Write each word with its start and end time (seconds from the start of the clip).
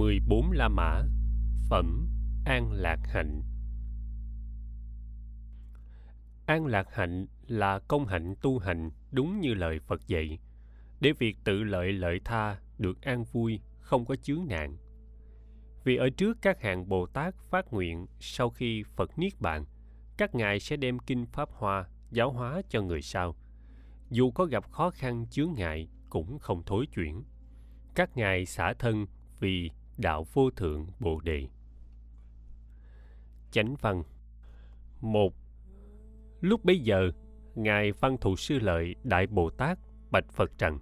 14 0.00 0.50
La 0.52 0.68
Mã, 0.68 1.02
Phẩm 1.70 2.08
An 2.44 2.72
Lạc 2.72 2.98
Hạnh. 3.04 3.42
An 6.46 6.66
Lạc 6.66 6.86
Hạnh 6.94 7.26
là 7.46 7.78
công 7.78 8.06
hạnh 8.06 8.34
tu 8.42 8.58
hành 8.58 8.90
đúng 9.10 9.40
như 9.40 9.54
lời 9.54 9.78
Phật 9.78 10.06
dạy. 10.06 10.38
Để 11.00 11.12
việc 11.18 11.36
tự 11.44 11.62
lợi 11.62 11.92
lợi 11.92 12.20
tha 12.24 12.56
được 12.78 13.02
an 13.02 13.24
vui, 13.24 13.60
không 13.80 14.04
có 14.04 14.16
chướng 14.16 14.46
nạn 14.48 14.76
vì 15.84 15.96
ở 15.96 16.10
trước 16.10 16.38
các 16.42 16.62
hàng 16.62 16.88
Bồ 16.88 17.06
Tát 17.06 17.34
phát 17.50 17.72
nguyện 17.72 18.06
sau 18.20 18.50
khi 18.50 18.82
Phật 18.82 19.18
Niết 19.18 19.40
Bàn, 19.40 19.64
các 20.16 20.34
ngài 20.34 20.60
sẽ 20.60 20.76
đem 20.76 20.98
kinh 20.98 21.26
Pháp 21.26 21.48
Hoa 21.52 21.88
giáo 22.10 22.32
hóa 22.32 22.62
cho 22.68 22.82
người 22.82 23.02
sau. 23.02 23.36
Dù 24.10 24.30
có 24.30 24.44
gặp 24.44 24.70
khó 24.70 24.90
khăn 24.90 25.26
chướng 25.30 25.52
ngại 25.56 25.88
cũng 26.10 26.38
không 26.38 26.62
thối 26.66 26.86
chuyển. 26.86 27.24
Các 27.94 28.16
ngài 28.16 28.46
xả 28.46 28.74
thân 28.78 29.06
vì 29.40 29.70
đạo 30.00 30.26
vô 30.32 30.50
thượng 30.50 30.86
bồ 31.00 31.20
đề. 31.20 31.48
Chánh 33.50 33.74
văn. 33.80 34.02
Một, 35.00 35.34
lúc 36.40 36.64
bấy 36.64 36.78
giờ, 36.78 37.10
ngài 37.54 37.92
văn 37.92 38.16
thù 38.20 38.36
sư 38.36 38.58
lợi 38.58 38.94
đại 39.04 39.26
bồ 39.26 39.50
tát 39.50 39.78
bạch 40.10 40.32
phật 40.32 40.58
rằng, 40.58 40.78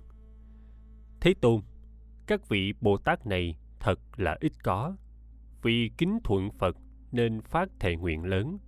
thế 1.20 1.34
tôn, 1.40 1.60
các 2.26 2.48
vị 2.48 2.72
bồ 2.80 2.96
tát 2.96 3.26
này 3.26 3.58
thật 3.80 4.00
là 4.16 4.36
ít 4.40 4.52
có. 4.64 4.96
Vì 5.62 5.90
kính 5.98 6.18
thuận 6.24 6.50
phật 6.50 6.76
nên 7.12 7.40
phát 7.40 7.68
thệ 7.80 7.96
nguyện 7.96 8.24
lớn. 8.24 8.58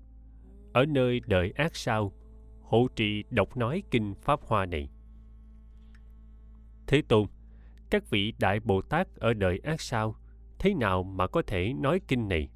Ở 0.73 0.87
nơi 0.87 1.21
đời 1.27 1.53
ác 1.57 1.77
sao, 1.77 2.12
hộ 2.61 2.89
trì 2.97 3.25
đọc 3.31 3.57
nói 3.57 3.83
kinh 3.91 4.15
pháp 4.15 4.41
hoa 4.43 4.67
này. 4.67 4.91
Thế 6.87 7.03
tôn, 7.09 7.27
các 7.91 8.11
vị 8.11 8.33
đại 8.39 8.61
bồ 8.61 8.83
tát 8.83 9.09
ở 9.15 9.35
đời 9.35 9.61
ác 9.65 9.81
sao 9.81 10.17
thế 10.61 10.75
nào 10.75 11.03
mà 11.03 11.27
có 11.27 11.42
thể 11.47 11.72
nói 11.72 12.00
kinh 12.08 12.28
này? 12.28 12.48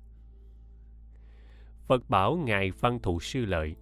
Phật 1.87 2.11
bảo 2.11 2.37
ngài 2.37 2.71
văn 2.71 2.99
thụ 3.03 3.21
sư 3.21 3.45
lợi, 3.45 3.77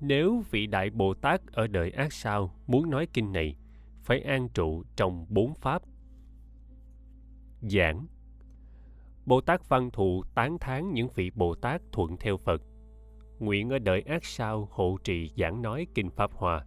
nếu 0.00 0.42
vị 0.50 0.66
đại 0.66 0.90
bồ 0.90 1.14
tát 1.14 1.46
ở 1.46 1.66
đời 1.66 1.90
ác 1.90 2.12
sao 2.12 2.54
muốn 2.66 2.90
nói 2.90 3.06
kinh 3.12 3.32
này, 3.32 3.56
phải 4.00 4.20
an 4.20 4.48
trụ 4.48 4.82
trong 4.96 5.26
bốn 5.28 5.54
pháp. 5.54 5.82
Giảng. 7.60 8.06
Bồ 9.26 9.40
tát 9.40 9.68
văn 9.68 9.90
thụ 9.90 10.22
tán 10.34 10.58
thán 10.58 10.92
những 10.92 11.08
vị 11.14 11.30
bồ 11.34 11.54
tát 11.54 11.82
thuận 11.92 12.16
theo 12.16 12.36
phật, 12.36 12.62
nguyện 13.38 13.70
ở 13.70 13.78
đời 13.78 14.02
ác 14.02 14.24
sao 14.24 14.68
hộ 14.70 14.98
trì 15.04 15.32
giảng 15.36 15.62
nói 15.62 15.86
kinh 15.94 16.10
pháp 16.10 16.32
hòa. 16.32 16.66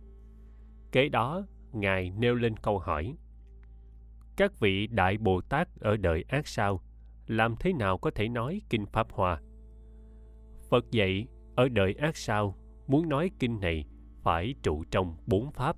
Kế 0.91 1.09
đó, 1.09 1.45
ngài 1.71 2.09
nêu 2.09 2.35
lên 2.35 2.57
câu 2.57 2.79
hỏi 2.79 3.15
các 4.37 4.59
vị 4.59 4.87
đại 4.87 5.17
bồ 5.17 5.41
tát 5.41 5.67
ở 5.79 5.97
đời 5.97 6.25
ác 6.27 6.47
sao, 6.47 6.81
làm 7.27 7.55
thế 7.59 7.73
nào 7.73 7.97
có 7.97 8.11
thể 8.11 8.29
nói 8.29 8.61
kinh 8.69 8.85
pháp 8.85 9.11
hòa 9.11 9.41
phật 10.71 10.91
dạy, 10.91 11.27
ở 11.55 11.69
đời 11.69 11.93
ác 11.93 12.17
sao, 12.17 12.55
muốn 12.87 13.09
nói 13.09 13.31
kinh 13.39 13.59
này 13.59 13.85
phải 14.21 14.55
trụ 14.63 14.83
trong 14.91 15.17
bốn 15.25 15.51
pháp. 15.51 15.77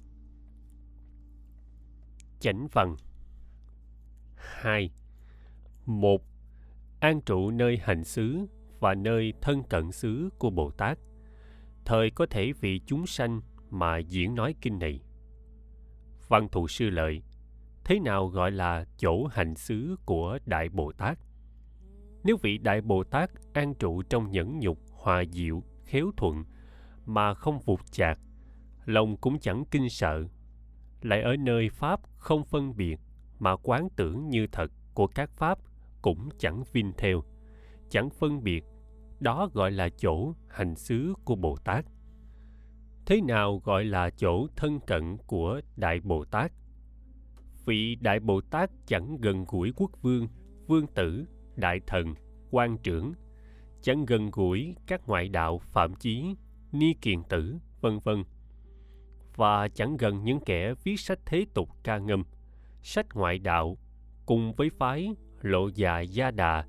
Chánh 2.39 2.67
văn. 2.71 2.95
Hai. 4.35 4.91
Một. 5.85 6.21
An 6.99 7.21
trụ 7.21 7.51
nơi 7.51 7.77
hành 7.83 8.03
xứ 8.03 8.45
và 8.79 8.95
nơi 8.95 9.33
thân 9.41 9.63
cận 9.63 9.91
xứ 9.91 10.29
của 10.37 10.49
bồ 10.49 10.71
tát. 10.71 10.99
Thời 11.85 12.11
có 12.11 12.25
thể 12.25 12.51
vì 12.59 12.79
chúng 12.85 13.07
sanh 13.07 13.41
mà 13.69 13.97
diễn 13.97 14.35
nói 14.35 14.55
kinh 14.61 14.79
này. 14.79 15.01
Văn 16.27 16.49
thù 16.49 16.67
sư 16.67 16.89
lợi 16.89 17.23
thế 17.85 17.99
nào 17.99 18.27
gọi 18.27 18.51
là 18.51 18.85
chỗ 18.97 19.27
hành 19.27 19.55
xứ 19.55 19.95
của 20.05 20.39
đại 20.45 20.69
bồ 20.69 20.91
tát? 20.91 21.19
Nếu 22.23 22.37
vị 22.41 22.57
đại 22.57 22.81
bồ 22.81 23.03
tát 23.03 23.31
an 23.53 23.73
trụ 23.75 24.01
trong 24.01 24.31
nhẫn 24.31 24.59
nhục, 24.59 24.77
hòa 24.91 25.23
diệu, 25.31 25.63
khéo 25.85 26.11
thuận 26.17 26.43
mà 27.05 27.33
không 27.33 27.59
vụt 27.59 27.79
chạc, 27.91 28.19
lòng 28.85 29.17
cũng 29.17 29.39
chẳng 29.39 29.63
kinh 29.71 29.89
sợ. 29.89 30.23
Lại 31.01 31.21
ở 31.21 31.35
nơi 31.39 31.69
pháp 31.69 31.99
không 32.17 32.43
phân 32.43 32.75
biệt 32.75 32.99
mà 33.39 33.55
quán 33.55 33.87
tưởng 33.95 34.29
như 34.29 34.47
thật 34.51 34.71
của 34.93 35.07
các 35.07 35.29
pháp 35.31 35.59
cũng 36.01 36.29
chẳng 36.37 36.63
vinh 36.73 36.91
theo, 36.97 37.23
chẳng 37.89 38.09
phân 38.09 38.43
biệt. 38.43 38.65
Đó 39.19 39.49
gọi 39.53 39.71
là 39.71 39.89
chỗ 39.89 40.33
hành 40.47 40.75
xứ 40.75 41.13
của 41.25 41.35
bồ 41.35 41.57
tát. 41.63 41.85
Thế 43.05 43.21
nào 43.21 43.57
gọi 43.57 43.85
là 43.85 44.09
chỗ 44.09 44.47
thân 44.55 44.79
cận 44.87 45.17
của 45.17 45.61
đại 45.75 45.99
bồ 45.99 46.25
tát? 46.25 46.51
Vị 47.65 47.95
đại 47.95 48.19
bồ 48.19 48.41
tát 48.41 48.71
chẳng 48.85 49.17
gần 49.21 49.45
gũi 49.47 49.71
quốc 49.75 49.91
vương 50.01 50.27
vương 50.67 50.87
tử, 50.87 51.25
đại 51.55 51.79
thần, 51.87 52.13
quan 52.51 52.77
trưởng, 52.77 53.13
chẳng 53.81 54.05
gần 54.05 54.29
gũi 54.31 54.75
các 54.87 55.07
ngoại 55.07 55.29
đạo 55.29 55.57
phạm 55.57 55.95
chí, 55.95 56.35
ni 56.71 56.93
kiền 56.93 57.23
tử, 57.29 57.55
vân 57.81 57.99
vân, 57.99 58.23
và 59.35 59.67
chẳng 59.67 59.97
gần 59.97 60.23
những 60.23 60.39
kẻ 60.45 60.73
viết 60.83 60.99
sách 60.99 61.19
thế 61.25 61.45
tục 61.53 61.69
ca 61.83 61.97
ngâm, 61.97 62.23
sách 62.81 63.05
ngoại 63.13 63.39
đạo 63.39 63.77
cùng 64.25 64.53
với 64.53 64.69
phái 64.69 65.15
lộ 65.41 65.67
già 65.67 65.99
gia 65.99 66.31
đà, 66.31 66.65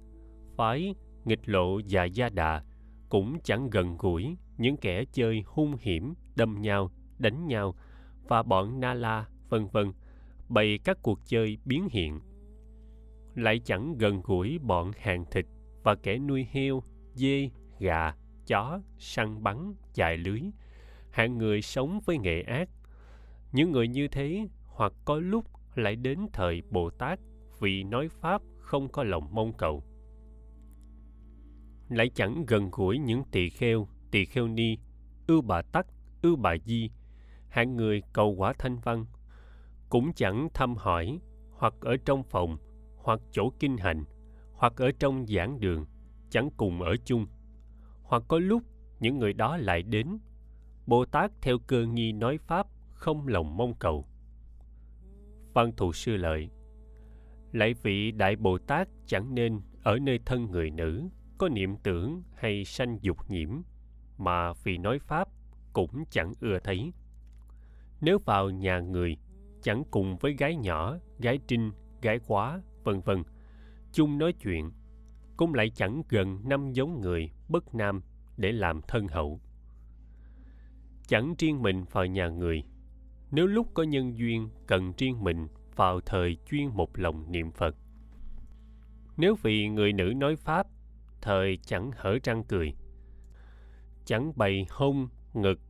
phái 0.57 0.95
nghịch 1.25 1.49
lộ 1.49 1.79
già 1.79 2.05
gia 2.05 2.29
đà 2.29 2.65
cũng 3.09 3.39
chẳng 3.45 3.71
gần 3.71 3.97
gũi 3.99 4.37
những 4.57 4.77
kẻ 4.77 5.05
chơi 5.13 5.43
hung 5.47 5.77
hiểm, 5.81 6.15
đâm 6.37 6.61
nhau, 6.61 6.91
đánh 7.19 7.47
nhau 7.47 7.75
và 8.29 8.43
bọn 8.43 8.81
na 8.81 8.95
la, 8.95 9.27
vân 9.49 9.67
vân 9.73 9.93
bày 10.49 10.79
các 10.85 10.99
cuộc 11.03 11.19
chơi 11.27 11.59
biến 11.65 11.89
hiện. 11.91 12.21
Lại 13.35 13.61
chẳng 13.65 13.99
gần 13.99 14.23
gũi 14.25 14.59
bọn 14.59 14.91
hàng 14.99 15.25
thịt 15.31 15.47
và 15.83 15.95
kẻ 15.95 16.19
nuôi 16.19 16.47
heo, 16.51 16.83
dê, 17.15 17.51
gà, 17.79 18.15
chó, 18.47 18.81
săn 18.99 19.43
bắn, 19.43 19.75
chài 19.93 20.17
lưới. 20.17 20.41
Hạng 21.11 21.39
người 21.39 21.63
sống 21.63 22.01
với 22.05 22.19
nghệ 22.19 22.43
ác. 22.43 22.69
Những 23.53 23.73
người 23.73 23.89
như 23.89 24.09
thế 24.09 24.49
hoặc 24.67 24.93
có 25.05 25.19
lúc 25.19 25.45
lại 25.75 25.97
đến 25.97 26.19
thời 26.33 26.63
bồ 26.71 26.91
tát 26.91 27.21
vì 27.61 27.85
nói 27.85 28.09
pháp 28.09 28.43
không 28.59 28.89
có 28.89 29.05
lòng 29.05 29.29
mong 29.35 29.53
cầu. 29.53 29.83
Lại 31.89 32.11
chẳng 32.15 32.45
gần 32.47 32.69
gũi 32.73 32.99
những 32.99 33.23
tỳ 33.33 33.49
kheo 33.49 33.89
tỳ 34.11 34.25
kheo 34.25 34.49
ni 34.49 34.79
ưu 35.27 35.43
bà 35.43 35.63
tắc 35.63 35.87
ưu 36.23 36.37
bà 36.37 36.57
di. 36.65 36.91
Hạng 37.49 37.77
người 37.77 38.03
cầu 38.13 38.35
quả 38.39 38.53
thanh 38.59 38.79
văn 38.79 39.05
cũng 39.95 40.13
chẳng 40.13 40.49
thăm 40.55 40.77
hỏi, 40.77 41.21
hoặc 41.51 41.75
ở 41.81 41.97
trong 42.05 42.23
phòng, 42.23 42.59
hoặc 42.97 43.21
chỗ 43.31 43.51
kinh 43.61 43.77
hành, 43.77 44.05
hoặc 44.53 44.77
ở 44.77 44.91
trong 44.99 45.27
giảng 45.27 45.61
đường, 45.61 45.87
chẳng 46.31 46.51
cùng 46.57 46.83
ở 46.83 46.97
chung. 47.05 47.27
Hoặc 48.03 48.23
có 48.29 48.39
lúc 48.39 48.63
những 49.01 49.19
người 49.19 49.33
đó 49.33 49.57
lại 49.57 49.83
đến, 49.83 50.19
bồ 50.87 51.05
tát 51.05 51.31
theo 51.43 51.59
cơ 51.67 51.87
nghi 51.87 52.13
nói 52.13 52.39
pháp 52.39 52.67
không 52.95 53.29
lòng 53.29 53.57
mong 53.57 53.75
cầu. 53.75 54.07
Văn 55.53 55.73
thù 55.77 55.93
sư 55.93 56.17
lợi, 56.17 56.51
lại 57.53 57.75
vị 57.83 58.11
đại 58.13 58.37
bồ 58.37 58.59
tát 58.59 58.89
chẳng 59.07 59.35
nên 59.35 59.61
ở 59.83 59.99
nơi 59.99 60.19
thân 60.27 60.51
người 60.51 60.71
nữ, 60.71 61.09
có 61.39 61.49
niệm 61.49 61.77
tưởng 61.77 62.23
hay 62.35 62.65
sanh 62.65 62.99
dục 63.01 63.31
nhiễm, 63.31 63.51
mà 64.19 64.53
vì 64.53 64.79
nói 64.79 64.99
pháp 64.99 65.29
cũng 65.73 66.05
chẳng 66.11 66.33
ưa 66.41 66.59
thấy. 66.59 66.93
Nếu 68.01 68.19
vào 68.19 68.51
nhà 68.51 68.81
người 68.81 69.17
chẳng 69.65 69.85
cùng 69.91 70.17
với 70.17 70.33
gái 70.33 70.57
nhỏ, 70.57 70.97
gái 71.19 71.39
trinh, 71.47 71.71
gái 72.03 72.21
quá, 72.27 72.61
vân 72.85 73.01
vân, 73.01 73.23
chung 73.93 74.19
nói 74.19 74.33
chuyện, 74.33 74.73
cũng 75.37 75.55
lại 75.55 75.71
chẳng 75.71 76.03
gần 76.09 76.49
năm 76.49 76.73
giống 76.73 77.01
người 77.01 77.31
bất 77.49 77.75
nam 77.75 78.03
để 78.37 78.53
làm 78.53 78.81
thân 78.89 79.09
hậu. 79.09 79.41
Chẳng 81.07 81.35
riêng 81.39 81.63
mình 81.63 81.85
vào 81.91 82.07
nhà 82.07 82.29
người, 82.29 82.65
nếu 83.31 83.47
lúc 83.47 83.67
có 83.75 83.83
nhân 83.83 84.19
duyên 84.19 84.49
cần 84.67 84.93
riêng 84.99 85.25
mình 85.25 85.49
vào 85.77 86.01
thời 86.01 86.37
chuyên 86.51 86.67
một 86.67 86.99
lòng 86.99 87.33
niệm 87.33 87.53
Phật. 87.53 87.77
Nếu 89.17 89.35
vì 89.43 89.69
người 89.69 89.93
nữ 89.93 90.13
nói 90.17 90.37
Pháp, 90.37 90.67
thời 91.21 91.57
chẳng 91.57 91.91
hở 91.97 92.19
răng 92.23 92.45
cười, 92.45 92.75
chẳng 94.05 94.33
bày 94.37 94.67
hông, 94.71 95.09
ngực, 95.35 95.61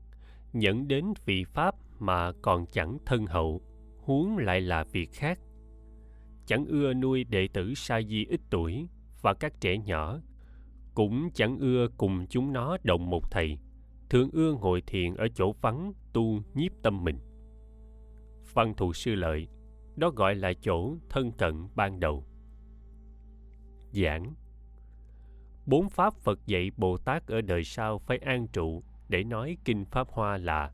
nhẫn 0.52 0.88
đến 0.88 1.04
vị 1.24 1.44
Pháp 1.44 1.74
mà 1.98 2.32
còn 2.42 2.66
chẳng 2.66 2.98
thân 3.06 3.26
hậu 3.26 3.62
huống 4.04 4.38
lại 4.38 4.60
là 4.60 4.84
việc 4.84 5.12
khác. 5.12 5.38
Chẳng 6.46 6.66
ưa 6.66 6.94
nuôi 6.94 7.24
đệ 7.24 7.48
tử 7.52 7.74
sa 7.74 8.00
di 8.02 8.24
ít 8.24 8.40
tuổi 8.50 8.88
và 9.22 9.34
các 9.34 9.60
trẻ 9.60 9.78
nhỏ, 9.78 10.20
cũng 10.94 11.30
chẳng 11.34 11.58
ưa 11.58 11.88
cùng 11.96 12.26
chúng 12.26 12.52
nó 12.52 12.76
đồng 12.82 13.10
một 13.10 13.30
thầy, 13.30 13.58
thường 14.10 14.30
ưa 14.32 14.52
ngồi 14.52 14.82
thiền 14.86 15.14
ở 15.14 15.28
chỗ 15.34 15.52
vắng, 15.60 15.92
tu 16.12 16.40
nhiếp 16.54 16.72
tâm 16.82 17.04
mình. 17.04 17.18
Văn 18.52 18.74
thù 18.76 18.92
sư 18.92 19.14
lợi, 19.14 19.48
đó 19.96 20.10
gọi 20.10 20.34
là 20.34 20.52
chỗ 20.60 20.96
thân 21.08 21.32
cận 21.32 21.68
ban 21.74 22.00
đầu. 22.00 22.24
Giảng. 23.92 24.34
Bốn 25.66 25.88
pháp 25.88 26.14
phật 26.14 26.46
dạy 26.46 26.70
bồ 26.76 26.96
tát 26.96 27.26
ở 27.26 27.40
đời 27.40 27.64
sau 27.64 27.98
phải 27.98 28.18
an 28.18 28.46
trụ 28.48 28.82
để 29.08 29.24
nói 29.24 29.56
kinh 29.64 29.84
pháp 29.84 30.08
hoa 30.08 30.36
là, 30.38 30.72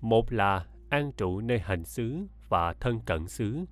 một 0.00 0.32
là 0.32 0.66
an 0.90 1.12
trụ 1.12 1.40
nơi 1.40 1.58
hành 1.58 1.84
xứ 1.84 2.26
và 2.48 2.72
thân 2.72 3.00
cận 3.00 3.28
xứ. 3.28 3.64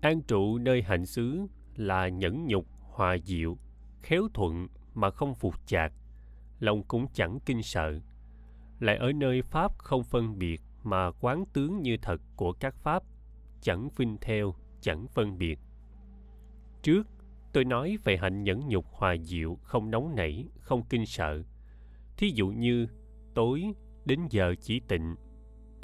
An 0.00 0.22
trụ 0.22 0.58
nơi 0.58 0.82
hạnh 0.82 1.06
xứ 1.06 1.46
là 1.76 2.08
nhẫn 2.08 2.46
nhục, 2.46 2.66
hòa 2.80 3.16
diệu, 3.24 3.56
khéo 4.02 4.22
thuận 4.34 4.68
mà 4.94 5.10
không 5.10 5.34
phục 5.34 5.54
chạc, 5.66 5.92
lòng 6.60 6.82
cũng 6.82 7.06
chẳng 7.14 7.38
kinh 7.46 7.62
sợ. 7.62 8.00
Lại 8.80 8.96
ở 8.96 9.12
nơi 9.12 9.42
pháp 9.42 9.78
không 9.78 10.04
phân 10.04 10.38
biệt 10.38 10.60
mà 10.82 11.10
quán 11.20 11.44
tướng 11.52 11.82
như 11.82 11.96
thật 12.02 12.20
của 12.36 12.52
các 12.52 12.74
pháp, 12.76 13.02
chẳng 13.60 13.88
vinh 13.96 14.16
theo, 14.20 14.54
chẳng 14.80 15.06
phân 15.08 15.38
biệt. 15.38 15.58
Trước, 16.82 17.06
tôi 17.52 17.64
nói 17.64 17.96
về 18.04 18.16
hạnh 18.16 18.42
nhẫn 18.42 18.68
nhục, 18.68 18.86
hòa 18.86 19.16
diệu, 19.22 19.58
không 19.62 19.90
nóng 19.90 20.14
nảy, 20.14 20.48
không 20.58 20.82
kinh 20.88 21.06
sợ. 21.06 21.42
Thí 22.16 22.30
dụ 22.34 22.48
như, 22.48 22.86
tối 23.34 23.64
đến 24.04 24.20
giờ 24.30 24.54
chỉ 24.60 24.80
tịnh 24.80 25.14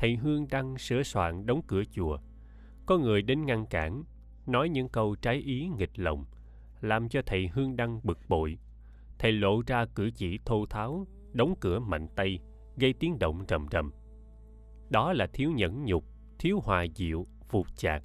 thầy 0.01 0.17
hương 0.17 0.47
đăng 0.51 0.79
sửa 0.79 1.03
soạn 1.03 1.47
đóng 1.47 1.63
cửa 1.67 1.83
chùa. 1.93 2.19
Có 2.87 2.99
người 2.99 3.23
đến 3.23 3.47
ngăn 3.47 3.67
cản, 3.67 4.05
nói 4.47 4.69
những 4.69 4.89
câu 4.89 5.17
trái 5.23 5.37
ý 5.37 5.69
nghịch 5.79 5.99
lòng, 5.99 6.25
làm 6.81 7.09
cho 7.09 7.23
thầy 7.27 7.49
hương 7.49 7.77
đăng 7.77 8.01
bực 8.03 8.19
bội. 8.29 8.59
Thầy 9.19 9.33
lộ 9.33 9.63
ra 9.67 9.87
cử 9.95 10.11
chỉ 10.15 10.39
thô 10.45 10.67
tháo, 10.67 11.07
đóng 11.33 11.55
cửa 11.61 11.79
mạnh 11.79 12.09
tay, 12.17 12.39
gây 12.77 12.93
tiếng 12.93 13.19
động 13.19 13.45
rầm 13.49 13.67
rầm. 13.71 13.93
Đó 14.91 15.13
là 15.13 15.27
thiếu 15.27 15.53
nhẫn 15.53 15.85
nhục, 15.85 16.05
thiếu 16.39 16.61
hòa 16.65 16.87
diệu, 16.95 17.27
phục 17.49 17.77
chạc. 17.77 18.03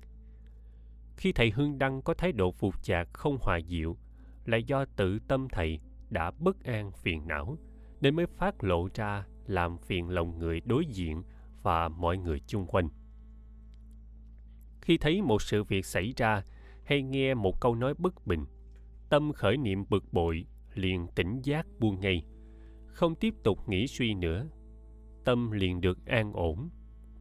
Khi 1.18 1.31
thầy 1.31 1.51
hương 1.51 1.77
đăng 1.77 2.01
có 2.01 2.13
thái 2.13 2.31
độ 2.31 2.51
phục 2.51 2.83
chạc 2.83 3.13
không 3.13 3.38
hòa 3.42 3.59
diệu, 3.68 3.97
là 4.45 4.57
do 4.57 4.86
tự 4.86 5.19
tâm 5.27 5.47
thầy 5.51 5.80
đã 6.09 6.31
bất 6.31 6.63
an 6.63 6.92
phiền 6.92 7.27
não, 7.27 7.57
nên 8.01 8.15
mới 8.15 8.25
phát 8.25 8.63
lộ 8.63 8.89
ra 8.94 9.25
làm 9.47 9.77
phiền 9.77 10.09
lòng 10.09 10.39
người 10.39 10.62
đối 10.65 10.86
diện 10.86 11.24
và 11.65 11.88
mọi 11.88 12.17
người 12.17 12.39
chung 12.47 12.65
quanh. 12.67 12.89
Khi 14.81 14.97
thấy 14.97 15.21
một 15.21 15.41
sự 15.41 15.63
việc 15.63 15.85
xảy 15.85 16.13
ra, 16.17 16.44
hay 16.83 17.03
nghe 17.03 17.33
một 17.33 17.62
câu 17.62 17.75
nói 17.75 17.94
bất 17.97 18.27
bình, 18.27 18.45
tâm 19.09 19.33
khởi 19.33 19.57
niệm 19.57 19.83
bực 19.89 20.03
bội, 20.13 20.45
liền 20.73 21.07
tỉnh 21.15 21.41
giác 21.44 21.67
buông 21.79 22.00
ngay, 22.00 22.23
không 22.85 23.15
tiếp 23.15 23.33
tục 23.44 23.69
nghĩ 23.69 23.88
suy 23.88 24.13
nữa. 24.13 24.47
Tâm 25.23 25.51
liền 25.51 25.81
được 25.81 26.06
an 26.06 26.33
ổn, 26.33 26.69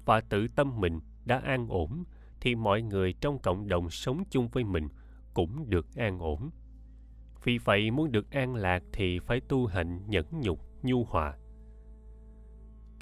và 0.05 0.21
tự 0.21 0.49
tâm 0.57 0.81
mình 0.81 1.01
đã 1.25 1.39
an 1.39 1.69
ổn, 1.69 2.05
thì 2.41 2.55
mọi 2.55 2.83
người 2.83 3.15
trong 3.21 3.39
cộng 3.39 3.69
đồng 3.69 3.91
sống 3.91 4.23
chung 4.31 4.49
với 4.49 4.65
mình 4.65 4.89
cũng 5.35 5.71
được 5.71 5.87
an 5.97 6.19
ổn. 6.19 6.51
Vì 7.45 7.59
vậy 7.59 7.91
muốn 7.91 8.13
được 8.13 8.31
an 8.31 8.55
lạc 8.55 8.83
thì 8.93 9.19
phải 9.19 9.41
tu 9.41 9.67
hành 9.67 10.01
nhẫn 10.07 10.27
nhục, 10.41 10.61
nhu 10.83 11.05
hòa 11.05 11.39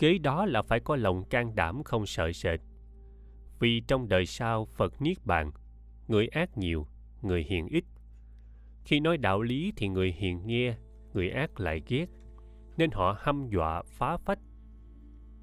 kế 0.03 0.19
đó 0.19 0.47
là 0.47 0.63
phải 0.63 0.81
có 0.81 0.97
lòng 0.97 1.25
can 1.25 1.55
đảm 1.55 1.85
không 1.85 2.07
sợ 2.07 2.33
sệt. 2.33 2.61
Vì 3.59 3.81
trong 3.81 4.09
đời 4.09 4.27
sau, 4.27 4.65
phật 4.65 5.03
niết 5.03 5.17
bàn, 5.25 5.51
người 6.09 6.27
ác 6.27 6.59
nhiều, 6.59 6.87
người 7.23 7.45
hiền 7.45 7.67
ít. 7.67 7.85
Khi 8.85 9.01
nói 9.01 9.17
đạo 9.17 9.43
lý 9.43 9.73
thì 9.77 9.89
người 9.89 10.13
hiền 10.13 10.47
nghe, 10.47 10.75
người 11.13 11.31
ác 11.31 11.61
lại 11.61 11.83
ghét, 11.87 12.07
nên 12.77 12.91
họ 12.91 13.17
hăm 13.21 13.49
dọa 13.49 13.83
phá 13.83 14.17
phách. 14.17 14.39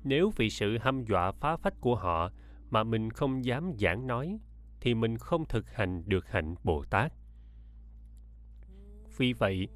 Nếu 0.04 0.32
vì 0.36 0.50
sự 0.50 0.78
hăm 0.78 1.04
dọa 1.04 1.32
phá 1.32 1.58
phách 1.58 1.82
của 1.82 1.96
họ 1.96 2.32
mà 2.70 2.84
mình 2.84 3.10
không 3.10 3.46
dám 3.46 3.72
giảng 3.80 4.08
nói, 4.08 4.40
thì 4.82 4.94
mình 4.94 5.18
không 5.18 5.46
thực 5.46 5.72
hành 5.74 6.04
được 6.06 6.28
hạnh 6.28 6.56
bồ 6.64 6.84
tát 6.90 7.14
vì 9.20 9.34
vậy, 9.34 9.68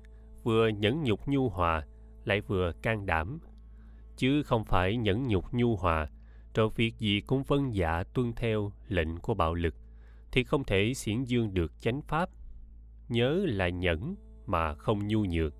vừa 0.43 0.67
nhẫn 0.67 1.03
nhục 1.03 1.27
nhu 1.27 1.49
hòa, 1.49 1.87
lại 2.25 2.41
vừa 2.41 2.71
can 2.81 3.05
đảm 3.05 3.39
chứ 4.17 4.43
không 4.43 4.65
phải 4.65 4.97
nhẫn 4.97 5.27
nhục 5.27 5.53
nhu 5.53 5.75
hòa. 5.75 6.09
Rồi 6.53 6.69
việc 6.75 6.99
gì 6.99 7.21
cũng 7.21 7.43
vân 7.43 7.71
dạ 7.71 8.03
tuân 8.03 8.33
theo 8.35 8.71
lệnh 8.87 9.17
của 9.17 9.33
bạo 9.33 9.53
lực, 9.53 9.75
thì 10.31 10.43
không 10.43 10.63
thể 10.63 10.93
xiển 10.93 11.23
dương 11.23 11.53
được 11.53 11.81
chánh 11.81 12.01
pháp. 12.01 12.29
Nhớ 13.09 13.45
là 13.47 13.69
nhẫn 13.69 14.15
mà 14.45 14.75
không 14.75 15.07
nhu 15.07 15.25
nhược. 15.25 15.53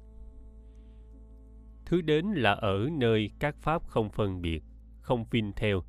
Thứ 1.86 2.02
đến 2.02 2.26
là 2.26 2.52
ở 2.52 2.90
nơi 2.92 3.32
các 3.40 3.56
pháp 3.62 3.88
không 3.88 4.10
phân 4.10 4.42
biệt, 4.42 4.64
không 5.02 5.26
vinh 5.32 5.52
theo, 5.56 5.84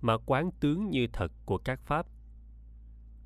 mà 0.00 0.16
quán 0.26 0.50
tướng 0.60 0.90
như 0.90 1.06
thật 1.12 1.32
của 1.44 1.58
các 1.58 1.80
pháp. 1.80 2.06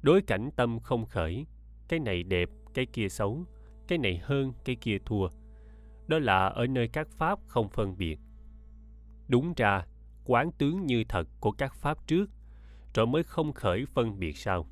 Đối 0.02 0.22
cảnh 0.22 0.50
tâm 0.56 0.80
không 0.80 1.06
khởi, 1.06 1.46
cái 1.88 2.00
này 2.00 2.22
đẹp, 2.22 2.48
cái 2.74 2.86
kia 2.86 3.08
xấu, 3.08 3.44
cái 3.88 3.98
này 3.98 4.20
hơn, 4.22 4.52
cái 4.64 4.76
kia 4.76 4.98
thua. 5.04 5.28
Đó 6.06 6.18
là 6.18 6.46
ở 6.46 6.66
nơi 6.66 6.88
các 6.88 7.08
pháp 7.10 7.38
không 7.46 7.68
phân 7.68 7.98
biệt 7.98 8.18
đúng 9.28 9.52
ra, 9.56 9.86
quán 10.24 10.50
tướng 10.58 10.86
như 10.86 11.04
thật 11.08 11.28
của 11.40 11.50
các 11.50 11.74
pháp 11.74 12.06
trước, 12.06 12.30
rồi 12.94 13.06
mới 13.06 13.22
không 13.22 13.52
khởi 13.52 13.84
phân 13.86 14.18
biệt 14.18 14.36
sau 14.36 14.66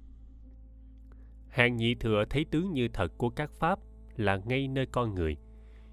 hàng 1.56 1.76
nhị 1.76 1.94
thừa 1.94 2.24
thấy 2.30 2.44
tướng 2.44 2.72
như 2.72 2.88
thật 2.88 3.12
của 3.18 3.30
các 3.30 3.50
pháp 3.50 3.78
là 4.16 4.36
ngay 4.36 4.68
nơi 4.68 4.86
con 4.86 5.14
người, 5.14 5.36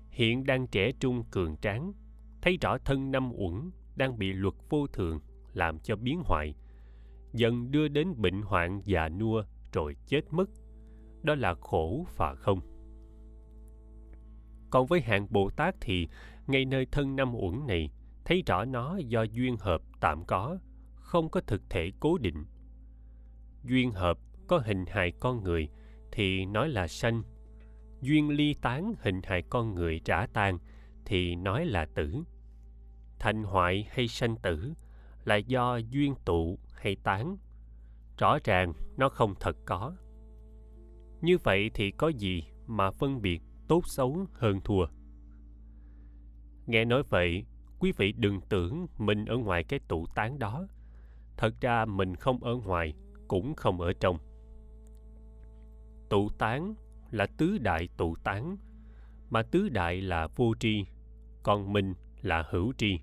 hiện 0.09 0.43
đang 0.43 0.67
trẻ 0.67 0.91
trung 0.99 1.23
cường 1.31 1.57
tráng, 1.57 1.93
thấy 2.41 2.57
rõ 2.61 2.77
thân 2.77 3.11
năm 3.11 3.31
uẩn 3.31 3.71
đang 3.95 4.17
bị 4.17 4.33
luật 4.33 4.53
vô 4.69 4.87
thường 4.87 5.19
làm 5.53 5.79
cho 5.79 5.95
biến 5.95 6.21
hoại, 6.25 6.55
dần 7.33 7.71
đưa 7.71 7.87
đến 7.87 8.21
bệnh 8.21 8.41
hoạn 8.41 8.81
già 8.85 9.09
nua 9.09 9.43
rồi 9.73 9.95
chết 10.07 10.21
mất, 10.31 10.49
đó 11.21 11.35
là 11.35 11.53
khổ 11.53 12.05
và 12.17 12.35
không. 12.35 12.59
Còn 14.69 14.87
với 14.87 15.01
hạng 15.01 15.27
bồ 15.29 15.49
tát 15.49 15.75
thì 15.81 16.07
ngay 16.47 16.65
nơi 16.65 16.85
thân 16.91 17.15
năm 17.15 17.35
uẩn 17.35 17.67
này 17.67 17.91
thấy 18.25 18.43
rõ 18.45 18.65
nó 18.65 18.97
do 18.97 19.23
duyên 19.23 19.57
hợp 19.57 19.81
tạm 19.99 20.25
có, 20.25 20.57
không 20.95 21.29
có 21.29 21.41
thực 21.41 21.61
thể 21.69 21.91
cố 21.99 22.17
định. 22.17 22.45
Duyên 23.63 23.91
hợp 23.91 24.19
có 24.47 24.57
hình 24.65 24.85
hài 24.85 25.11
con 25.11 25.43
người 25.43 25.69
thì 26.11 26.45
nói 26.45 26.69
là 26.69 26.87
sanh. 26.87 27.23
Duyên 28.01 28.29
ly 28.29 28.53
tán 28.53 28.93
hình 28.99 29.21
hài 29.23 29.41
con 29.41 29.75
người 29.75 30.01
trả 30.05 30.25
tan 30.25 30.57
thì 31.05 31.35
nói 31.35 31.65
là 31.65 31.85
tử. 31.85 32.23
Thành 33.19 33.43
hoại 33.43 33.87
hay 33.91 34.07
sanh 34.07 34.35
tử 34.37 34.73
là 35.25 35.35
do 35.35 35.77
duyên 35.77 36.15
tụ 36.25 36.59
hay 36.73 36.95
tán. 37.03 37.37
Rõ 38.17 38.37
ràng 38.43 38.73
nó 38.97 39.09
không 39.09 39.33
thật 39.39 39.57
có. 39.65 39.95
Như 41.21 41.37
vậy 41.43 41.71
thì 41.73 41.91
có 41.91 42.07
gì 42.07 42.43
mà 42.67 42.91
phân 42.91 43.21
biệt 43.21 43.41
tốt 43.67 43.81
xấu 43.87 44.25
hơn 44.33 44.61
thua? 44.63 44.85
Nghe 46.65 46.85
nói 46.85 47.03
vậy 47.09 47.45
quý 47.83 47.91
vị 47.97 48.11
đừng 48.11 48.41
tưởng 48.41 48.87
mình 48.97 49.25
ở 49.25 49.37
ngoài 49.37 49.63
cái 49.63 49.79
tụ 49.87 50.05
tán 50.15 50.39
đó. 50.39 50.67
Thật 51.37 51.53
ra 51.61 51.85
mình 51.85 52.15
không 52.15 52.43
ở 52.43 52.55
ngoài, 52.55 52.93
cũng 53.27 53.55
không 53.55 53.81
ở 53.81 53.93
trong. 53.99 54.17
Tụ 56.09 56.29
tán 56.29 56.73
là 57.11 57.27
tứ 57.37 57.57
đại 57.57 57.89
tụ 57.97 58.15
tán, 58.15 58.57
mà 59.29 59.43
tứ 59.43 59.69
đại 59.69 60.01
là 60.01 60.27
vô 60.35 60.53
tri, 60.59 60.85
còn 61.43 61.73
mình 61.73 61.93
là 62.21 62.43
hữu 62.49 62.73
tri. 62.77 62.99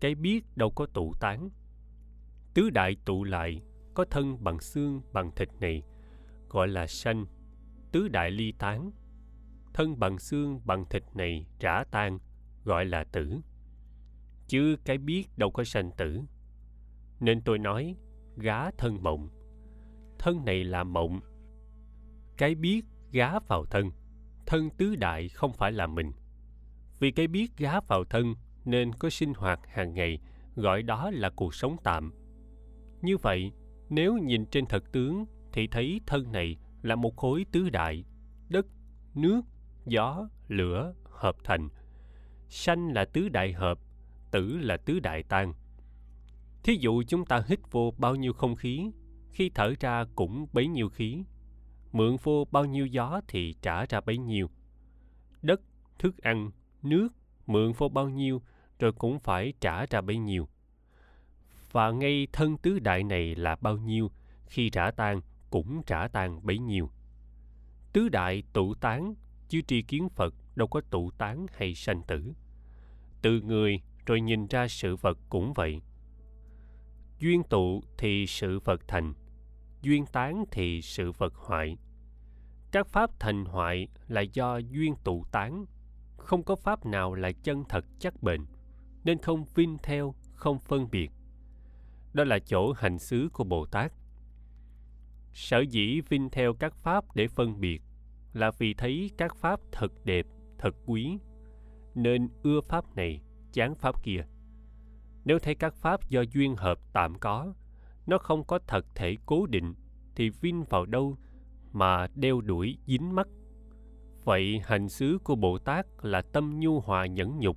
Cái 0.00 0.14
biết 0.14 0.44
đâu 0.56 0.70
có 0.70 0.86
tụ 0.86 1.12
tán. 1.20 1.48
Tứ 2.54 2.70
đại 2.70 2.96
tụ 3.04 3.24
lại 3.24 3.62
có 3.94 4.04
thân 4.10 4.44
bằng 4.44 4.60
xương, 4.60 5.02
bằng 5.12 5.30
thịt 5.36 5.48
này, 5.60 5.82
gọi 6.48 6.68
là 6.68 6.86
sanh, 6.86 7.26
tứ 7.92 8.08
đại 8.08 8.30
ly 8.30 8.52
tán. 8.58 8.90
Thân 9.74 9.98
bằng 9.98 10.18
xương, 10.18 10.60
bằng 10.64 10.84
thịt 10.90 11.02
này 11.14 11.46
rã 11.60 11.84
tan 11.90 12.18
gọi 12.64 12.84
là 12.84 13.04
tử 13.04 13.40
chứ 14.52 14.76
cái 14.84 14.98
biết 14.98 15.28
đâu 15.36 15.50
có 15.50 15.64
sanh 15.64 15.90
tử. 15.96 16.20
Nên 17.20 17.40
tôi 17.40 17.58
nói, 17.58 17.96
gá 18.36 18.70
thân 18.70 19.02
mộng. 19.02 19.28
Thân 20.18 20.44
này 20.44 20.64
là 20.64 20.84
mộng. 20.84 21.20
Cái 22.36 22.54
biết 22.54 22.84
gá 23.12 23.38
vào 23.38 23.64
thân 23.64 23.90
thân 24.46 24.70
tứ 24.70 24.96
đại 24.96 25.28
không 25.28 25.52
phải 25.52 25.72
là 25.72 25.86
mình. 25.86 26.12
Vì 26.98 27.10
cái 27.10 27.26
biết 27.26 27.56
gá 27.56 27.80
vào 27.80 28.04
thân 28.04 28.34
nên 28.64 28.92
có 28.94 29.10
sinh 29.10 29.34
hoạt 29.34 29.60
hàng 29.66 29.94
ngày, 29.94 30.18
gọi 30.56 30.82
đó 30.82 31.10
là 31.10 31.30
cuộc 31.30 31.54
sống 31.54 31.76
tạm. 31.84 32.12
Như 33.02 33.16
vậy, 33.16 33.52
nếu 33.88 34.18
nhìn 34.18 34.46
trên 34.46 34.66
thật 34.66 34.92
tướng 34.92 35.24
thì 35.52 35.66
thấy 35.66 36.00
thân 36.06 36.32
này 36.32 36.56
là 36.82 36.94
một 36.94 37.16
khối 37.16 37.46
tứ 37.52 37.70
đại, 37.70 38.04
đất, 38.48 38.66
nước, 39.14 39.40
gió, 39.86 40.28
lửa, 40.48 40.94
hợp 41.04 41.36
thành. 41.44 41.68
Sanh 42.48 42.92
là 42.92 43.04
tứ 43.04 43.28
đại 43.28 43.52
hợp 43.52 43.78
tử 44.32 44.58
là 44.58 44.76
tứ 44.76 45.00
đại 45.00 45.22
tan 45.22 45.52
thí 46.62 46.76
dụ 46.80 47.02
chúng 47.08 47.24
ta 47.24 47.42
hít 47.46 47.60
vô 47.70 47.94
bao 47.98 48.14
nhiêu 48.14 48.32
không 48.32 48.56
khí, 48.56 48.90
khi 49.30 49.50
thở 49.54 49.74
ra 49.80 50.04
cũng 50.14 50.46
bấy 50.52 50.66
nhiêu 50.66 50.88
khí. 50.88 51.24
Mượn 51.92 52.16
vô 52.22 52.44
bao 52.50 52.64
nhiêu 52.64 52.86
gió 52.86 53.20
thì 53.28 53.54
trả 53.62 53.86
ra 53.86 54.00
bấy 54.00 54.18
nhiêu. 54.18 54.50
Đất, 55.42 55.60
thức 55.98 56.18
ăn, 56.18 56.50
nước, 56.82 57.08
mượn 57.46 57.72
vô 57.72 57.88
bao 57.88 58.08
nhiêu, 58.08 58.42
rồi 58.78 58.92
cũng 58.92 59.20
phải 59.20 59.52
trả 59.60 59.86
ra 59.86 60.00
bấy 60.00 60.18
nhiêu. 60.18 60.48
Và 61.72 61.90
ngay 61.90 62.26
thân 62.32 62.58
tứ 62.58 62.78
đại 62.78 63.04
này 63.04 63.34
là 63.34 63.56
bao 63.60 63.76
nhiêu, 63.76 64.10
khi 64.46 64.70
trả 64.70 64.90
tan 64.90 65.20
cũng 65.50 65.82
trả 65.86 66.08
tan 66.08 66.46
bấy 66.46 66.58
nhiêu. 66.58 66.90
Tứ 67.92 68.08
đại 68.08 68.42
tụ 68.52 68.74
tán, 68.74 69.14
chứ 69.48 69.60
tri 69.66 69.82
kiến 69.82 70.08
phật 70.08 70.34
đâu 70.56 70.68
có 70.68 70.80
tụ 70.80 71.10
tán 71.10 71.46
hay 71.56 71.74
sanh 71.74 72.02
tử. 72.02 72.32
Từ 73.22 73.40
người 73.40 73.82
rồi 74.06 74.20
nhìn 74.20 74.46
ra 74.46 74.68
sự 74.68 74.96
vật 74.96 75.18
cũng 75.28 75.52
vậy 75.52 75.80
duyên 77.18 77.42
tụ 77.42 77.82
thì 77.98 78.26
sự 78.26 78.58
vật 78.64 78.80
thành 78.88 79.14
duyên 79.82 80.06
tán 80.06 80.44
thì 80.50 80.82
sự 80.82 81.12
vật 81.12 81.34
hoại. 81.34 81.76
Các 82.72 82.86
pháp 82.86 83.20
thành 83.20 83.44
hoại 83.44 83.88
là 84.08 84.20
do 84.20 84.56
duyên 84.56 84.94
tụ 85.04 85.24
tán, 85.32 85.64
không 86.16 86.42
có 86.42 86.56
pháp 86.56 86.86
nào 86.86 87.14
là 87.14 87.32
chân 87.32 87.64
thật 87.68 87.84
chắc 87.98 88.22
bền, 88.22 88.40
nên 89.04 89.18
không 89.18 89.44
vinh 89.54 89.76
theo, 89.82 90.14
không 90.32 90.58
phân 90.58 90.90
biệt. 90.90 91.10
Đó 92.12 92.24
là 92.24 92.38
chỗ 92.38 92.72
hành 92.72 92.98
xứ 92.98 93.28
của 93.32 93.44
Bồ 93.44 93.66
Tát. 93.66 93.92
Sở 95.32 95.60
dĩ 95.60 96.00
vinh 96.00 96.30
theo 96.30 96.54
các 96.54 96.74
pháp 96.74 97.04
để 97.14 97.28
phân 97.28 97.60
biệt 97.60 97.82
là 98.32 98.50
vì 98.58 98.74
thấy 98.74 99.10
các 99.16 99.36
pháp 99.36 99.60
thật 99.72 99.92
đẹp, 100.04 100.26
thật 100.58 100.74
quý, 100.86 101.18
nên 101.94 102.28
ưa 102.42 102.60
pháp 102.60 102.96
này, 102.96 103.20
chán 103.52 103.74
pháp 103.74 104.02
kia. 104.02 104.24
Nếu 105.24 105.38
thấy 105.38 105.54
các 105.54 105.74
pháp 105.74 106.08
do 106.08 106.24
duyên 106.32 106.56
hợp 106.56 106.78
tạm 106.92 107.18
có, 107.18 107.54
nó 108.06 108.18
không 108.18 108.44
có 108.44 108.58
thật 108.66 108.86
thể 108.94 109.16
cố 109.26 109.46
định, 109.46 109.74
thì 110.16 110.30
vin 110.30 110.62
vào 110.62 110.86
đâu 110.86 111.16
mà 111.72 112.06
đeo 112.14 112.40
đuổi 112.40 112.78
dính 112.86 113.14
mắt. 113.14 113.28
Vậy 114.24 114.60
hành 114.64 114.88
xứ 114.88 115.18
của 115.24 115.34
Bồ 115.34 115.58
Tát 115.58 115.86
là 116.02 116.22
tâm 116.22 116.60
nhu 116.60 116.80
hòa 116.80 117.06
nhẫn 117.06 117.38
nhục 117.38 117.56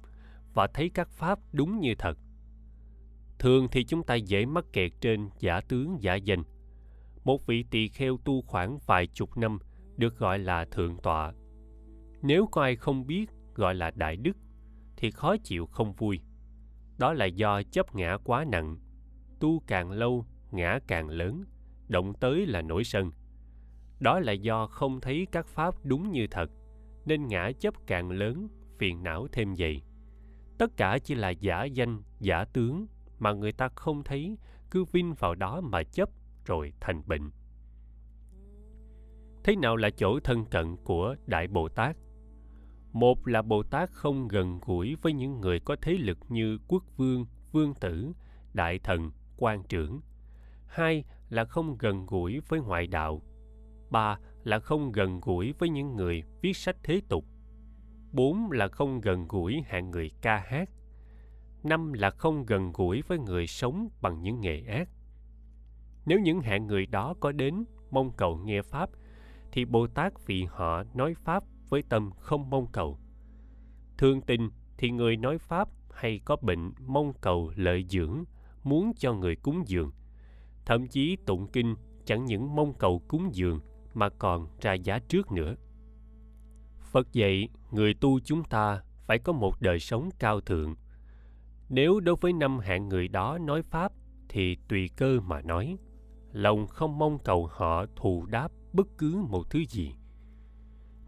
và 0.53 0.67
thấy 0.67 0.89
các 0.93 1.09
pháp 1.09 1.39
đúng 1.53 1.79
như 1.79 1.95
thật. 1.95 2.17
Thường 3.39 3.67
thì 3.71 3.83
chúng 3.83 4.03
ta 4.03 4.15
dễ 4.15 4.45
mắc 4.45 4.65
kẹt 4.73 4.91
trên 5.01 5.29
giả 5.39 5.61
tướng 5.61 5.97
giả 6.01 6.15
danh. 6.15 6.43
Một 7.23 7.47
vị 7.47 7.65
tỳ 7.71 7.87
kheo 7.87 8.17
tu 8.25 8.41
khoảng 8.41 8.77
vài 8.85 9.07
chục 9.07 9.37
năm 9.37 9.59
được 9.97 10.17
gọi 10.17 10.39
là 10.39 10.65
thượng 10.65 10.97
tọa. 11.03 11.33
Nếu 12.21 12.47
có 12.51 12.61
ai 12.61 12.75
không 12.75 13.07
biết 13.07 13.29
gọi 13.55 13.75
là 13.75 13.91
đại 13.91 14.15
đức 14.15 14.37
thì 15.05 15.11
khó 15.11 15.37
chịu 15.37 15.65
không 15.65 15.93
vui. 15.93 16.19
Đó 16.97 17.13
là 17.13 17.25
do 17.25 17.61
chấp 17.63 17.95
ngã 17.95 18.17
quá 18.23 18.45
nặng. 18.47 18.77
Tu 19.39 19.59
càng 19.67 19.91
lâu, 19.91 20.25
ngã 20.51 20.79
càng 20.87 21.09
lớn, 21.09 21.43
động 21.87 22.13
tới 22.13 22.45
là 22.45 22.61
nổi 22.61 22.83
sân. 22.83 23.11
Đó 23.99 24.19
là 24.19 24.31
do 24.31 24.67
không 24.67 25.01
thấy 25.01 25.27
các 25.31 25.47
pháp 25.47 25.75
đúng 25.83 26.11
như 26.11 26.27
thật, 26.31 26.51
nên 27.05 27.27
ngã 27.27 27.51
chấp 27.59 27.73
càng 27.87 28.11
lớn, 28.11 28.47
phiền 28.77 29.03
não 29.03 29.27
thêm 29.31 29.55
dày. 29.55 29.83
Tất 30.57 30.77
cả 30.77 30.97
chỉ 31.03 31.15
là 31.15 31.29
giả 31.29 31.63
danh, 31.63 32.01
giả 32.19 32.45
tướng 32.45 32.87
mà 33.19 33.33
người 33.33 33.51
ta 33.51 33.69
không 33.75 34.03
thấy, 34.03 34.37
cứ 34.71 34.85
vin 34.85 35.13
vào 35.13 35.35
đó 35.35 35.61
mà 35.61 35.83
chấp 35.83 36.09
rồi 36.45 36.73
thành 36.79 37.01
bệnh. 37.07 37.31
Thế 39.43 39.55
nào 39.55 39.75
là 39.75 39.89
chỗ 39.89 40.19
thân 40.19 40.45
cận 40.45 40.77
của 40.83 41.15
Đại 41.25 41.47
Bồ 41.47 41.69
Tát? 41.69 41.97
Một 42.95 43.27
là 43.27 43.41
Bồ 43.41 43.63
Tát 43.63 43.89
không 43.89 44.27
gần 44.27 44.59
gũi 44.65 44.95
với 45.01 45.13
những 45.13 45.41
người 45.41 45.59
có 45.59 45.75
thế 45.81 45.93
lực 45.93 46.17
như 46.29 46.57
quốc 46.67 46.83
vương, 46.97 47.25
vương 47.51 47.73
tử, 47.73 48.11
đại 48.53 48.79
thần, 48.79 49.11
quan 49.37 49.63
trưởng. 49.63 50.01
Hai 50.67 51.03
là 51.29 51.45
không 51.45 51.77
gần 51.77 52.05
gũi 52.05 52.39
với 52.39 52.59
ngoại 52.59 52.87
đạo. 52.87 53.21
Ba 53.89 54.19
là 54.43 54.59
không 54.59 54.91
gần 54.91 55.19
gũi 55.21 55.53
với 55.59 55.69
những 55.69 55.95
người 55.95 56.23
viết 56.41 56.57
sách 56.57 56.75
thế 56.83 57.01
tục. 57.09 57.25
Bốn 58.11 58.51
là 58.51 58.67
không 58.67 59.01
gần 59.01 59.27
gũi 59.27 59.63
hạng 59.67 59.91
người 59.91 60.11
ca 60.21 60.37
hát. 60.37 60.69
Năm 61.63 61.93
là 61.93 62.09
không 62.09 62.45
gần 62.45 62.71
gũi 62.73 63.01
với 63.01 63.19
người 63.19 63.47
sống 63.47 63.89
bằng 64.01 64.21
những 64.21 64.41
nghề 64.41 64.65
ác. 64.67 64.89
Nếu 66.05 66.19
những 66.19 66.41
hạng 66.41 66.67
người 66.67 66.85
đó 66.85 67.15
có 67.19 67.31
đến 67.31 67.63
mong 67.91 68.11
cầu 68.17 68.37
nghe 68.37 68.61
Pháp, 68.61 68.89
thì 69.51 69.65
Bồ 69.65 69.87
Tát 69.87 70.13
vì 70.25 70.43
họ 70.43 70.83
nói 70.93 71.13
Pháp 71.13 71.43
với 71.75 71.83
tâm 71.89 72.11
không 72.19 72.49
mong 72.49 72.67
cầu. 72.71 72.99
Thương 73.97 74.21
tình 74.21 74.49
thì 74.77 74.91
người 74.91 75.17
nói 75.17 75.37
Pháp 75.37 75.69
hay 75.91 76.19
có 76.25 76.35
bệnh 76.41 76.71
mong 76.85 77.13
cầu 77.21 77.51
lợi 77.55 77.85
dưỡng, 77.89 78.23
muốn 78.63 78.91
cho 78.97 79.13
người 79.13 79.35
cúng 79.35 79.63
dường. 79.67 79.91
Thậm 80.65 80.87
chí 80.87 81.17
tụng 81.25 81.47
kinh 81.47 81.75
chẳng 82.05 82.25
những 82.25 82.55
mong 82.55 82.73
cầu 82.73 83.01
cúng 83.07 83.29
dường 83.33 83.59
mà 83.93 84.09
còn 84.09 84.47
ra 84.61 84.73
giá 84.73 84.99
trước 84.99 85.31
nữa. 85.31 85.55
Phật 86.79 87.13
dạy 87.13 87.49
người 87.71 87.93
tu 87.93 88.19
chúng 88.19 88.43
ta 88.43 88.81
phải 89.05 89.19
có 89.19 89.33
một 89.33 89.61
đời 89.61 89.79
sống 89.79 90.09
cao 90.19 90.41
thượng. 90.41 90.75
Nếu 91.69 91.99
đối 91.99 92.15
với 92.21 92.33
năm 92.33 92.59
hạng 92.59 92.89
người 92.89 93.07
đó 93.07 93.37
nói 93.37 93.61
Pháp 93.61 93.91
thì 94.29 94.57
tùy 94.67 94.89
cơ 94.97 95.19
mà 95.19 95.41
nói. 95.41 95.77
Lòng 96.31 96.67
không 96.67 96.97
mong 96.99 97.19
cầu 97.19 97.47
họ 97.51 97.85
thù 97.95 98.25
đáp 98.25 98.51
bất 98.73 98.87
cứ 98.97 99.23
một 99.29 99.49
thứ 99.49 99.65
gì 99.65 99.95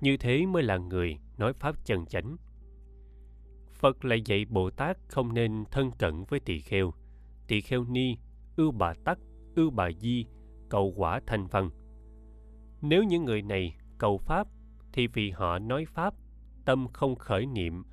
như 0.01 0.17
thế 0.17 0.45
mới 0.45 0.63
là 0.63 0.77
người 0.77 1.19
nói 1.37 1.53
pháp 1.53 1.85
chân 1.85 2.05
chánh. 2.05 2.37
Phật 3.73 4.05
lại 4.05 4.21
dạy 4.25 4.45
bồ 4.49 4.69
tát 4.69 4.97
không 5.07 5.33
nên 5.33 5.63
thân 5.71 5.91
cận 5.91 6.23
với 6.23 6.39
tỳ 6.39 6.59
kheo. 6.59 6.93
Tỳ 7.47 7.61
kheo 7.61 7.83
ni 7.83 8.17
ưu 8.55 8.71
bà 8.71 8.93
tắc 8.93 9.19
ưu 9.55 9.69
bà 9.69 9.89
di, 9.91 10.25
cầu 10.69 10.93
quả 10.95 11.19
thành 11.25 11.47
văn 11.47 11.69
nếu 12.81 13.03
những 13.03 13.25
người 13.25 13.41
này 13.41 13.75
cầu 13.97 14.17
pháp, 14.17 14.47
thì 14.93 15.07
vì 15.07 15.31
họ 15.31 15.59
nói 15.59 15.85
pháp, 15.85 16.13
tâm 16.65 16.87
không 16.93 17.15
khởi 17.15 17.45
niệm, 17.45 17.83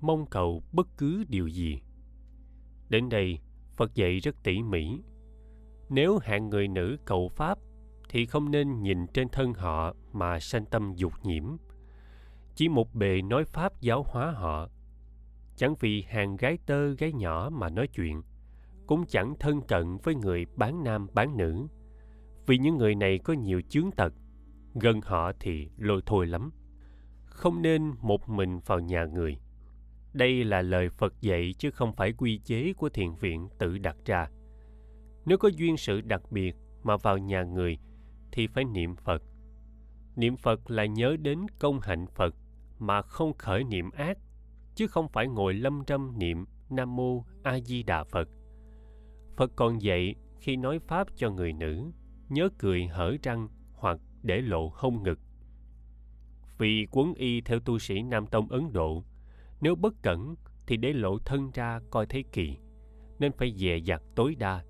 mong 0.00 0.26
cầu 0.26 0.62
bất 0.72 0.88
cứ 0.98 1.24
điều 1.28 1.46
gì. 1.46 1.80
Đến 2.88 3.08
đây, 3.08 3.38
phật 3.76 3.94
dạy 3.94 4.18
rất 4.18 4.42
tỉ 4.42 4.62
mỉ. 4.62 4.98
Nếu 5.88 6.18
hạng 6.18 6.48
người 6.48 6.68
nữ 6.68 6.96
cầu 7.04 7.28
pháp, 7.28 7.58
thì 8.08 8.26
không 8.26 8.50
nên 8.50 8.82
nhìn 8.82 9.06
trên 9.06 9.28
thân 9.28 9.54
họ 9.54 9.94
mà 10.18 10.40
sanh 10.40 10.66
tâm 10.66 10.92
dục 10.96 11.12
nhiễm. 11.22 11.44
Chỉ 12.54 12.68
một 12.68 12.94
bề 12.94 13.22
nói 13.22 13.44
pháp 13.44 13.80
giáo 13.80 14.04
hóa 14.08 14.30
họ. 14.30 14.68
Chẳng 15.56 15.74
vì 15.80 16.02
hàng 16.02 16.36
gái 16.36 16.58
tơ 16.66 16.94
gái 16.94 17.12
nhỏ 17.12 17.50
mà 17.52 17.68
nói 17.68 17.88
chuyện, 17.88 18.22
cũng 18.86 19.04
chẳng 19.08 19.34
thân 19.40 19.60
cận 19.60 19.98
với 20.02 20.14
người 20.14 20.46
bán 20.56 20.84
nam 20.84 21.06
bán 21.14 21.36
nữ. 21.36 21.66
Vì 22.46 22.58
những 22.58 22.76
người 22.76 22.94
này 22.94 23.18
có 23.18 23.32
nhiều 23.32 23.60
chướng 23.68 23.90
tật, 23.96 24.12
gần 24.74 25.00
họ 25.00 25.32
thì 25.40 25.70
lôi 25.78 26.02
thôi 26.06 26.26
lắm. 26.26 26.50
Không 27.24 27.62
nên 27.62 27.92
một 28.00 28.28
mình 28.28 28.58
vào 28.66 28.80
nhà 28.80 29.04
người. 29.04 29.38
Đây 30.12 30.44
là 30.44 30.62
lời 30.62 30.88
phật 30.88 31.20
dạy 31.20 31.54
chứ 31.58 31.70
không 31.70 31.92
phải 31.92 32.12
quy 32.12 32.38
chế 32.38 32.72
của 32.72 32.88
thiền 32.88 33.14
viện 33.14 33.48
tự 33.58 33.78
đặt 33.78 33.96
ra. 34.04 34.28
Nếu 35.26 35.38
có 35.38 35.48
duyên 35.48 35.76
sự 35.76 36.00
đặc 36.00 36.22
biệt 36.30 36.56
mà 36.82 36.96
vào 36.96 37.18
nhà 37.18 37.42
người 37.42 37.78
thì 38.32 38.46
phải 38.46 38.64
niệm 38.64 38.96
Phật. 38.96 39.22
Niệm 40.16 40.36
Phật 40.36 40.70
là 40.70 40.86
nhớ 40.86 41.16
đến 41.16 41.46
công 41.58 41.80
hạnh 41.80 42.06
Phật 42.06 42.34
mà 42.78 43.02
không 43.02 43.32
khởi 43.38 43.64
niệm 43.64 43.90
ác, 43.90 44.18
chứ 44.74 44.86
không 44.86 45.08
phải 45.08 45.28
ngồi 45.28 45.54
lâm 45.54 45.82
râm 45.86 46.18
niệm 46.18 46.44
Nam 46.70 46.96
Mô 46.96 47.24
A 47.42 47.60
Di 47.60 47.82
Đà 47.82 48.04
Phật. 48.04 48.28
Phật 49.36 49.52
còn 49.56 49.82
dạy 49.82 50.14
khi 50.40 50.56
nói 50.56 50.78
Pháp 50.78 51.08
cho 51.16 51.30
người 51.30 51.52
nữ, 51.52 51.90
nhớ 52.28 52.48
cười 52.58 52.86
hở 52.86 53.16
răng 53.22 53.48
hoặc 53.74 53.98
để 54.22 54.40
lộ 54.40 54.72
hông 54.74 55.02
ngực. 55.02 55.18
Vì 56.58 56.86
quấn 56.90 57.14
y 57.14 57.40
theo 57.40 57.60
tu 57.60 57.78
sĩ 57.78 58.02
Nam 58.02 58.26
Tông 58.26 58.48
Ấn 58.48 58.72
Độ, 58.72 59.04
nếu 59.60 59.74
bất 59.74 59.94
cẩn 60.02 60.34
thì 60.66 60.76
để 60.76 60.92
lộ 60.92 61.18
thân 61.18 61.50
ra 61.54 61.80
coi 61.90 62.06
thấy 62.06 62.24
kỳ, 62.32 62.56
nên 63.18 63.32
phải 63.32 63.52
dè 63.56 63.76
dặt 63.76 64.02
tối 64.14 64.34
đa, 64.34 64.64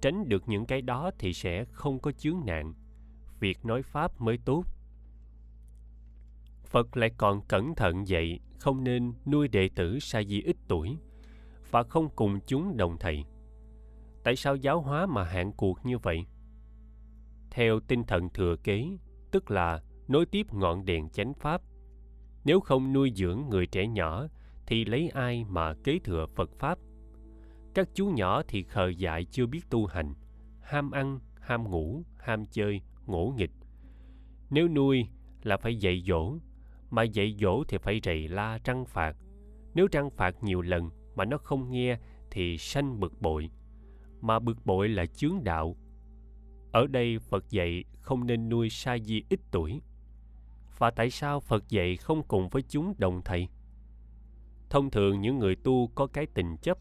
tránh 0.00 0.28
được 0.28 0.48
những 0.48 0.66
cái 0.66 0.82
đó 0.82 1.10
thì 1.18 1.32
sẽ 1.32 1.64
không 1.64 1.98
có 1.98 2.12
chướng 2.12 2.40
nạn 2.46 2.74
việc 3.42 3.64
nói 3.64 3.82
pháp 3.82 4.20
mới 4.20 4.38
tốt 4.44 4.64
phật 6.72 6.96
lại 6.96 7.10
còn 7.18 7.40
cẩn 7.48 7.74
thận 7.74 8.08
dạy 8.08 8.40
không 8.58 8.84
nên 8.84 9.12
nuôi 9.26 9.48
đệ 9.48 9.68
tử 9.74 9.98
sa 9.98 10.22
di 10.22 10.42
ít 10.42 10.56
tuổi 10.68 10.96
và 11.70 11.82
không 11.82 12.08
cùng 12.16 12.38
chúng 12.46 12.76
đồng 12.76 12.96
thầy. 13.00 13.24
Tại 14.24 14.36
sao 14.36 14.56
giáo 14.56 14.80
hóa 14.80 15.06
mà 15.06 15.24
hạn 15.24 15.52
cuộc 15.52 15.86
như 15.86 15.98
vậy? 15.98 16.26
Theo 17.50 17.80
tinh 17.80 18.04
thần 18.04 18.28
thừa 18.28 18.56
kế 18.56 18.88
tức 19.30 19.50
là 19.50 19.82
nối 20.08 20.26
tiếp 20.26 20.46
ngọn 20.52 20.84
đèn 20.84 21.10
chánh 21.10 21.34
pháp. 21.34 21.62
Nếu 22.44 22.60
không 22.60 22.92
nuôi 22.92 23.12
dưỡng 23.16 23.42
người 23.50 23.66
trẻ 23.66 23.86
nhỏ 23.86 24.26
thì 24.66 24.84
lấy 24.84 25.08
ai 25.08 25.44
mà 25.44 25.74
kế 25.84 25.98
thừa 26.04 26.26
phật 26.26 26.50
pháp? 26.58 26.78
Các 27.74 27.88
chú 27.94 28.06
nhỏ 28.06 28.42
thì 28.48 28.62
khờ 28.62 28.88
dại 28.88 29.24
chưa 29.24 29.46
biết 29.46 29.70
tu 29.70 29.86
hành 29.86 30.14
ham 30.60 30.90
ăn 30.90 31.20
ham 31.40 31.70
ngủ 31.70 32.02
ham 32.18 32.44
chơi 32.46 32.80
ngỗ 33.06 33.34
nghịch. 33.36 33.52
Nếu 34.50 34.68
nuôi 34.68 35.06
là 35.42 35.56
phải 35.56 35.76
dạy 35.76 36.02
dỗ, 36.06 36.38
mà 36.92 37.02
dạy 37.02 37.36
dỗ 37.40 37.64
thì 37.68 37.78
phải 37.78 38.00
rầy 38.04 38.28
la 38.28 38.58
trăng 38.58 38.84
phạt. 38.86 39.16
Nếu 39.74 39.88
trăng 39.88 40.10
phạt 40.10 40.42
nhiều 40.42 40.62
lần 40.62 40.90
mà 41.14 41.24
nó 41.24 41.38
không 41.38 41.70
nghe 41.70 41.98
thì 42.30 42.58
sanh 42.58 43.00
bực 43.00 43.20
bội, 43.20 43.50
mà 44.20 44.38
bực 44.38 44.66
bội 44.66 44.88
là 44.88 45.06
chướng 45.06 45.44
đạo. 45.44 45.76
Ở 46.72 46.86
đây 46.86 47.18
Phật 47.18 47.50
dạy 47.50 47.84
không 48.00 48.26
nên 48.26 48.48
nuôi 48.48 48.70
sa 48.70 48.98
di 48.98 49.22
ít 49.28 49.40
tuổi. 49.50 49.80
Và 50.78 50.90
tại 50.90 51.10
sao 51.10 51.40
Phật 51.40 51.68
dạy 51.68 51.96
không 51.96 52.22
cùng 52.22 52.48
với 52.48 52.62
chúng 52.62 52.94
đồng 52.98 53.22
thầy? 53.24 53.48
Thông 54.70 54.90
thường 54.90 55.20
những 55.20 55.38
người 55.38 55.56
tu 55.56 55.90
có 55.94 56.06
cái 56.06 56.26
tình 56.34 56.56
chấp 56.56 56.78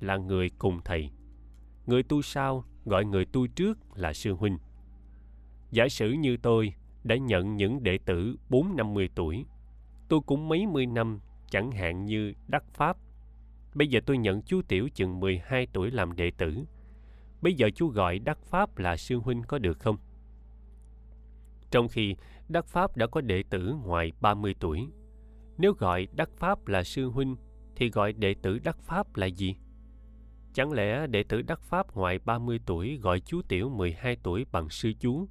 là 0.00 0.16
người 0.16 0.50
cùng 0.58 0.80
thầy. 0.84 1.10
Người 1.86 2.02
tu 2.02 2.22
sau 2.22 2.64
gọi 2.84 3.04
người 3.04 3.24
tu 3.24 3.46
trước 3.46 3.78
là 3.94 4.12
sư 4.12 4.32
huynh. 4.32 4.58
Giả 5.70 5.88
sử 5.88 6.10
như 6.10 6.36
tôi 6.36 6.74
đã 7.06 7.16
nhận 7.16 7.56
những 7.56 7.82
đệ 7.82 7.98
tử 7.98 8.36
bốn 8.48 8.76
năm 8.76 8.94
mươi 8.94 9.08
tuổi, 9.14 9.44
tôi 10.08 10.20
cũng 10.26 10.48
mấy 10.48 10.66
mươi 10.66 10.86
năm, 10.86 11.20
chẳng 11.50 11.70
hạn 11.70 12.04
như 12.04 12.32
Đắc 12.48 12.64
Pháp. 12.72 12.96
Bây 13.74 13.88
giờ 13.88 14.00
tôi 14.06 14.18
nhận 14.18 14.42
chú 14.42 14.62
Tiểu 14.68 14.88
chừng 14.94 15.20
12 15.20 15.66
tuổi 15.72 15.90
làm 15.90 16.16
đệ 16.16 16.30
tử. 16.30 16.64
Bây 17.40 17.54
giờ 17.54 17.70
chú 17.74 17.88
gọi 17.88 18.18
Đắc 18.18 18.38
Pháp 18.42 18.78
là 18.78 18.96
sư 18.96 19.16
huynh 19.16 19.42
có 19.42 19.58
được 19.58 19.78
không? 19.78 19.96
Trong 21.70 21.88
khi 21.88 22.16
Đắc 22.48 22.66
Pháp 22.66 22.96
đã 22.96 23.06
có 23.06 23.20
đệ 23.20 23.42
tử 23.50 23.74
ngoài 23.84 24.12
30 24.20 24.54
tuổi. 24.60 24.86
Nếu 25.58 25.72
gọi 25.72 26.08
Đắc 26.12 26.30
Pháp 26.36 26.66
là 26.66 26.82
sư 26.82 27.08
huynh, 27.08 27.36
thì 27.76 27.90
gọi 27.90 28.12
đệ 28.12 28.34
tử 28.42 28.58
Đắc 28.58 28.78
Pháp 28.78 29.16
là 29.16 29.26
gì? 29.26 29.56
Chẳng 30.54 30.72
lẽ 30.72 31.06
đệ 31.06 31.22
tử 31.22 31.42
Đắc 31.42 31.60
Pháp 31.60 31.96
ngoài 31.96 32.18
30 32.24 32.60
tuổi 32.66 32.98
gọi 33.02 33.20
chú 33.20 33.42
tiểu 33.48 33.68
12 33.68 34.16
tuổi 34.22 34.46
bằng 34.52 34.68
sư 34.68 34.92
chú? 35.00 35.28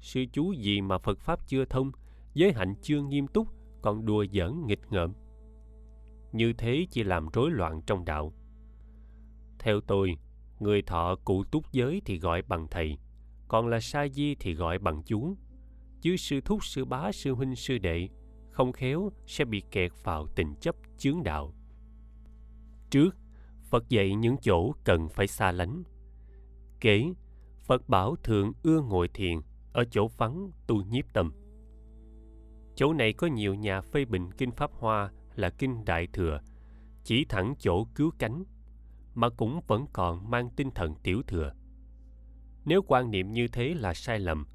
Sư 0.00 0.24
chú 0.32 0.52
gì 0.52 0.80
mà 0.80 0.98
Phật 0.98 1.20
Pháp 1.20 1.46
chưa 1.46 1.64
thông, 1.64 1.92
giới 2.34 2.52
hạnh 2.52 2.74
chưa 2.82 3.02
nghiêm 3.02 3.26
túc, 3.26 3.48
còn 3.82 4.06
đùa 4.06 4.24
giỡn 4.32 4.66
nghịch 4.66 4.80
ngợm? 4.90 5.12
Như 6.32 6.52
thế 6.52 6.86
chỉ 6.90 7.02
làm 7.02 7.28
rối 7.32 7.50
loạn 7.50 7.82
trong 7.86 8.04
đạo. 8.04 8.32
Theo 9.58 9.80
tôi, 9.80 10.16
người 10.60 10.82
thọ 10.82 11.16
cụ 11.24 11.44
túc 11.44 11.72
giới 11.72 12.02
thì 12.04 12.18
gọi 12.18 12.42
bằng 12.42 12.66
thầy, 12.70 12.98
còn 13.48 13.66
là 13.66 13.80
sa 13.80 14.08
di 14.08 14.34
thì 14.34 14.54
gọi 14.54 14.78
bằng 14.78 15.02
chú. 15.02 15.36
Chứ 16.00 16.16
sư 16.16 16.40
thúc, 16.44 16.64
sư 16.64 16.84
bá, 16.84 17.12
sư 17.12 17.34
huynh, 17.34 17.56
sư 17.56 17.78
đệ, 17.78 18.08
không 18.50 18.72
khéo 18.72 19.10
sẽ 19.26 19.44
bị 19.44 19.62
kẹt 19.70 19.92
vào 20.04 20.26
tình 20.26 20.54
chấp 20.60 20.76
chướng 20.98 21.22
đạo. 21.22 21.54
Trước, 22.90 23.16
Phật 23.70 23.88
dạy 23.88 24.14
những 24.14 24.36
chỗ 24.42 24.72
cần 24.84 25.08
phải 25.08 25.26
xa 25.26 25.52
lánh. 25.52 25.82
Kế, 26.80 27.12
Phật 27.66 27.88
bảo 27.88 28.16
thường 28.16 28.52
ưa 28.62 28.80
ngồi 28.80 29.08
thiền 29.08 29.40
ở 29.72 29.84
chỗ 29.90 30.08
vắng 30.08 30.50
tu 30.66 30.82
nhiếp 30.82 31.04
tâm. 31.12 31.32
Chỗ 32.74 32.92
này 32.92 33.12
có 33.12 33.26
nhiều 33.26 33.54
nhà 33.54 33.80
phê 33.80 34.04
bình 34.04 34.30
kinh 34.32 34.50
Pháp 34.50 34.70
Hoa 34.72 35.10
là 35.34 35.50
kinh 35.50 35.84
Đại 35.84 36.06
Thừa, 36.12 36.40
chỉ 37.04 37.24
thẳng 37.24 37.54
chỗ 37.58 37.84
cứu 37.94 38.10
cánh, 38.18 38.44
mà 39.14 39.28
cũng 39.28 39.60
vẫn 39.66 39.86
còn 39.92 40.30
mang 40.30 40.50
tinh 40.56 40.70
thần 40.70 40.94
tiểu 41.02 41.22
thừa. 41.26 41.52
Nếu 42.64 42.82
quan 42.82 43.10
niệm 43.10 43.32
như 43.32 43.48
thế 43.48 43.74
là 43.74 43.94
sai 43.94 44.18
lầm, 44.18 44.46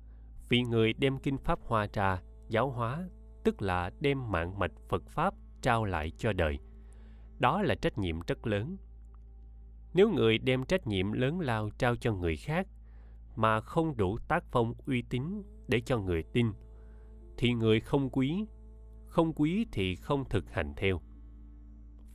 vì 0.49 0.61
người 0.61 0.93
đem 0.93 1.17
kinh 1.17 1.37
Pháp 1.37 1.59
Hoa 1.61 1.87
ra 1.93 2.21
giáo 2.47 2.69
hóa, 2.69 3.09
tức 3.43 3.61
là 3.61 3.91
đem 3.99 4.31
mạng 4.31 4.59
mạch 4.59 4.71
Phật 4.89 5.09
Pháp 5.09 5.33
trao 5.61 5.85
lại 5.85 6.11
cho 6.17 6.33
đời. 6.33 6.59
Đó 7.39 7.61
là 7.61 7.75
trách 7.75 7.97
nhiệm 7.97 8.19
rất 8.27 8.47
lớn. 8.47 8.77
Nếu 9.93 10.09
người 10.09 10.37
đem 10.37 10.65
trách 10.65 10.87
nhiệm 10.87 11.11
lớn 11.11 11.39
lao 11.39 11.69
trao 11.77 11.95
cho 11.95 12.13
người 12.13 12.35
khác 12.35 12.67
mà 13.35 13.61
không 13.61 13.97
đủ 13.97 14.17
tác 14.27 14.43
phong 14.51 14.73
uy 14.85 15.01
tín 15.01 15.23
để 15.67 15.81
cho 15.81 15.99
người 15.99 16.23
tin, 16.23 16.51
thì 17.37 17.53
người 17.53 17.79
không 17.79 18.09
quý, 18.09 18.45
không 19.07 19.33
quý 19.33 19.65
thì 19.71 19.95
không 19.95 20.29
thực 20.29 20.51
hành 20.51 20.73
theo. 20.77 21.01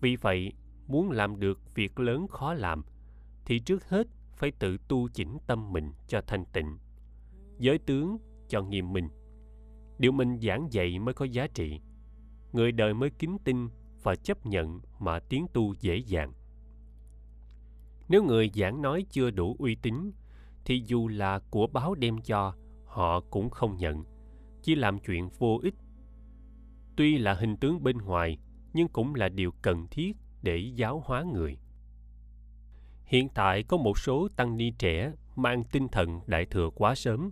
Vì 0.00 0.16
vậy, 0.16 0.52
muốn 0.86 1.10
làm 1.10 1.40
được 1.40 1.74
việc 1.74 2.00
lớn 2.00 2.28
khó 2.28 2.54
làm, 2.54 2.84
thì 3.44 3.58
trước 3.58 3.88
hết 3.88 4.06
phải 4.36 4.50
tự 4.50 4.76
tu 4.88 5.08
chỉnh 5.08 5.38
tâm 5.46 5.72
mình 5.72 5.92
cho 6.08 6.20
thanh 6.26 6.44
tịnh. 6.52 6.78
Giới 7.58 7.78
tướng 7.78 8.18
cho 8.48 8.62
nghiêm 8.62 8.92
minh. 8.92 9.08
Điều 9.98 10.12
mình 10.12 10.38
giảng 10.40 10.68
dạy 10.70 10.98
mới 10.98 11.14
có 11.14 11.24
giá 11.24 11.46
trị. 11.46 11.80
Người 12.52 12.72
đời 12.72 12.94
mới 12.94 13.10
kính 13.10 13.38
tin 13.44 13.68
và 14.02 14.16
chấp 14.16 14.46
nhận 14.46 14.80
mà 14.98 15.18
tiến 15.20 15.46
tu 15.52 15.74
dễ 15.80 15.96
dàng. 15.96 16.32
Nếu 18.08 18.24
người 18.24 18.50
giảng 18.54 18.82
nói 18.82 19.06
chưa 19.10 19.30
đủ 19.30 19.56
uy 19.58 19.74
tín, 19.74 20.12
thì 20.64 20.82
dù 20.86 21.08
là 21.08 21.38
của 21.50 21.66
báo 21.66 21.94
đem 21.94 22.18
cho, 22.18 22.54
họ 22.84 23.20
cũng 23.20 23.50
không 23.50 23.76
nhận, 23.76 24.04
chỉ 24.62 24.74
làm 24.74 24.98
chuyện 24.98 25.28
vô 25.38 25.60
ích. 25.62 25.74
Tuy 26.96 27.18
là 27.18 27.34
hình 27.34 27.56
tướng 27.56 27.82
bên 27.82 27.98
ngoài, 27.98 28.38
nhưng 28.72 28.88
cũng 28.88 29.14
là 29.14 29.28
điều 29.28 29.52
cần 29.62 29.86
thiết 29.90 30.16
để 30.42 30.56
giáo 30.56 31.02
hóa 31.06 31.22
người. 31.22 31.58
Hiện 33.04 33.28
tại 33.28 33.62
có 33.62 33.76
một 33.76 33.98
số 33.98 34.28
tăng 34.36 34.56
ni 34.56 34.70
trẻ 34.78 35.12
mang 35.36 35.64
tinh 35.64 35.88
thần 35.88 36.20
đại 36.26 36.46
thừa 36.46 36.70
quá 36.74 36.94
sớm, 36.94 37.30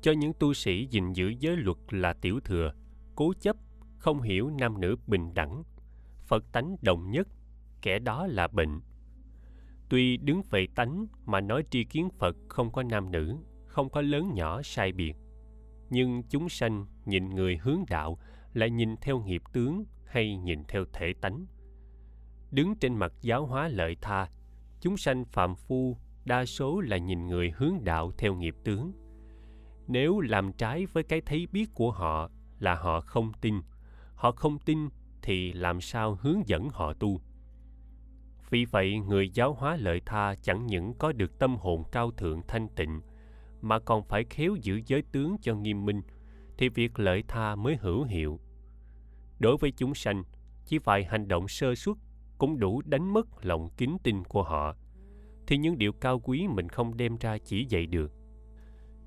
cho 0.00 0.12
những 0.12 0.32
tu 0.38 0.54
sĩ 0.54 0.86
gìn 0.90 1.12
giữ 1.12 1.34
giới 1.38 1.56
luật 1.56 1.78
là 1.90 2.12
tiểu 2.12 2.40
thừa, 2.40 2.72
cố 3.14 3.32
chấp, 3.40 3.56
không 3.98 4.22
hiểu 4.22 4.50
nam 4.50 4.80
nữ 4.80 4.96
bình 5.06 5.34
đẳng, 5.34 5.62
Phật 6.26 6.52
tánh 6.52 6.76
đồng 6.82 7.10
nhất, 7.10 7.28
kẻ 7.82 7.98
đó 7.98 8.26
là 8.26 8.48
bệnh. 8.48 8.80
Tuy 9.90 10.16
đứng 10.16 10.42
về 10.50 10.66
tánh 10.74 11.06
mà 11.26 11.40
nói 11.40 11.64
tri 11.70 11.84
kiến 11.84 12.08
Phật 12.18 12.36
không 12.48 12.72
có 12.72 12.82
nam 12.82 13.10
nữ, 13.10 13.36
không 13.66 13.90
có 13.90 14.00
lớn 14.00 14.34
nhỏ 14.34 14.62
sai 14.62 14.92
biệt, 14.92 15.16
nhưng 15.90 16.22
chúng 16.22 16.48
sanh 16.48 16.86
nhìn 17.04 17.30
người 17.30 17.56
hướng 17.56 17.84
đạo 17.88 18.18
lại 18.52 18.70
nhìn 18.70 18.96
theo 18.96 19.20
nghiệp 19.20 19.42
tướng 19.52 19.84
hay 20.04 20.36
nhìn 20.36 20.64
theo 20.68 20.84
thể 20.92 21.12
tánh. 21.20 21.46
Đứng 22.50 22.74
trên 22.76 22.94
mặt 22.94 23.12
giáo 23.20 23.46
hóa 23.46 23.68
lợi 23.68 23.96
tha, 24.00 24.30
chúng 24.80 24.96
sanh 24.96 25.24
phạm 25.24 25.54
phu 25.54 25.96
đa 26.24 26.44
số 26.44 26.80
là 26.80 26.96
nhìn 26.96 27.26
người 27.26 27.52
hướng 27.56 27.84
đạo 27.84 28.12
theo 28.18 28.34
nghiệp 28.34 28.54
tướng. 28.64 28.92
Nếu 29.86 30.20
làm 30.20 30.52
trái 30.52 30.86
với 30.86 31.02
cái 31.02 31.20
thấy 31.20 31.46
biết 31.52 31.70
của 31.74 31.90
họ 31.90 32.30
là 32.58 32.74
họ 32.74 33.00
không 33.00 33.32
tin, 33.40 33.54
họ 34.14 34.32
không 34.32 34.58
tin 34.58 34.88
thì 35.22 35.52
làm 35.52 35.80
sao 35.80 36.18
hướng 36.20 36.48
dẫn 36.48 36.68
họ 36.68 36.92
tu? 36.92 37.20
Vì 38.50 38.64
vậy, 38.64 38.98
người 38.98 39.30
giáo 39.30 39.54
hóa 39.54 39.76
lợi 39.76 40.00
tha 40.06 40.34
chẳng 40.34 40.66
những 40.66 40.94
có 40.94 41.12
được 41.12 41.38
tâm 41.38 41.56
hồn 41.56 41.82
cao 41.92 42.10
thượng 42.10 42.42
thanh 42.48 42.68
tịnh, 42.68 43.00
mà 43.60 43.78
còn 43.78 44.02
phải 44.02 44.24
khéo 44.24 44.56
giữ 44.62 44.80
giới 44.86 45.02
tướng 45.12 45.36
cho 45.42 45.54
nghiêm 45.54 45.84
minh, 45.84 46.02
thì 46.58 46.68
việc 46.68 46.98
lợi 46.98 47.24
tha 47.28 47.54
mới 47.54 47.76
hữu 47.76 48.04
hiệu. 48.04 48.40
Đối 49.38 49.56
với 49.56 49.70
chúng 49.70 49.94
sanh, 49.94 50.24
chỉ 50.64 50.78
vài 50.78 51.04
hành 51.04 51.28
động 51.28 51.48
sơ 51.48 51.74
suất 51.74 51.96
cũng 52.38 52.58
đủ 52.58 52.82
đánh 52.84 53.12
mất 53.12 53.44
lòng 53.44 53.68
kính 53.76 53.96
tin 54.02 54.24
của 54.24 54.42
họ, 54.42 54.74
thì 55.46 55.56
những 55.56 55.78
điều 55.78 55.92
cao 55.92 56.20
quý 56.20 56.48
mình 56.48 56.68
không 56.68 56.96
đem 56.96 57.16
ra 57.16 57.38
chỉ 57.38 57.66
dạy 57.68 57.86
được. 57.86 58.12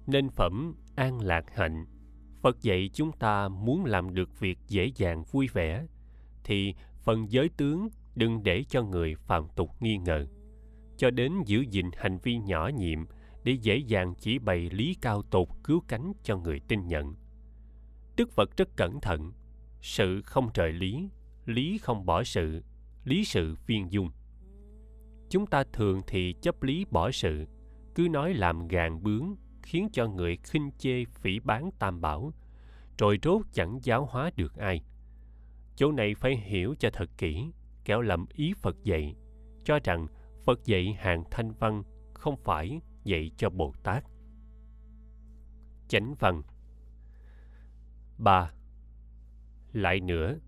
Nên 0.08 0.30
phẩm 0.30 0.76
an 0.96 1.22
lạc 1.22 1.46
hạnh, 1.56 1.86
Phật 2.42 2.62
dạy 2.62 2.90
chúng 2.94 3.12
ta 3.12 3.48
muốn 3.48 3.86
làm 3.86 4.14
được 4.14 4.40
việc 4.40 4.60
dễ 4.68 4.92
dàng 4.96 5.24
vui 5.32 5.48
vẻ, 5.54 5.86
thì 6.44 6.76
phần 7.04 7.32
giới 7.32 7.50
tướng 7.58 7.90
đừng 8.16 8.44
để 8.44 8.64
cho 8.70 8.84
người 8.84 9.16
phàm 9.16 9.48
tục 9.56 9.70
nghi 9.80 9.98
ngờ. 9.98 10.28
Cho 10.98 11.12
đến 11.12 11.34
giữ 11.46 11.66
gìn 11.70 11.90
hành 11.98 12.18
vi 12.24 12.38
nhỏ 12.38 12.68
nhiệm 12.68 13.00
để 13.44 13.52
dễ 13.52 13.78
dàng 13.78 14.14
chỉ 14.20 14.40
bày 14.40 14.70
lý 14.70 14.98
cao 15.02 15.22
tột 15.22 15.48
cứu 15.64 15.84
cánh 15.88 16.14
cho 16.24 16.38
người 16.38 16.60
tin 16.60 16.88
nhận. 16.88 17.16
Đức 18.18 18.32
phật 18.32 18.58
rất 18.58 18.76
cẩn 18.76 19.00
thận, 19.02 19.32
sự 19.82 20.22
không 20.22 20.50
trời 20.54 20.74
lý 20.74 21.10
lý 21.46 21.78
không 21.78 22.06
bỏ 22.06 22.24
sự, 22.24 22.64
lý 23.04 23.24
sự 23.24 23.56
viên 23.68 23.92
dung. 23.92 24.12
Chúng 25.30 25.46
ta 25.46 25.64
thường 25.74 26.02
thì 26.08 26.36
chấp 26.42 26.64
lý 26.64 26.86
bỏ 26.92 27.12
sự, 27.12 27.46
cứ 27.96 28.08
nói 28.12 28.34
làm 28.34 28.68
gàn 28.68 29.04
bướng, 29.04 29.36
khiến 29.64 29.90
cho 29.94 30.08
người 30.08 30.38
khinh 30.38 30.72
chê 30.78 31.06
phỉ 31.06 31.40
bán 31.40 31.72
tam 31.80 32.02
bảo 32.02 32.34
rồi 32.98 33.20
rốt 33.24 33.42
chẳng 33.54 33.80
giáo 33.84 34.06
hóa 34.06 34.32
được 34.36 34.56
ai. 34.56 34.84
Chỗ 35.76 35.92
này 35.92 36.16
phải 36.16 36.36
hiểu 36.36 36.76
cho 36.80 36.90
thật 36.94 37.10
kỹ 37.18 37.52
kéo 37.86 38.02
lầm 38.02 38.26
ý 38.34 38.54
Phật 38.62 38.84
dạy, 38.84 39.16
cho 39.64 39.80
rằng 39.84 40.08
Phật 40.46 40.66
dạy 40.66 40.94
hàng 41.00 41.24
thanh 41.32 41.52
văn 41.52 41.84
không 42.14 42.36
phải 42.38 42.82
dạy 43.04 43.32
cho 43.38 43.50
Bồ 43.50 43.74
Tát. 43.84 44.04
Chánh 45.88 46.16
văn 46.20 46.42
ba 48.18 48.52
Lại 49.74 50.00
nữa, 50.00 50.40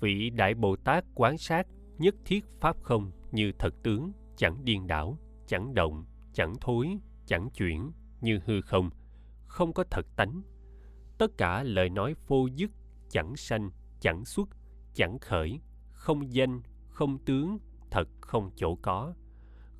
vị 0.00 0.30
Đại 0.30 0.54
Bồ 0.54 0.76
Tát 0.76 1.04
quán 1.14 1.38
sát 1.38 1.66
nhất 1.98 2.14
thiết 2.24 2.44
Pháp 2.60 2.82
không 2.82 3.10
như 3.32 3.52
thật 3.58 3.74
tướng, 3.82 4.12
chẳng 4.36 4.64
điên 4.64 4.86
đảo, 4.86 5.18
chẳng 5.46 5.74
động, 5.74 6.04
chẳng 6.32 6.54
thối, 6.60 6.96
chẳng 7.26 7.50
chuyển, 7.50 7.92
như 8.20 8.40
hư 8.46 8.60
không, 8.60 8.90
không 9.46 9.72
có 9.72 9.84
thật 9.90 10.06
tánh. 10.16 10.42
Tất 11.18 11.30
cả 11.38 11.62
lời 11.62 11.88
nói 11.88 12.14
vô 12.26 12.46
dứt, 12.46 12.70
chẳng 13.10 13.36
sanh, 13.36 13.70
chẳng 14.00 14.24
xuất, 14.24 14.48
chẳng 14.94 15.18
khởi, 15.18 15.60
không 16.04 16.34
danh 16.34 16.62
không 16.88 17.18
tướng 17.18 17.58
thật 17.90 18.08
không 18.20 18.50
chỗ 18.56 18.74
có. 18.82 19.14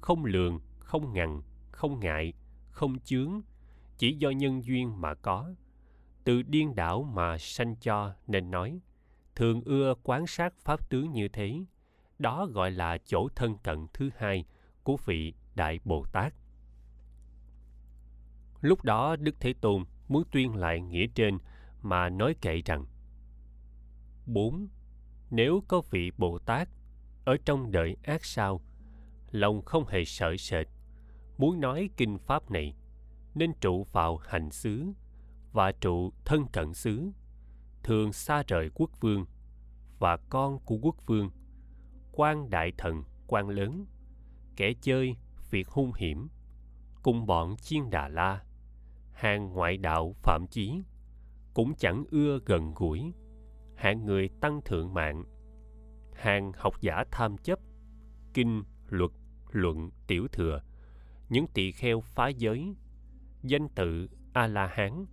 Không 0.01 0.25
lường 0.25 0.61
không 0.79 1.13
ngần, 1.13 1.43
không 1.71 2.01
ngại 2.01 2.33
không 2.71 2.99
chướng 2.99 3.41
chỉ 3.99 4.17
do 4.17 4.31
nhân 4.31 4.65
duyên 4.65 5.01
mà 5.01 5.15
có. 5.15 5.55
Từ 6.25 6.43
điên 6.43 6.75
đảo 6.75 7.03
mà 7.03 7.39
sanh 7.39 7.77
cho 7.81 8.15
nên 8.27 8.51
nói 8.51 8.81
thường 9.37 9.63
ưa 9.65 9.95
quán 10.03 10.27
sát 10.27 10.55
pháp 10.59 10.91
tướng 10.91 11.13
như 11.13 11.29
thế. 11.29 11.65
Đó 12.19 12.47
gọi 12.47 12.71
là 12.71 12.99
chỗ 13.05 13.29
thân 13.37 13.59
cận 13.59 13.87
thứ 13.95 14.11
hai 14.17 14.45
của 14.83 14.97
vị 15.05 15.35
đại 15.55 15.81
bồ 15.85 16.05
tát. 16.13 16.35
Lúc 18.61 18.85
đó 18.85 19.17
đức 19.17 19.35
thế 19.41 19.55
tôn 19.61 19.85
muốn 20.09 20.25
tuyên 20.33 20.57
lại 20.57 20.81
nghĩa 20.81 21.07
trên 21.15 21.39
mà 21.83 22.09
nói 22.09 22.35
kệ 22.41 22.63
rằng 22.65 22.87
bốn 24.27 24.69
nếu 25.31 25.63
có 25.69 25.83
vị 25.91 26.11
bồ 26.19 26.39
tát 26.39 26.69
ở 27.25 27.37
trong 27.45 27.71
đời 27.71 27.97
ác 28.03 28.25
sao, 28.25 28.61
lòng 29.31 29.63
không 29.65 29.87
hề 29.87 30.05
sợ 30.05 30.37
sệt, 30.39 30.67
muốn 31.39 31.61
nói 31.61 31.91
kinh 31.97 32.19
pháp 32.19 32.51
này, 32.51 32.75
nên 33.35 33.53
trụ 33.61 33.85
vào 33.93 34.17
hành 34.17 34.51
xứ 34.51 34.93
và 35.53 35.73
trụ 35.73 36.13
thân 36.25 36.47
cận 36.53 36.75
xứ, 36.75 37.11
thường 37.83 38.13
xa 38.13 38.43
rời 38.47 38.71
quốc 38.75 38.91
vương 39.01 39.25
và 39.99 40.17
con 40.17 40.59
của 40.59 40.77
quốc 40.83 40.97
vương, 41.07 41.31
quan 42.13 42.51
đại 42.51 42.73
thần, 42.79 43.03
quan 43.27 43.49
lớn, 43.49 43.87
kẻ 44.57 44.73
chơi 44.81 45.17
việc 45.51 45.69
hung 45.69 45.93
hiểm, 45.97 46.29
cùng 47.03 47.27
bọn 47.27 47.57
chiên 47.57 47.91
đà 47.91 48.09
la, 48.09 48.45
hàng 49.13 49.53
ngoại 49.53 49.77
đạo 49.77 50.15
phạm 50.23 50.47
chí, 50.51 50.81
cũng 51.55 51.75
chẳng 51.75 52.05
ưa 52.11 52.39
gần 52.47 52.75
gũi 52.75 53.13
hạng 53.85 54.07
người 54.07 54.29
tăng 54.41 54.61
thượng 54.65 54.95
mạng. 54.95 55.25
Hàng 56.15 56.53
học 56.57 56.75
giả 56.81 57.05
tham 57.11 57.37
chấp. 57.39 57.59
Kinh, 58.35 58.63
luật, 58.89 59.11
luận, 59.51 59.91
tiểu 60.07 60.29
thừa. 60.33 60.63
Những 61.29 61.47
tỳ 61.55 61.73
kheo 61.73 62.01
phá 62.01 62.29
giới. 62.29 62.75
Danh 63.43 63.69
tự 63.69 64.09
a 64.33 64.47
la 64.47 64.67
hán 64.67 65.07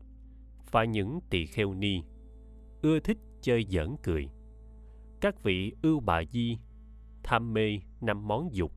và 0.71 0.83
những 0.83 1.19
tỳ 1.29 1.45
kheo 1.45 1.73
ni. 1.73 2.03
Ưa 2.81 2.99
thích 2.99 3.17
chơi 3.41 3.65
giỡn 3.69 3.95
cười. 4.03 4.29
Các 5.21 5.43
vị 5.43 5.73
ưu 5.81 5.99
bà 5.99 6.23
di 6.23 6.57
tham 7.23 7.53
mê 7.53 7.79
năm 8.01 8.27
món 8.27 8.53
dục. 8.53 8.71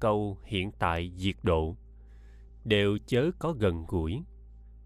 Câu 0.00 0.38
hiện 0.44 0.72
tại 0.78 1.12
diệt 1.16 1.36
độ. 1.42 1.76
Đều 2.64 2.98
chớ 3.06 3.30
có 3.38 3.52
gần 3.52 3.84
gũi. 3.88 4.22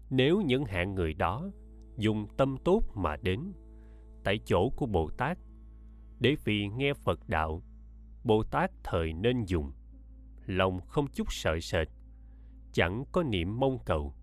Nếu 0.09 0.41
những 0.41 0.65
hạng 0.65 0.95
người 0.95 1.13
đó 1.13 1.51
dùng 1.97 2.27
tâm 2.37 2.57
tốt 2.63 2.83
mà 2.95 3.17
đến 3.17 3.53
tại 4.23 4.39
chỗ 4.45 4.69
của 4.69 4.85
bồ 4.85 5.09
tát, 5.17 5.37
để 6.19 6.35
vì 6.43 6.67
nghe 6.67 6.93
phật 6.93 7.19
đạo, 7.27 7.63
bồ 8.23 8.43
tát 8.43 8.71
thời 8.83 9.13
nên 9.13 9.43
dùng, 9.45 9.71
lòng 10.45 10.79
không 10.81 11.07
chút 11.07 11.33
sợ 11.33 11.59
sệt, 11.61 11.87
chẳng 12.73 13.03
có 13.11 13.23
niệm 13.23 13.59
mong 13.59 13.79
cầu, 13.85 14.13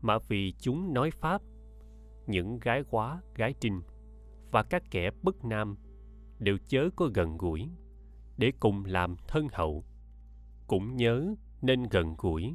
mà 0.00 0.18
vì 0.28 0.52
chúng 0.58 0.94
nói 0.94 1.10
pháp, 1.10 1.42
những 2.26 2.58
gái 2.58 2.82
quá, 2.90 3.22
gái 3.34 3.54
trinh 3.60 3.80
và 4.50 4.62
các 4.62 4.82
kẻ 4.90 5.10
bất 5.22 5.44
nam 5.44 5.76
đều 6.38 6.58
chớ 6.68 6.88
có 6.96 7.10
gần 7.14 7.36
gũi 7.36 7.68
để 8.36 8.52
cùng 8.60 8.84
làm 8.84 9.16
thân 9.28 9.48
hậu, 9.52 9.84
cũng 10.66 10.96
nhớ 10.96 11.34
nên 11.62 11.82
gần 11.82 12.14
gũi 12.18 12.54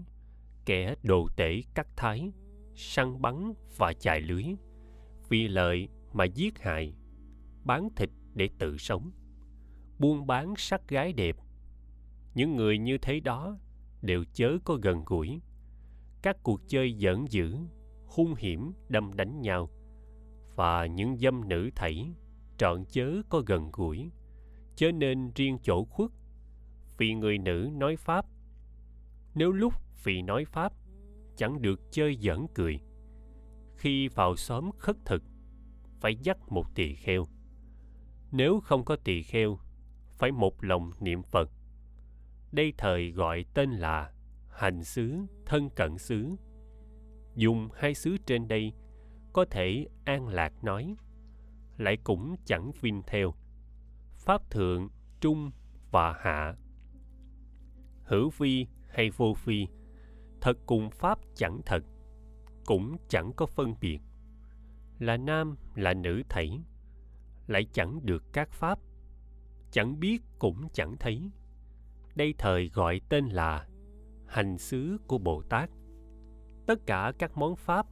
kẻ 0.66 0.96
đồ 1.04 1.28
tể 1.36 1.62
cắt 1.74 1.88
thái, 1.96 2.32
săn 2.76 3.22
bắn 3.22 3.54
và 3.78 3.94
chài 3.94 4.22
lưới, 4.22 4.44
vì 5.30 5.48
lợi 5.48 5.90
mà 6.14 6.26
giết 6.26 6.60
hại, 6.60 6.94
bán 7.64 7.90
thịt 7.96 8.10
để 8.34 8.50
tự 8.60 8.78
sống, 8.78 9.12
buôn 10.00 10.28
bán 10.28 10.54
sắc 10.58 10.88
gái 10.88 11.14
đẹp. 11.14 11.36
Những 12.36 12.56
người 12.56 12.78
như 12.78 12.98
thế 12.98 13.20
đó 13.20 13.58
đều 14.02 14.24
chớ 14.34 14.58
có 14.66 14.80
gần 14.82 15.04
gũi. 15.06 15.42
Các 16.22 16.38
cuộc 16.44 16.62
chơi 16.68 16.98
giỡn 17.00 17.26
dữ, 17.26 17.58
hung 18.06 18.36
hiểm, 18.36 18.72
đâm 18.90 19.14
đánh 19.14 19.42
nhau, 19.42 19.70
và 20.56 20.86
những 20.86 21.18
dâm 21.18 21.50
nữ 21.50 21.70
thảy 21.76 22.14
trọn 22.58 22.86
chớ 22.86 23.22
có 23.30 23.44
gần 23.48 23.70
gũi. 23.74 24.12
Chớ 24.76 24.92
nên 24.92 25.32
riêng 25.36 25.58
chỗ 25.64 25.86
khuất, 25.86 26.12
vì 26.98 27.14
người 27.14 27.38
nữ 27.38 27.70
nói 27.74 27.96
pháp. 27.96 28.26
Nếu 29.36 29.52
lúc 29.52 29.74
vì 30.04 30.22
nói 30.22 30.46
pháp, 30.46 30.74
chẳng 31.38 31.62
được 31.62 31.92
chơi 31.92 32.18
giỡn 32.22 32.46
cười. 32.56 32.80
Khi 33.78 34.08
vào 34.08 34.36
xóm 34.36 34.70
khất 34.78 34.96
thực 35.06 35.24
phải 36.04 36.16
dắt 36.16 36.38
một 36.50 36.76
tỳ 36.76 36.96
kheo. 36.96 37.26
Nếu 38.32 38.60
không 38.60 38.86
có 38.86 38.96
tỳ 38.96 39.24
kheo, 39.24 39.60
phải 40.12 40.32
một 40.32 40.64
lòng 40.64 40.92
niệm 41.00 41.24
phật. 41.24 41.52
Đây 42.52 42.74
thời 42.78 43.12
gọi 43.12 43.46
tên 43.54 43.72
là 43.72 44.14
hành 44.50 44.84
xứ, 44.84 45.20
thân 45.46 45.70
cận 45.70 45.98
xứ. 45.98 46.36
Dùng 47.36 47.70
hai 47.76 47.94
xứ 47.94 48.18
trên 48.26 48.48
đây, 48.48 48.74
có 49.34 49.46
thể 49.46 49.88
an 50.06 50.28
lạc 50.28 50.64
nói, 50.64 50.96
lại 51.78 51.98
cũng 52.04 52.36
chẳng 52.46 52.72
vinh 52.82 53.02
theo. 53.08 53.34
Pháp 54.16 54.50
thượng, 54.50 54.90
trung 55.22 55.52
và 55.92 56.14
hạ, 56.14 56.56
hữu 58.04 58.30
phi 58.30 58.66
hay 58.90 59.10
vô 59.10 59.34
phi, 59.34 59.68
thật 60.42 60.58
cùng 60.66 60.90
pháp 60.92 61.20
chẳng 61.36 61.62
thật, 61.66 61.84
cũng 62.66 62.98
chẳng 63.10 63.32
có 63.36 63.46
phân 63.46 63.76
biệt 63.82 64.00
là 65.06 65.18
nam, 65.18 65.56
là 65.76 65.94
nữ 65.94 66.22
thảy 66.30 66.64
lại 67.48 67.68
chẳng 67.74 68.00
được 68.04 68.24
các 68.34 68.52
pháp. 68.52 68.80
Chẳng 69.72 70.00
biết 70.00 70.22
cũng 70.40 70.68
chẳng 70.74 70.96
thấy. 71.00 71.32
Đây 72.16 72.34
thời 72.38 72.70
gọi 72.70 73.02
tên 73.10 73.26
là 73.26 73.68
hành 74.28 74.58
xứ 74.58 74.98
của 75.08 75.18
bồ 75.18 75.42
tát. 75.42 75.70
Tất 76.68 76.86
cả 76.86 77.14
các 77.20 77.38
món 77.38 77.56
pháp 77.56 77.86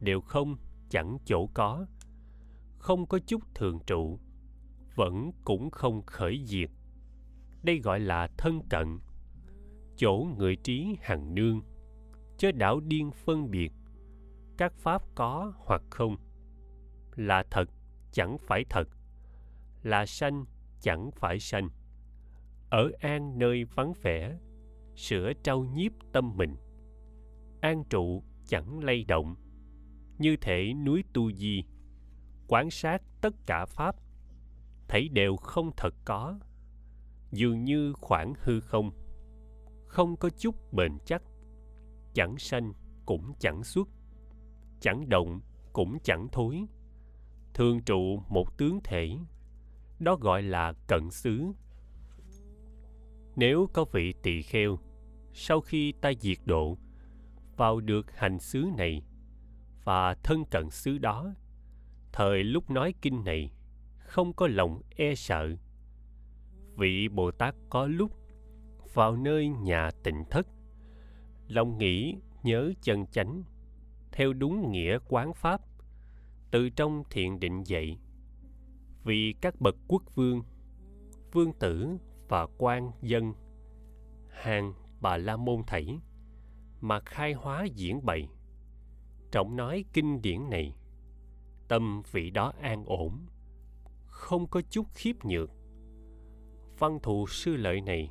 đều 0.00 0.20
không, 0.20 0.56
chẳng 0.90 1.18
chỗ 1.24 1.46
có. 1.54 1.86
Không 2.78 3.06
có 3.06 3.18
chút 3.18 3.42
thường 3.54 3.78
trụ, 3.86 4.18
vẫn 4.94 5.30
cũng 5.44 5.70
không 5.70 6.02
khởi 6.06 6.42
diệt. 6.44 6.70
Đây 7.62 7.78
gọi 7.78 8.00
là 8.00 8.28
thân 8.38 8.60
cận, 8.70 8.98
chỗ 9.96 10.26
người 10.38 10.56
trí 10.56 10.96
hằng 11.00 11.34
nương. 11.34 11.60
Chớ 12.38 12.52
đảo 12.52 12.80
điên 12.80 13.10
phân 13.10 13.50
biệt, 13.50 13.72
các 14.56 14.72
pháp 14.76 15.02
có 15.14 15.52
hoặc 15.56 15.82
không 15.90 16.16
là 17.16 17.44
thật, 17.50 17.70
chẳng 18.12 18.36
phải 18.38 18.64
thật. 18.70 18.88
Là 19.82 20.06
sanh, 20.06 20.44
chẳng 20.80 21.10
phải 21.10 21.38
sanh. 21.38 21.68
Ở 22.70 22.90
an 23.00 23.38
nơi 23.38 23.64
vắng 23.64 23.92
vẻ, 24.02 24.38
sửa 24.96 25.32
trau 25.42 25.64
nhiếp 25.64 25.92
tâm 26.12 26.36
mình. 26.36 26.56
An 27.60 27.84
trụ 27.90 28.22
chẳng 28.46 28.84
lay 28.84 29.04
động, 29.04 29.36
như 30.18 30.36
thể 30.40 30.72
núi 30.86 31.04
tu 31.14 31.32
di, 31.32 31.64
quán 32.48 32.70
sát 32.70 33.02
tất 33.20 33.34
cả 33.46 33.66
pháp, 33.66 33.96
thấy 34.88 35.08
đều 35.08 35.36
không 35.36 35.70
thật 35.76 35.94
có, 36.04 36.38
dường 37.30 37.64
như 37.64 37.92
khoảng 37.92 38.32
hư 38.44 38.60
không 38.60 38.90
không 39.92 40.16
có 40.16 40.30
chút 40.30 40.72
bền 40.72 40.98
chắc. 41.04 41.22
Chẳng 42.14 42.38
sanh 42.38 42.72
cũng 43.06 43.32
chẳng 43.38 43.64
xuất, 43.64 43.88
chẳng 44.80 45.08
động 45.08 45.40
cũng 45.72 45.98
chẳng 46.04 46.28
thối 46.32 46.66
thường 47.54 47.80
trụ 47.80 48.22
một 48.28 48.58
tướng 48.58 48.80
thể. 48.84 49.16
Đó 49.98 50.16
gọi 50.20 50.42
là 50.42 50.72
cận 50.86 51.10
xứ. 51.10 51.52
Nếu 53.36 53.68
có 53.72 53.84
vị 53.92 54.14
tỳ 54.22 54.42
kheo, 54.42 54.78
sau 55.32 55.60
khi 55.60 55.92
ta 55.92 56.12
diệt 56.20 56.38
độ, 56.44 56.78
vào 57.56 57.80
được 57.80 58.16
hành 58.16 58.38
xứ 58.38 58.66
này 58.76 59.02
và 59.84 60.14
thân 60.14 60.44
cận 60.50 60.70
xứ 60.70 60.98
đó, 60.98 61.34
thời 62.12 62.44
lúc 62.44 62.70
nói 62.70 62.94
kinh 63.02 63.24
này 63.24 63.52
không 63.98 64.32
có 64.32 64.46
lòng 64.46 64.82
e 64.96 65.14
sợ. 65.14 65.56
Vị 66.76 67.08
bồ 67.08 67.30
tát 67.30 67.54
có 67.70 67.86
lúc 67.86 68.12
vào 68.94 69.16
nơi 69.16 69.48
nhà 69.48 69.90
tịnh 70.02 70.24
thất, 70.30 70.46
lòng 71.48 71.78
nghĩ 71.78 72.16
nhớ 72.42 72.72
chân 72.82 73.06
chánh, 73.06 73.42
theo 74.12 74.32
đúng 74.32 74.72
nghĩa 74.72 74.98
quán 75.08 75.34
pháp 75.34 75.60
từ 76.52 76.68
trong 76.68 77.02
thiện 77.10 77.40
định 77.40 77.62
dậy. 77.66 77.98
Vì 79.04 79.34
các 79.40 79.60
bậc 79.60 79.76
quốc 79.88 80.02
vương 80.14 80.42
vương 81.32 81.52
tử 81.52 81.96
và 82.28 82.46
quan 82.58 82.90
dân, 83.02 83.32
hàng 84.28 84.74
bà 85.00 85.16
la 85.16 85.36
môn 85.36 85.62
thảy 85.66 85.98
mà 86.80 87.00
khai 87.00 87.32
hóa 87.32 87.64
diễn 87.64 88.04
bày, 88.04 88.28
trọng 89.30 89.56
nói 89.56 89.84
kinh 89.92 90.22
điển 90.22 90.50
này, 90.50 90.74
tâm 91.68 92.02
vị 92.12 92.30
đó 92.30 92.52
an 92.60 92.84
ổn, 92.86 93.26
không 94.06 94.46
có 94.46 94.62
chút 94.70 94.86
khiếp 94.94 95.24
nhược. 95.24 95.50
Văn 96.78 96.98
thù 97.02 97.26
sư 97.26 97.56
lợi 97.56 97.80
này, 97.80 98.10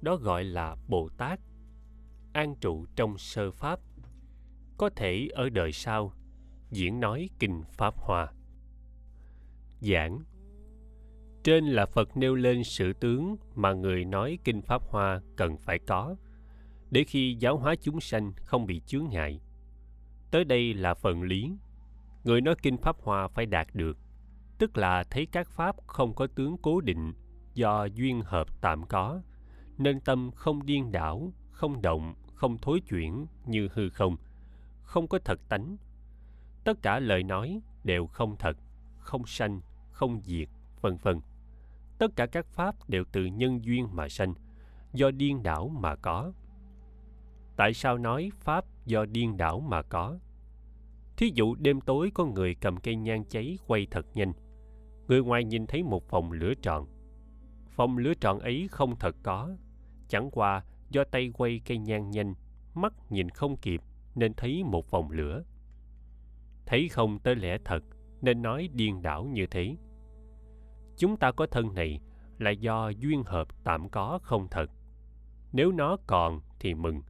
đó 0.00 0.16
gọi 0.16 0.44
là 0.44 0.76
bồ 0.88 1.08
tát, 1.08 1.40
an 2.32 2.54
trụ 2.60 2.86
trong 2.96 3.18
sơ 3.18 3.50
pháp, 3.50 3.80
có 4.78 4.90
thể 4.96 5.28
ở 5.32 5.48
đời 5.48 5.72
sau 5.72 6.12
diễn 6.72 7.00
nói 7.00 7.30
kinh 7.38 7.62
pháp 7.72 7.94
hoa. 7.96 8.32
Giảng. 9.80 10.18
Trên 11.44 11.66
là 11.66 11.86
phật 11.86 12.16
nêu 12.16 12.34
lên 12.34 12.64
sự 12.64 12.92
tướng 12.92 13.36
mà 13.54 13.72
người 13.72 14.04
nói 14.04 14.38
kinh 14.44 14.62
pháp 14.62 14.82
hoa 14.82 15.20
cần 15.36 15.56
phải 15.56 15.78
có, 15.78 16.16
để 16.90 17.04
khi 17.04 17.36
giáo 17.38 17.56
hóa 17.56 17.74
chúng 17.80 18.00
sanh 18.00 18.32
không 18.44 18.66
bị 18.66 18.80
chướng 18.80 19.08
ngại. 19.10 19.40
Tới 20.30 20.44
đây 20.44 20.74
là 20.74 20.94
phần 20.94 21.22
lý. 21.22 21.56
Người 22.24 22.40
nói 22.40 22.54
kinh 22.62 22.76
pháp 22.76 22.96
hoa 23.02 23.28
phải 23.28 23.46
đạt 23.46 23.68
được, 23.74 23.98
tức 24.58 24.76
là 24.76 25.04
thấy 25.04 25.26
các 25.26 25.48
pháp 25.48 25.76
không 25.86 26.14
có 26.14 26.26
tướng 26.26 26.56
cố 26.62 26.80
định, 26.80 27.12
do 27.54 27.84
duyên 27.84 28.20
hợp 28.20 28.60
tạm 28.60 28.86
có, 28.86 29.22
nên 29.78 30.00
tâm 30.00 30.30
không 30.34 30.66
điên 30.66 30.92
đảo, 30.92 31.32
không 31.50 31.82
động, 31.82 32.14
không 32.34 32.58
thối 32.58 32.80
chuyển 32.80 33.26
như 33.46 33.68
hư 33.74 33.88
không 33.88 34.16
không 34.92 35.08
có 35.08 35.18
thật 35.24 35.40
tánh 35.48 35.76
tất 36.64 36.82
cả 36.82 37.00
lời 37.00 37.22
nói 37.22 37.60
đều 37.84 38.06
không 38.06 38.36
thật, 38.38 38.56
không 38.98 39.26
sanh, 39.26 39.60
không 39.90 40.20
diệt, 40.24 40.48
vân 40.80 40.96
vân. 40.96 41.20
Tất 41.98 42.16
cả 42.16 42.26
các 42.26 42.46
pháp 42.46 42.88
đều 42.88 43.04
từ 43.12 43.24
nhân 43.24 43.64
duyên 43.64 43.88
mà 43.92 44.08
sanh, 44.08 44.34
do 44.92 45.10
điên 45.10 45.42
đảo 45.42 45.68
mà 45.68 45.96
có. 45.96 46.32
Tại 47.56 47.74
sao 47.74 47.98
nói 47.98 48.30
pháp 48.40 48.64
do 48.86 49.04
điên 49.04 49.36
đảo 49.36 49.60
mà 49.60 49.82
có? 49.82 50.18
Thí 51.16 51.30
dụ 51.34 51.54
đêm 51.54 51.80
tối 51.80 52.10
có 52.14 52.24
người 52.24 52.54
cầm 52.54 52.76
cây 52.76 52.96
nhang 52.96 53.24
cháy 53.24 53.58
quay 53.66 53.86
thật 53.90 54.06
nhanh, 54.14 54.32
người 55.08 55.22
ngoài 55.22 55.44
nhìn 55.44 55.66
thấy 55.66 55.82
một 55.82 56.08
phòng 56.08 56.32
lửa 56.32 56.54
tròn. 56.62 56.86
Phòng 57.68 57.98
lửa 57.98 58.14
tròn 58.20 58.38
ấy 58.40 58.68
không 58.70 58.96
thật 58.98 59.16
có, 59.22 59.56
chẳng 60.08 60.30
qua 60.30 60.64
do 60.90 61.04
tay 61.04 61.30
quay 61.34 61.60
cây 61.66 61.78
nhang 61.78 62.10
nhanh, 62.10 62.34
mắt 62.74 62.92
nhìn 63.10 63.30
không 63.30 63.56
kịp 63.56 63.80
nên 64.14 64.34
thấy 64.34 64.64
một 64.64 64.90
vòng 64.90 65.10
lửa 65.10 65.44
thấy 66.66 66.88
không 66.88 67.18
tới 67.18 67.36
lẽ 67.36 67.58
thật, 67.64 67.84
nên 68.20 68.42
nói 68.42 68.68
điên 68.72 69.02
đảo 69.02 69.24
như 69.24 69.46
thế. 69.46 69.76
Chúng 70.96 71.16
ta 71.16 71.32
có 71.32 71.46
thân 71.46 71.74
này 71.74 72.00
là 72.38 72.50
do 72.50 72.88
duyên 72.88 73.22
hợp 73.22 73.48
tạm 73.64 73.88
có 73.88 74.18
không 74.22 74.48
thật. 74.50 74.70
Nếu 75.52 75.72
nó 75.72 75.96
còn 76.06 76.40
thì 76.60 76.74
mừng, 76.74 77.02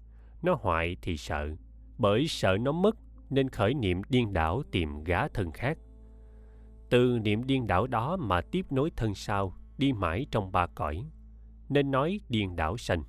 nó 0.42 0.56
hoại 0.60 0.96
thì 1.02 1.16
sợ. 1.16 1.48
Bởi 1.98 2.26
sợ 2.28 2.56
nó 2.60 2.72
mất, 2.72 2.96
nên 3.30 3.48
khởi 3.48 3.74
niệm 3.74 4.02
điên 4.08 4.32
đảo 4.32 4.62
tìm 4.70 5.04
gá 5.04 5.28
thân 5.28 5.50
khác. 5.52 5.78
Từ 6.90 7.18
niệm 7.18 7.44
điên 7.44 7.66
đảo 7.66 7.86
đó 7.86 8.16
mà 8.16 8.40
tiếp 8.40 8.66
nối 8.72 8.90
thân 8.96 9.14
sau, 9.14 9.56
đi 9.78 9.92
mãi 9.92 10.26
trong 10.30 10.52
ba 10.52 10.66
cõi, 10.66 11.04
nên 11.68 11.90
nói 11.90 12.20
điên 12.28 12.56
đảo 12.56 12.76
sanh. 12.76 13.02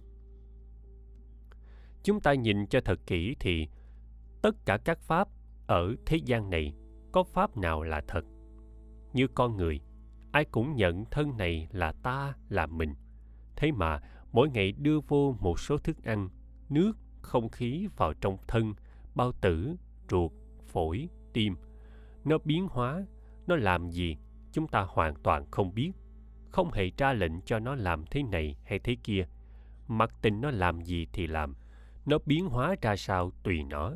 Chúng 2.04 2.20
ta 2.20 2.34
nhìn 2.34 2.68
cho 2.68 2.82
thật 2.82 3.00
kỹ 3.08 3.36
thì 3.40 3.68
tất 4.42 4.66
cả 4.66 4.78
các 4.78 5.00
pháp 5.00 5.28
ở 5.68 5.96
thế 6.06 6.18
gian 6.18 6.50
này 6.50 6.74
có 7.12 7.24
pháp 7.24 7.58
nào 7.58 7.84
là 7.84 8.02
thật? 8.08 8.26
Như 9.14 9.28
con 9.28 9.58
người, 9.58 9.82
ai 10.32 10.46
cũng 10.46 10.76
nhận 10.76 11.06
thân 11.06 11.38
này 11.38 11.68
là 11.72 11.92
ta, 11.92 12.34
là 12.50 12.66
mình. 12.66 12.94
Thế 13.56 13.72
mà 13.72 14.00
mỗi 14.32 14.50
ngày 14.50 14.72
đưa 14.72 15.00
vô 15.08 15.36
một 15.40 15.60
số 15.60 15.78
thức 15.78 16.04
ăn, 16.04 16.30
nước, 16.70 16.94
không 17.22 17.50
khí 17.50 17.88
vào 17.98 18.14
trong 18.14 18.38
thân, 18.48 18.74
bao 19.16 19.32
tử, 19.32 19.76
ruột, 20.10 20.32
phổi, 20.68 21.10
tim. 21.34 21.56
Nó 22.26 22.38
biến 22.46 22.68
hóa, 22.70 23.06
nó 23.48 23.56
làm 23.56 23.90
gì 23.90 24.18
chúng 24.54 24.68
ta 24.68 24.86
hoàn 24.90 25.16
toàn 25.16 25.46
không 25.52 25.74
biết. 25.74 25.92
Không 26.50 26.72
hề 26.72 26.92
ra 26.98 27.14
lệnh 27.14 27.42
cho 27.42 27.60
nó 27.60 27.76
làm 27.76 28.06
thế 28.12 28.24
này 28.24 28.56
hay 28.66 28.80
thế 28.80 28.96
kia. 29.04 29.28
Mặc 29.88 30.12
tình 30.22 30.42
nó 30.42 30.52
làm 30.52 30.82
gì 30.82 31.08
thì 31.14 31.28
làm. 31.28 31.56
Nó 32.06 32.18
biến 32.26 32.48
hóa 32.48 32.76
ra 32.82 32.96
sao 32.96 33.32
tùy 33.44 33.64
nó 33.64 33.94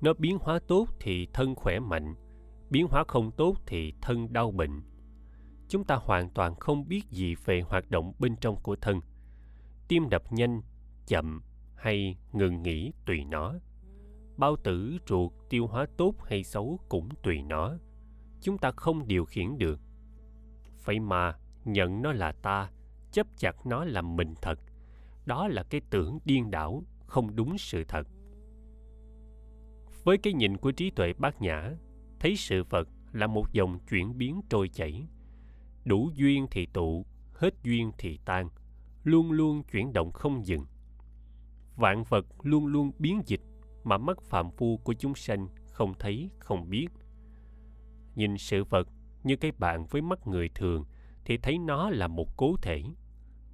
nó 0.00 0.12
biến 0.18 0.38
hóa 0.40 0.58
tốt 0.68 0.88
thì 1.00 1.28
thân 1.32 1.54
khỏe 1.54 1.78
mạnh, 1.78 2.14
biến 2.70 2.86
hóa 2.90 3.04
không 3.08 3.30
tốt 3.30 3.54
thì 3.66 3.94
thân 4.02 4.32
đau 4.32 4.50
bệnh. 4.50 4.82
Chúng 5.68 5.84
ta 5.84 5.94
hoàn 5.94 6.30
toàn 6.30 6.54
không 6.54 6.88
biết 6.88 7.10
gì 7.10 7.34
về 7.44 7.60
hoạt 7.60 7.90
động 7.90 8.12
bên 8.18 8.36
trong 8.36 8.56
của 8.62 8.76
thân. 8.76 9.00
Tim 9.88 10.08
đập 10.08 10.32
nhanh, 10.32 10.62
chậm 11.06 11.42
hay 11.76 12.16
ngừng 12.32 12.62
nghỉ 12.62 12.92
tùy 13.06 13.24
nó. 13.24 13.54
Bao 14.36 14.56
tử, 14.56 14.96
ruột, 15.08 15.32
tiêu 15.50 15.66
hóa 15.66 15.86
tốt 15.96 16.14
hay 16.24 16.44
xấu 16.44 16.78
cũng 16.88 17.08
tùy 17.22 17.42
nó. 17.42 17.74
Chúng 18.40 18.58
ta 18.58 18.70
không 18.70 19.08
điều 19.08 19.24
khiển 19.24 19.58
được. 19.58 19.80
Vậy 20.84 21.00
mà 21.00 21.38
nhận 21.64 22.02
nó 22.02 22.12
là 22.12 22.32
ta, 22.32 22.70
chấp 23.12 23.26
chặt 23.36 23.66
nó 23.66 23.84
là 23.84 24.02
mình 24.02 24.34
thật. 24.42 24.58
Đó 25.26 25.48
là 25.48 25.62
cái 25.62 25.80
tưởng 25.90 26.18
điên 26.24 26.50
đảo, 26.50 26.82
không 27.06 27.36
đúng 27.36 27.58
sự 27.58 27.84
thật 27.84 28.06
với 30.08 30.18
cái 30.18 30.32
nhìn 30.32 30.56
của 30.56 30.70
trí 30.70 30.90
tuệ 30.90 31.12
bát 31.18 31.40
nhã, 31.40 31.70
thấy 32.20 32.36
sự 32.36 32.64
vật 32.64 32.88
là 33.12 33.26
một 33.26 33.52
dòng 33.52 33.78
chuyển 33.90 34.18
biến 34.18 34.40
trôi 34.50 34.68
chảy. 34.68 35.06
Đủ 35.84 36.10
duyên 36.14 36.46
thì 36.50 36.66
tụ, 36.66 37.06
hết 37.34 37.54
duyên 37.62 37.92
thì 37.98 38.18
tan, 38.24 38.48
luôn 39.04 39.32
luôn 39.32 39.62
chuyển 39.72 39.92
động 39.92 40.12
không 40.12 40.46
dừng. 40.46 40.66
Vạn 41.76 42.04
vật 42.08 42.26
luôn 42.42 42.66
luôn 42.66 42.92
biến 42.98 43.22
dịch 43.26 43.40
mà 43.84 43.98
mắt 43.98 44.22
phạm 44.22 44.50
phu 44.50 44.76
của 44.76 44.92
chúng 44.92 45.14
sanh 45.14 45.48
không 45.70 45.94
thấy, 45.98 46.30
không 46.38 46.70
biết. 46.70 46.88
Nhìn 48.14 48.38
sự 48.38 48.64
vật 48.64 48.88
như 49.24 49.36
cái 49.36 49.52
bạn 49.58 49.86
với 49.86 50.02
mắt 50.02 50.26
người 50.26 50.48
thường 50.54 50.84
thì 51.24 51.38
thấy 51.38 51.58
nó 51.58 51.90
là 51.90 52.08
một 52.08 52.36
cố 52.36 52.56
thể. 52.62 52.82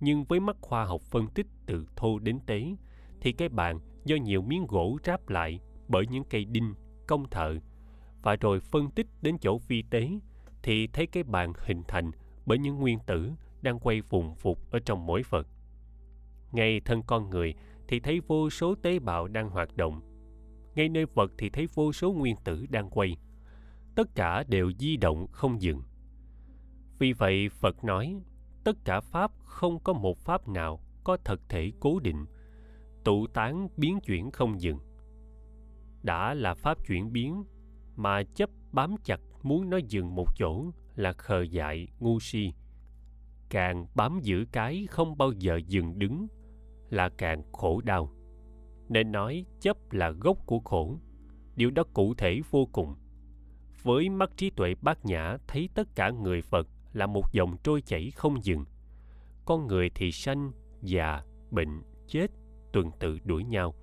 Nhưng 0.00 0.24
với 0.24 0.40
mắt 0.40 0.56
khoa 0.60 0.84
học 0.84 1.02
phân 1.02 1.26
tích 1.26 1.46
từ 1.66 1.86
thô 1.96 2.18
đến 2.18 2.38
tế 2.46 2.76
thì 3.20 3.32
cái 3.32 3.48
bạn 3.48 3.80
do 4.04 4.16
nhiều 4.16 4.42
miếng 4.42 4.66
gỗ 4.66 4.98
ráp 5.04 5.28
lại 5.28 5.60
bởi 5.88 6.06
những 6.06 6.24
cây 6.30 6.44
đinh 6.44 6.74
công 7.06 7.30
thợ 7.30 7.54
và 8.22 8.36
rồi 8.36 8.60
phân 8.60 8.90
tích 8.90 9.06
đến 9.22 9.38
chỗ 9.38 9.58
vi 9.68 9.82
tế 9.90 10.10
thì 10.62 10.86
thấy 10.86 11.06
cái 11.06 11.22
bàn 11.22 11.52
hình 11.58 11.82
thành 11.88 12.10
bởi 12.46 12.58
những 12.58 12.76
nguyên 12.78 12.98
tử 13.06 13.32
đang 13.62 13.78
quay 13.78 14.00
vùng 14.00 14.34
phục 14.34 14.70
ở 14.70 14.78
trong 14.78 15.06
mỗi 15.06 15.22
vật. 15.30 15.46
Ngay 16.52 16.80
thân 16.80 17.02
con 17.02 17.30
người 17.30 17.54
thì 17.88 18.00
thấy 18.00 18.20
vô 18.20 18.50
số 18.50 18.74
tế 18.74 18.98
bào 18.98 19.28
đang 19.28 19.50
hoạt 19.50 19.76
động. 19.76 20.00
Ngay 20.74 20.88
nơi 20.88 21.06
vật 21.06 21.32
thì 21.38 21.50
thấy 21.50 21.66
vô 21.74 21.92
số 21.92 22.12
nguyên 22.12 22.36
tử 22.44 22.66
đang 22.70 22.90
quay. 22.90 23.16
Tất 23.94 24.14
cả 24.14 24.44
đều 24.48 24.72
di 24.78 24.96
động 24.96 25.26
không 25.32 25.62
dừng. 25.62 25.82
Vì 26.98 27.12
vậy 27.12 27.48
Phật 27.48 27.84
nói, 27.84 28.20
tất 28.64 28.76
cả 28.84 29.00
Pháp 29.00 29.30
không 29.44 29.78
có 29.78 29.92
một 29.92 30.18
Pháp 30.18 30.48
nào 30.48 30.80
có 31.04 31.16
thật 31.24 31.40
thể 31.48 31.72
cố 31.80 31.98
định, 31.98 32.26
tụ 33.04 33.26
tán 33.26 33.68
biến 33.76 34.00
chuyển 34.00 34.30
không 34.30 34.60
dừng. 34.60 34.78
Đã 36.04 36.34
là 36.34 36.54
Pháp 36.54 36.86
chuyển 36.86 37.12
biến, 37.12 37.44
mà 37.96 38.22
chấp 38.22 38.50
bám 38.72 38.94
chặt 39.04 39.20
muốn 39.42 39.70
nó 39.70 39.76
dừng 39.76 40.14
một 40.14 40.26
chỗ 40.36 40.64
là 40.96 41.12
khờ 41.12 41.42
dại, 41.42 41.88
ngu 41.98 42.20
si. 42.20 42.52
Càng 43.50 43.86
bám 43.94 44.20
giữ 44.22 44.46
cái 44.52 44.86
không 44.90 45.18
bao 45.18 45.32
giờ 45.32 45.60
dừng 45.66 45.98
đứng 45.98 46.26
là 46.90 47.08
càng 47.08 47.42
khổ 47.52 47.80
đau. 47.84 48.12
Nên 48.88 49.12
nói 49.12 49.44
chấp 49.60 49.92
là 49.92 50.10
gốc 50.10 50.38
của 50.46 50.60
khổ. 50.60 50.98
Điều 51.56 51.70
đó 51.70 51.82
cụ 51.94 52.14
thể 52.14 52.40
vô 52.50 52.68
cùng. 52.72 52.94
Với 53.82 54.08
mắt 54.08 54.30
trí 54.36 54.50
tuệ 54.50 54.74
bát 54.82 55.04
nhã 55.04 55.36
thấy 55.46 55.68
tất 55.74 55.88
cả 55.94 56.10
người 56.10 56.42
Phật 56.42 56.68
là 56.92 57.06
một 57.06 57.32
dòng 57.32 57.56
trôi 57.62 57.82
chảy 57.82 58.10
không 58.10 58.44
dừng. 58.44 58.64
Con 59.44 59.66
người 59.66 59.90
thì 59.94 60.12
sanh, 60.12 60.52
già, 60.82 61.22
bệnh, 61.50 61.82
chết, 62.06 62.26
tuần 62.72 62.90
tự 63.00 63.18
đuổi 63.24 63.44
nhau. 63.44 63.74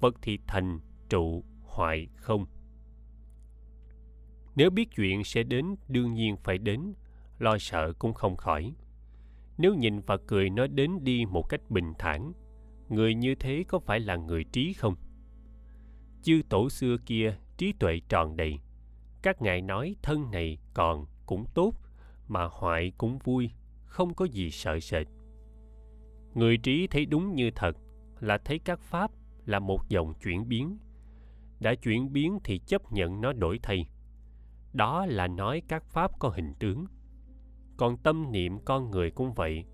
Vật 0.00 0.14
thì 0.22 0.38
thành, 0.46 0.80
trụ, 1.08 1.44
hoại, 1.62 2.08
không. 2.16 2.46
Nếu 4.56 4.70
biết 4.70 4.88
chuyện 4.96 5.24
sẽ 5.24 5.42
đến, 5.42 5.74
đương 5.88 6.14
nhiên 6.14 6.36
phải 6.36 6.58
đến, 6.58 6.94
lo 7.38 7.58
sợ 7.58 7.92
cũng 7.98 8.14
không 8.14 8.36
khỏi. 8.36 8.74
Nếu 9.58 9.74
nhìn 9.74 10.00
và 10.00 10.16
cười 10.26 10.50
nó 10.50 10.66
đến 10.66 11.04
đi 11.04 11.24
một 11.26 11.48
cách 11.48 11.70
bình 11.70 11.92
thản, 11.98 12.32
người 12.88 13.14
như 13.14 13.34
thế 13.34 13.64
có 13.68 13.78
phải 13.78 14.00
là 14.00 14.16
người 14.16 14.44
trí 14.44 14.72
không? 14.72 14.94
Chư 16.22 16.42
tổ 16.48 16.70
xưa 16.70 16.96
kia 17.06 17.36
trí 17.56 17.72
tuệ 17.72 18.00
tròn 18.08 18.36
đầy, 18.36 18.58
các 19.22 19.42
ngài 19.42 19.62
nói 19.62 19.96
thân 20.02 20.30
này 20.30 20.58
còn 20.74 21.06
cũng 21.26 21.44
tốt, 21.54 21.72
mà 22.28 22.48
hoại 22.52 22.92
cũng 22.98 23.18
vui, 23.18 23.50
không 23.84 24.14
có 24.14 24.24
gì 24.24 24.50
sợ 24.50 24.80
sệt. 24.80 25.06
Người 26.34 26.56
trí 26.56 26.86
thấy 26.86 27.06
đúng 27.06 27.34
như 27.34 27.50
thật 27.50 27.76
là 28.20 28.38
thấy 28.38 28.58
các 28.58 28.80
pháp 28.80 29.10
là 29.46 29.58
một 29.58 29.88
dòng 29.88 30.14
chuyển 30.22 30.48
biến. 30.48 30.78
Đã 31.64 31.74
chuyển 31.74 32.12
biến 32.12 32.38
thì 32.44 32.58
chấp 32.58 32.92
nhận 32.92 33.20
nó 33.20 33.32
đổi 33.32 33.58
thay. 33.62 33.86
Đó 34.72 35.06
là 35.06 35.28
nói 35.28 35.62
các 35.68 35.84
pháp 35.84 36.18
có 36.18 36.28
hình 36.28 36.54
tướng. 36.58 36.86
Còn 37.76 37.96
tâm 37.96 38.32
niệm 38.32 38.58
con 38.64 38.90
người 38.90 39.10
cũng 39.10 39.34
vậy, 39.34 39.64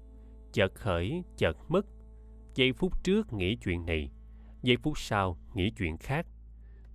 chợt 0.52 0.74
khởi, 0.74 1.22
chợt 1.36 1.56
mất. 1.68 1.86
Giây 2.54 2.72
phút 2.72 3.04
trước 3.04 3.32
nghĩ 3.32 3.56
chuyện 3.56 3.86
này, 3.86 4.10
giây 4.62 4.76
phút 4.76 4.98
sau 4.98 5.38
nghĩ 5.54 5.70
chuyện 5.78 5.96
khác. 5.96 6.26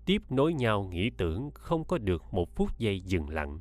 Tiếp 0.06 0.22
nối 0.30 0.54
nhau 0.54 0.84
nghĩ 0.84 1.10
tưởng 1.10 1.50
không 1.54 1.84
có 1.84 1.98
được 1.98 2.24
một 2.32 2.56
phút 2.56 2.78
giây 2.78 3.02
dừng 3.02 3.30
lặng. 3.30 3.60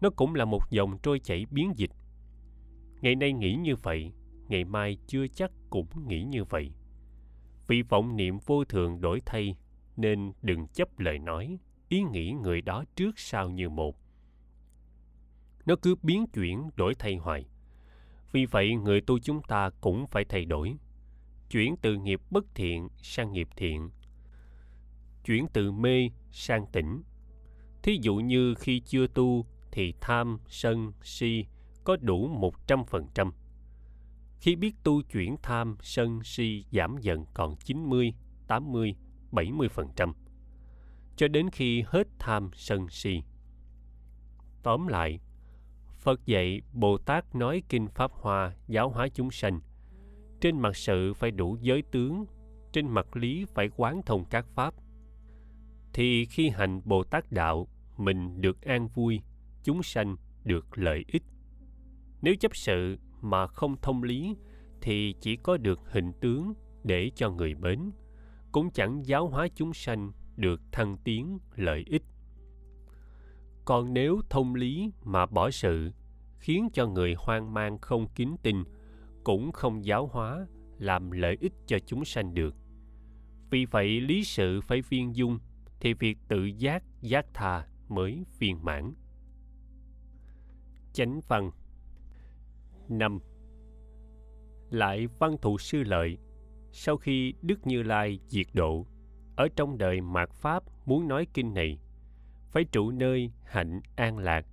Nó 0.00 0.10
cũng 0.10 0.34
là 0.34 0.44
một 0.44 0.70
dòng 0.70 0.98
trôi 1.02 1.20
chảy 1.20 1.46
biến 1.50 1.72
dịch. 1.76 1.90
Ngày 3.00 3.14
nay 3.14 3.32
nghĩ 3.32 3.54
như 3.54 3.76
vậy, 3.76 4.12
ngày 4.48 4.64
mai 4.64 4.98
chưa 5.06 5.26
chắc 5.28 5.50
cũng 5.70 5.86
nghĩ 6.08 6.22
như 6.22 6.44
vậy. 6.44 6.72
Vì 7.66 7.82
vọng 7.82 8.16
niệm 8.16 8.38
vô 8.46 8.64
thường 8.64 9.00
đổi 9.00 9.20
thay 9.26 9.56
nên 9.98 10.32
đừng 10.42 10.66
chấp 10.66 10.98
lời 10.98 11.18
nói, 11.18 11.58
ý 11.88 12.02
nghĩ 12.02 12.32
người 12.42 12.60
đó 12.60 12.84
trước 12.96 13.18
sau 13.18 13.50
như 13.50 13.68
một. 13.68 13.96
Nó 15.66 15.76
cứ 15.82 15.94
biến 16.02 16.26
chuyển, 16.26 16.70
đổi 16.76 16.94
thay 16.94 17.16
hoài. 17.16 17.46
Vì 18.32 18.46
vậy, 18.46 18.74
người 18.74 19.00
tu 19.00 19.18
chúng 19.18 19.42
ta 19.42 19.70
cũng 19.80 20.06
phải 20.06 20.24
thay 20.24 20.44
đổi. 20.44 20.74
Chuyển 21.50 21.76
từ 21.82 21.96
nghiệp 21.96 22.20
bất 22.30 22.44
thiện 22.54 22.88
sang 22.96 23.32
nghiệp 23.32 23.48
thiện. 23.56 23.90
Chuyển 25.24 25.46
từ 25.52 25.72
mê 25.72 26.10
sang 26.30 26.66
tỉnh. 26.72 27.02
Thí 27.82 27.98
dụ 28.02 28.16
như 28.16 28.54
khi 28.54 28.80
chưa 28.80 29.06
tu 29.06 29.46
thì 29.72 29.94
tham, 30.00 30.38
sân, 30.48 30.92
si 31.02 31.46
có 31.84 31.96
đủ 32.00 32.28
một 32.28 32.66
trăm 32.66 32.84
phần 32.84 33.08
trăm. 33.14 33.32
Khi 34.40 34.56
biết 34.56 34.74
tu 34.84 35.02
chuyển 35.02 35.36
tham, 35.42 35.76
sân, 35.80 36.20
si 36.24 36.64
giảm 36.72 36.96
dần 37.00 37.24
còn 37.34 37.56
chín 37.56 37.90
mươi 37.90 38.12
tám 39.30 39.36
mươi 39.36 39.44
bảy 39.44 39.52
mươi 39.52 39.68
phần 39.68 39.88
trăm 39.96 40.12
cho 41.16 41.28
đến 41.28 41.50
khi 41.50 41.84
hết 41.86 42.08
tham 42.18 42.50
sân 42.54 42.88
si. 42.88 43.22
Tóm 44.62 44.86
lại, 44.86 45.20
Phật 45.98 46.26
dạy 46.26 46.60
Bồ 46.72 46.98
Tát 46.98 47.34
nói 47.34 47.62
kinh 47.68 47.88
Pháp 47.88 48.12
Hoa 48.12 48.56
giáo 48.68 48.88
hóa 48.88 49.08
chúng 49.08 49.30
sanh. 49.30 49.60
Trên 50.40 50.60
mặt 50.60 50.76
sự 50.76 51.14
phải 51.14 51.30
đủ 51.30 51.56
giới 51.60 51.82
tướng, 51.82 52.24
trên 52.72 52.88
mặt 52.88 53.16
lý 53.16 53.44
phải 53.54 53.70
quán 53.76 54.02
thông 54.06 54.24
các 54.24 54.46
Pháp. 54.54 54.74
Thì 55.92 56.24
khi 56.24 56.48
hành 56.48 56.80
Bồ 56.84 57.04
Tát 57.04 57.32
Đạo, 57.32 57.68
mình 57.96 58.40
được 58.40 58.62
an 58.62 58.88
vui, 58.88 59.20
chúng 59.64 59.82
sanh 59.82 60.16
được 60.44 60.78
lợi 60.78 61.04
ích. 61.08 61.22
Nếu 62.22 62.34
chấp 62.40 62.56
sự 62.56 62.98
mà 63.20 63.46
không 63.46 63.76
thông 63.82 64.02
lý, 64.02 64.36
thì 64.80 65.14
chỉ 65.20 65.36
có 65.36 65.56
được 65.56 65.80
hình 65.92 66.12
tướng 66.20 66.54
để 66.84 67.10
cho 67.14 67.30
người 67.30 67.54
mến, 67.54 67.90
cũng 68.52 68.70
chẳng 68.70 69.06
giáo 69.06 69.28
hóa 69.28 69.48
chúng 69.54 69.74
sanh 69.74 70.12
được 70.36 70.60
thăng 70.72 70.96
tiến 71.04 71.38
lợi 71.56 71.84
ích. 71.86 72.02
Còn 73.64 73.94
nếu 73.94 74.20
thông 74.30 74.54
lý 74.54 74.92
mà 75.04 75.26
bỏ 75.26 75.50
sự, 75.50 75.90
khiến 76.38 76.68
cho 76.72 76.86
người 76.86 77.14
hoang 77.18 77.54
mang 77.54 77.78
không 77.78 78.06
kính 78.14 78.36
tin, 78.42 78.64
cũng 79.24 79.52
không 79.52 79.84
giáo 79.84 80.06
hóa 80.06 80.46
làm 80.78 81.10
lợi 81.10 81.36
ích 81.40 81.52
cho 81.66 81.78
chúng 81.86 82.04
sanh 82.04 82.34
được. 82.34 82.54
Vì 83.50 83.64
vậy 83.64 84.00
lý 84.00 84.24
sự 84.24 84.60
phải 84.60 84.82
viên 84.82 85.16
dung 85.16 85.38
thì 85.80 85.94
việc 85.94 86.18
tự 86.28 86.44
giác 86.44 86.82
giác 87.00 87.26
tha 87.34 87.66
mới 87.88 88.24
viên 88.38 88.64
mãn. 88.64 88.94
Chánh 90.92 91.20
văn. 91.28 91.50
Năm. 92.88 93.18
Lại 94.70 95.06
văn 95.18 95.36
thụ 95.42 95.58
sư 95.58 95.82
lợi 95.82 96.18
sau 96.80 96.96
khi 96.96 97.34
đức 97.42 97.66
như 97.66 97.82
lai 97.82 98.20
diệt 98.26 98.46
độ, 98.52 98.86
ở 99.36 99.48
trong 99.56 99.78
đời 99.78 100.00
mạt 100.00 100.30
pháp 100.30 100.62
muốn 100.86 101.08
nói 101.08 101.26
kinh 101.34 101.54
này, 101.54 101.78
phải 102.50 102.64
trụ 102.64 102.90
nơi 102.90 103.32
hạnh 103.44 103.80
an 103.96 104.18
lạc, 104.18 104.46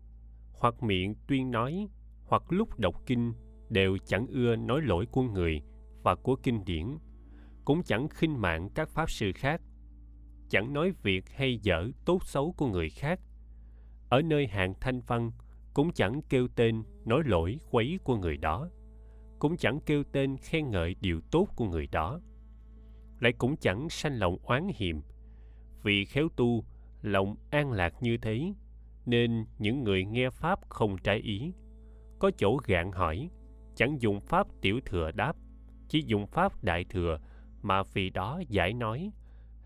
hoặc 0.54 0.84
miệng 0.84 1.16
tuyên 1.28 1.52
nói, 1.52 1.88
hoặc 2.26 2.44
lúc 2.50 2.80
đọc 2.80 2.96
kinh 3.06 3.34
đều 3.70 3.98
chẳng 4.06 4.28
ưa 4.28 4.56
nói 4.56 4.82
lỗi 4.82 5.06
của 5.06 5.22
người 5.22 5.62
và 6.04 6.16
của 6.16 6.36
kinh 6.36 6.66
điển, 6.66 6.98
cũng 7.66 7.84
chẳng 7.84 8.10
khinh 8.10 8.42
mạng 8.42 8.70
các 8.76 8.90
pháp 8.90 9.12
sư 9.12 9.32
khác, 9.36 9.62
chẳng 10.50 10.74
nói 10.74 10.92
việc 11.04 11.30
hay 11.30 11.60
dở 11.62 11.88
tốt 12.06 12.26
xấu 12.26 12.54
của 12.58 12.68
người 12.68 12.90
khác. 12.90 13.20
Ở 14.10 14.22
nơi 14.22 14.48
hạng 14.48 14.74
thanh 14.82 15.02
văn 15.02 15.32
cũng 15.74 15.92
chẳng 15.94 16.22
kêu 16.30 16.48
tên 16.56 16.84
nói 17.06 17.22
lỗi 17.26 17.60
quấy 17.72 18.00
của 18.04 18.18
người 18.18 18.38
đó 18.38 18.70
cũng 19.46 19.58
chẳng 19.58 19.80
kêu 19.80 20.04
tên 20.12 20.38
khen 20.38 20.72
ngợi 20.72 20.96
điều 21.02 21.22
tốt 21.32 21.48
của 21.56 21.66
người 21.66 21.88
đó. 21.88 22.20
Lại 23.20 23.34
cũng 23.34 23.58
chẳng 23.58 23.90
sanh 23.90 24.20
lòng 24.20 24.38
oán 24.44 24.68
hiềm. 24.76 25.02
Vì 25.84 26.06
khéo 26.06 26.28
tu, 26.36 26.66
lòng 27.02 27.36
an 27.50 27.72
lạc 27.72 27.94
như 28.02 28.18
thế, 28.18 28.54
nên 29.06 29.46
những 29.60 29.84
người 29.84 30.06
nghe 30.06 30.30
pháp 30.30 30.70
không 30.70 30.98
trái 30.98 31.18
ý. 31.18 31.54
Có 32.20 32.32
chỗ 32.38 32.58
gạn 32.66 32.92
hỏi, 32.92 33.30
chẳng 33.76 34.02
dùng 34.02 34.20
pháp 34.22 34.48
tiểu 34.62 34.80
thừa 34.86 35.12
đáp, 35.12 35.36
chỉ 35.90 36.04
dùng 36.06 36.28
pháp 36.28 36.64
đại 36.64 36.86
thừa 36.90 37.20
mà 37.62 37.84
vì 37.94 38.10
đó 38.10 38.42
giải 38.50 38.74
nói, 38.74 39.12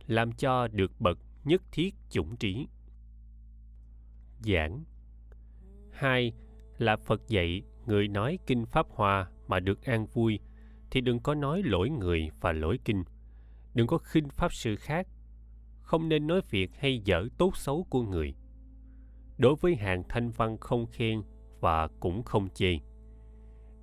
làm 0.07 0.31
cho 0.31 0.67
được 0.67 0.91
bậc 0.99 1.17
nhất 1.43 1.61
thiết 1.71 1.95
chủng 2.09 2.35
trí. 2.35 2.67
Giảng. 4.39 4.83
Hai 5.91 6.33
là 6.77 6.97
phật 6.97 7.27
dạy 7.27 7.61
người 7.85 8.07
nói 8.07 8.39
kinh 8.47 8.65
pháp 8.65 8.85
hoa 8.89 9.31
mà 9.49 9.59
được 9.59 9.85
an 9.85 10.05
vui, 10.05 10.39
thì 10.91 11.01
đừng 11.01 11.19
có 11.19 11.35
nói 11.35 11.61
lỗi 11.63 11.89
người 11.89 12.29
và 12.41 12.51
lỗi 12.51 12.79
kinh. 12.85 13.03
Đừng 13.73 13.87
có 13.87 13.97
khinh 13.97 14.29
pháp 14.29 14.53
sư 14.53 14.75
khác. 14.75 15.07
Không 15.81 16.09
nên 16.09 16.27
nói 16.27 16.41
việc 16.49 16.71
hay 16.79 16.99
dở 16.99 17.27
tốt 17.37 17.57
xấu 17.57 17.85
của 17.89 18.03
người. 18.03 18.35
Đối 19.37 19.55
với 19.55 19.75
hàng 19.75 20.03
thanh 20.09 20.31
văn 20.31 20.57
không 20.57 20.85
khen 20.85 21.21
và 21.59 21.87
cũng 21.87 22.23
không 22.23 22.49
chê. 22.49 22.77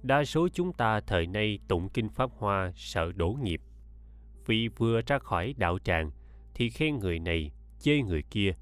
Đa 0.02 0.24
số 0.24 0.48
chúng 0.48 0.72
ta 0.72 1.00
thời 1.00 1.26
nay 1.26 1.58
tụng 1.68 1.88
kinh 1.88 2.08
pháp 2.08 2.30
hoa 2.38 2.72
sợ 2.74 3.12
đổ 3.12 3.38
nghiệp. 3.42 3.60
Vì 4.46 4.68
vừa 4.68 5.00
ra 5.06 5.18
khỏi 5.18 5.54
đạo 5.58 5.78
tràng 5.78 6.10
thì 6.54 6.70
khen 6.70 6.98
người 6.98 7.18
này, 7.18 7.52
chê 7.80 8.02
người 8.02 8.22
kia, 8.22 8.54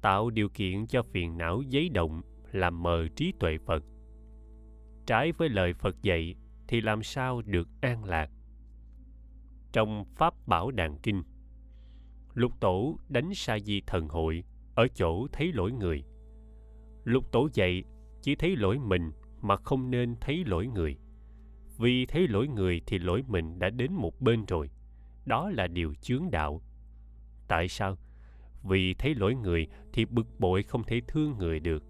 tạo 0.00 0.30
điều 0.30 0.48
kiện 0.48 0.86
cho 0.86 1.02
phiền 1.02 1.38
não 1.38 1.62
giấy 1.62 1.88
động, 1.88 2.22
làm 2.52 2.82
mờ 2.82 3.08
trí 3.16 3.32
tuệ 3.40 3.58
phật 3.66 3.84
trái 5.06 5.32
với 5.32 5.48
lời 5.48 5.72
phật 5.72 6.02
dạy 6.02 6.34
thì 6.68 6.80
làm 6.80 7.02
sao 7.02 7.42
được 7.42 7.68
an 7.80 8.04
lạc? 8.04 8.30
Trong 9.72 10.04
pháp 10.04 10.34
bảo 10.46 10.70
đàn 10.70 10.98
kinh, 10.98 11.22
lục 12.34 12.52
tổ 12.60 12.98
đánh 13.08 13.34
sa 13.34 13.58
di 13.58 13.80
thần 13.86 14.08
hội 14.08 14.44
ở 14.74 14.88
chỗ 14.94 15.26
thấy 15.32 15.52
lỗi 15.52 15.72
người. 15.72 16.04
Lục 17.04 17.32
tổ 17.32 17.48
dạy 17.52 17.84
chỉ 18.22 18.34
thấy 18.34 18.56
lỗi 18.56 18.78
mình 18.78 19.12
mà 19.40 19.56
không 19.56 19.90
nên 19.90 20.16
thấy 20.20 20.44
lỗi 20.46 20.66
người. 20.66 20.96
Vì 21.78 22.06
thấy 22.06 22.28
lỗi 22.28 22.48
người 22.48 22.80
thì 22.86 22.98
lỗi 22.98 23.22
mình 23.28 23.58
đã 23.58 23.70
đến 23.70 23.92
một 23.92 24.20
bên 24.20 24.44
rồi. 24.44 24.70
Đó 25.26 25.50
là 25.50 25.66
điều 25.66 25.94
chướng 25.94 26.30
đạo. 26.30 26.62
Tại 27.48 27.68
sao? 27.68 27.96
Vì 28.62 28.94
thấy 28.94 29.14
lỗi 29.14 29.34
người 29.34 29.66
thì 29.92 30.04
bực 30.04 30.26
bội 30.38 30.62
không 30.62 30.84
thể 30.84 31.00
thương 31.08 31.38
người 31.38 31.60
được. 31.60 31.84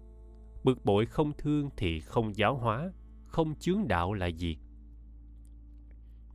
Bực 0.63 0.85
bội 0.85 1.05
không 1.05 1.31
thương 1.37 1.69
thì 1.77 1.99
không 1.99 2.35
giáo 2.35 2.57
hóa 2.57 2.91
không 3.35 3.55
chướng 3.59 3.87
đạo 3.87 4.13
là 4.13 4.27
gì? 4.27 4.57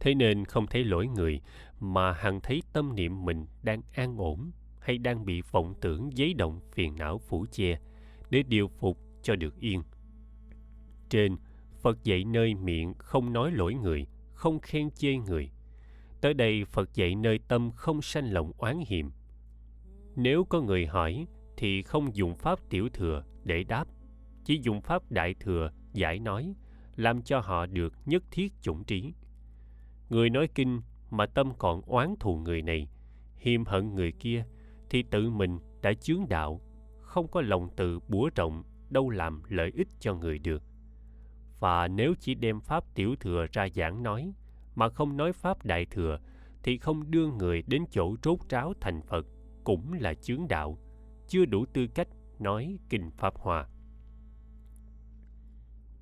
Thế 0.01 0.15
nên 0.15 0.45
không 0.45 0.67
thấy 0.67 0.85
lỗi 0.85 1.07
người, 1.07 1.41
mà 1.81 2.13
hằng 2.13 2.41
thấy 2.41 2.63
tâm 2.73 2.95
niệm 2.95 3.25
mình 3.25 3.47
đang 3.63 3.83
an 3.95 4.17
ổn 4.17 4.51
hay 4.81 4.99
đang 4.99 5.25
bị 5.25 5.43
vọng 5.51 5.75
tưởng 5.81 6.17
giấy 6.17 6.35
động 6.35 6.61
phiền 6.73 6.97
não 6.97 7.19
phủ 7.19 7.47
che 7.51 7.81
để 8.31 8.43
điều 8.43 8.69
phục 8.69 8.99
cho 9.23 9.37
được 9.37 9.57
yên. 9.57 9.83
Trên, 11.09 11.37
phật 11.83 12.05
dạy 12.05 12.25
nơi 12.25 12.55
miệng 12.55 12.95
không 12.99 13.33
nói 13.33 13.51
lỗi 13.53 13.75
người, 13.75 14.07
không 14.33 14.61
khen 14.61 14.91
chê 14.91 15.17
người. 15.17 15.51
Tới 16.21 16.35
đây 16.35 16.65
phật 16.65 16.95
dạy 16.95 17.15
nơi 17.15 17.39
tâm 17.49 17.71
không 17.75 18.03
sanh 18.03 18.33
lòng 18.33 18.53
oán 18.59 18.79
hiểm 18.87 19.11
nếu 20.17 20.45
có 20.45 20.61
người 20.61 20.87
hỏi 20.87 21.27
thì 21.57 21.83
không 21.83 22.17
dùng 22.17 22.35
pháp 22.35 22.59
tiểu 22.71 22.89
thừa 22.89 23.25
để 23.45 23.65
đáp, 23.65 23.85
chỉ 24.45 24.61
dùng 24.63 24.81
pháp 24.81 25.11
đại 25.11 25.35
thừa 25.35 25.71
giải 25.93 26.19
nói 26.19 26.55
làm 26.97 27.23
cho 27.23 27.41
họ 27.41 27.67
được 27.67 27.93
nhất 28.07 28.23
thiết 28.31 28.53
chủng 28.63 28.85
trí. 28.85 29.15
Người 30.09 30.31
nói 30.31 30.49
kinh 30.55 30.81
mà 31.11 31.27
tâm 31.27 31.53
còn 31.59 31.83
oán 31.83 32.15
thù 32.21 32.37
người 32.37 32.63
này, 32.63 32.89
hiềm 33.37 33.65
hận 33.65 33.95
người 33.95 34.13
kia, 34.13 34.45
thì 34.91 35.03
tự 35.03 35.31
mình 35.31 35.59
đã 35.83 35.93
chướng 35.93 36.29
đạo, 36.29 36.61
không 37.01 37.29
có 37.29 37.41
lòng 37.41 37.69
từ 37.77 38.01
búa 38.09 38.31
rộng 38.35 38.63
đâu 38.91 39.11
làm 39.11 39.43
lợi 39.49 39.73
ích 39.75 39.89
cho 40.01 40.15
người 40.15 40.39
được. 40.39 40.63
Và 41.61 41.89
nếu 41.89 42.15
chỉ 42.21 42.35
đem 42.35 42.61
pháp 42.61 42.95
tiểu 42.95 43.15
thừa 43.21 43.47
ra 43.53 43.69
giảng 43.75 44.03
nói, 44.03 44.33
mà 44.75 44.89
không 44.89 45.17
nói 45.17 45.33
pháp 45.33 45.65
đại 45.65 45.87
thừa, 45.87 46.19
thì 46.63 46.79
không 46.79 47.11
đưa 47.11 47.27
người 47.27 47.63
đến 47.67 47.85
chỗ 47.91 48.17
rốt 48.23 48.39
ráo 48.49 48.73
thành 48.81 49.03
phật 49.03 49.27
cũng 49.65 49.93
là 49.93 50.15
chướng 50.15 50.49
đạo. 50.49 50.79
Chưa 51.29 51.45
đủ 51.45 51.65
tư 51.73 51.87
cách 51.87 52.09
nói 52.39 52.79
kinh 52.89 53.11
pháp 53.11 53.35
hòa 53.37 53.69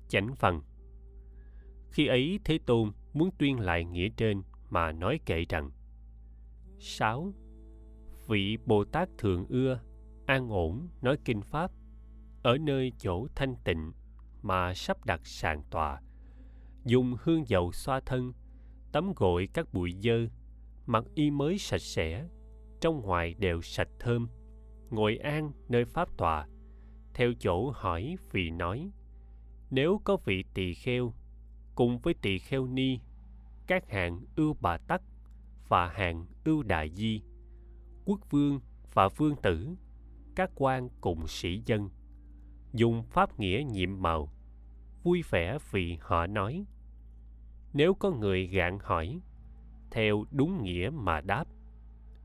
chánh 0.09 0.35
phần 0.35 0.61
khi 1.91 2.07
ấy 2.07 2.39
thế 2.45 2.59
tôn 2.65 2.91
muốn 3.13 3.29
tuyên 3.37 3.59
lại 3.59 3.85
nghĩa 3.85 4.09
trên 4.17 4.41
mà 4.69 4.91
nói 4.91 5.19
kệ 5.25 5.45
rằng, 5.49 5.71
sáu, 6.79 7.33
vị 8.27 8.57
bồ 8.65 8.83
tát 8.85 9.09
thường 9.17 9.45
ưa 9.49 9.79
an 10.25 10.49
ổn 10.49 10.87
nói 11.01 11.17
kinh 11.25 11.41
pháp, 11.41 11.71
ở 12.43 12.57
nơi 12.57 12.91
chỗ 12.97 13.27
thanh 13.35 13.55
tịnh 13.63 13.91
mà 14.41 14.73
sắp 14.73 15.05
đặt 15.05 15.21
sàn 15.23 15.63
tòa, 15.69 16.01
dùng 16.85 17.15
hương 17.23 17.47
dầu 17.47 17.71
xoa 17.71 17.99
thân, 17.99 18.33
tắm 18.91 19.13
gội 19.15 19.49
các 19.53 19.73
bụi 19.73 19.93
dơ, 19.99 20.27
mặc 20.85 21.03
y 21.15 21.31
mới 21.31 21.57
sạch 21.57 21.81
sẽ, 21.81 22.27
trong 22.81 23.01
ngoài 23.01 23.33
đều 23.33 23.61
sạch 23.61 23.89
thơm, 23.99 24.27
ngồi 24.89 25.17
an 25.17 25.51
nơi 25.69 25.85
pháp 25.85 26.17
tòa. 26.17 26.47
Theo 27.13 27.33
chỗ 27.39 27.69
hỏi 27.69 28.15
vì 28.31 28.49
nói, 28.49 28.91
nếu 29.71 30.01
có 30.03 30.17
vị 30.25 30.43
tỳ 30.53 30.73
kheo 30.73 31.13
cùng 31.79 31.99
với 31.99 32.13
tỳ 32.13 32.39
kheo 32.39 32.67
ni, 32.67 32.99
các 33.67 33.89
hạng 33.89 34.19
ưu 34.35 34.55
bà 34.61 34.77
tắc 34.77 35.01
và 35.67 35.87
hạng 35.87 36.25
ưu 36.43 36.63
đại 36.63 36.89
di, 36.89 37.21
quốc 38.05 38.19
vương 38.29 38.59
và 38.93 39.09
vương 39.09 39.35
tử, 39.35 39.75
các 40.35 40.51
quan 40.55 40.89
cùng 41.01 41.27
sĩ 41.27 41.61
dân, 41.65 41.89
dùng 42.73 43.03
pháp 43.03 43.39
nghĩa 43.39 43.63
nhiệm 43.71 44.01
màu, 44.01 44.29
vui 45.03 45.23
vẻ 45.29 45.57
vì 45.71 45.97
họ 46.01 46.27
nói. 46.27 46.65
Nếu 47.73 47.93
có 47.93 48.11
người 48.11 48.47
gạn 48.47 48.79
hỏi, 48.81 49.19
theo 49.91 50.25
đúng 50.31 50.63
nghĩa 50.63 50.89
mà 50.93 51.21
đáp, 51.21 51.45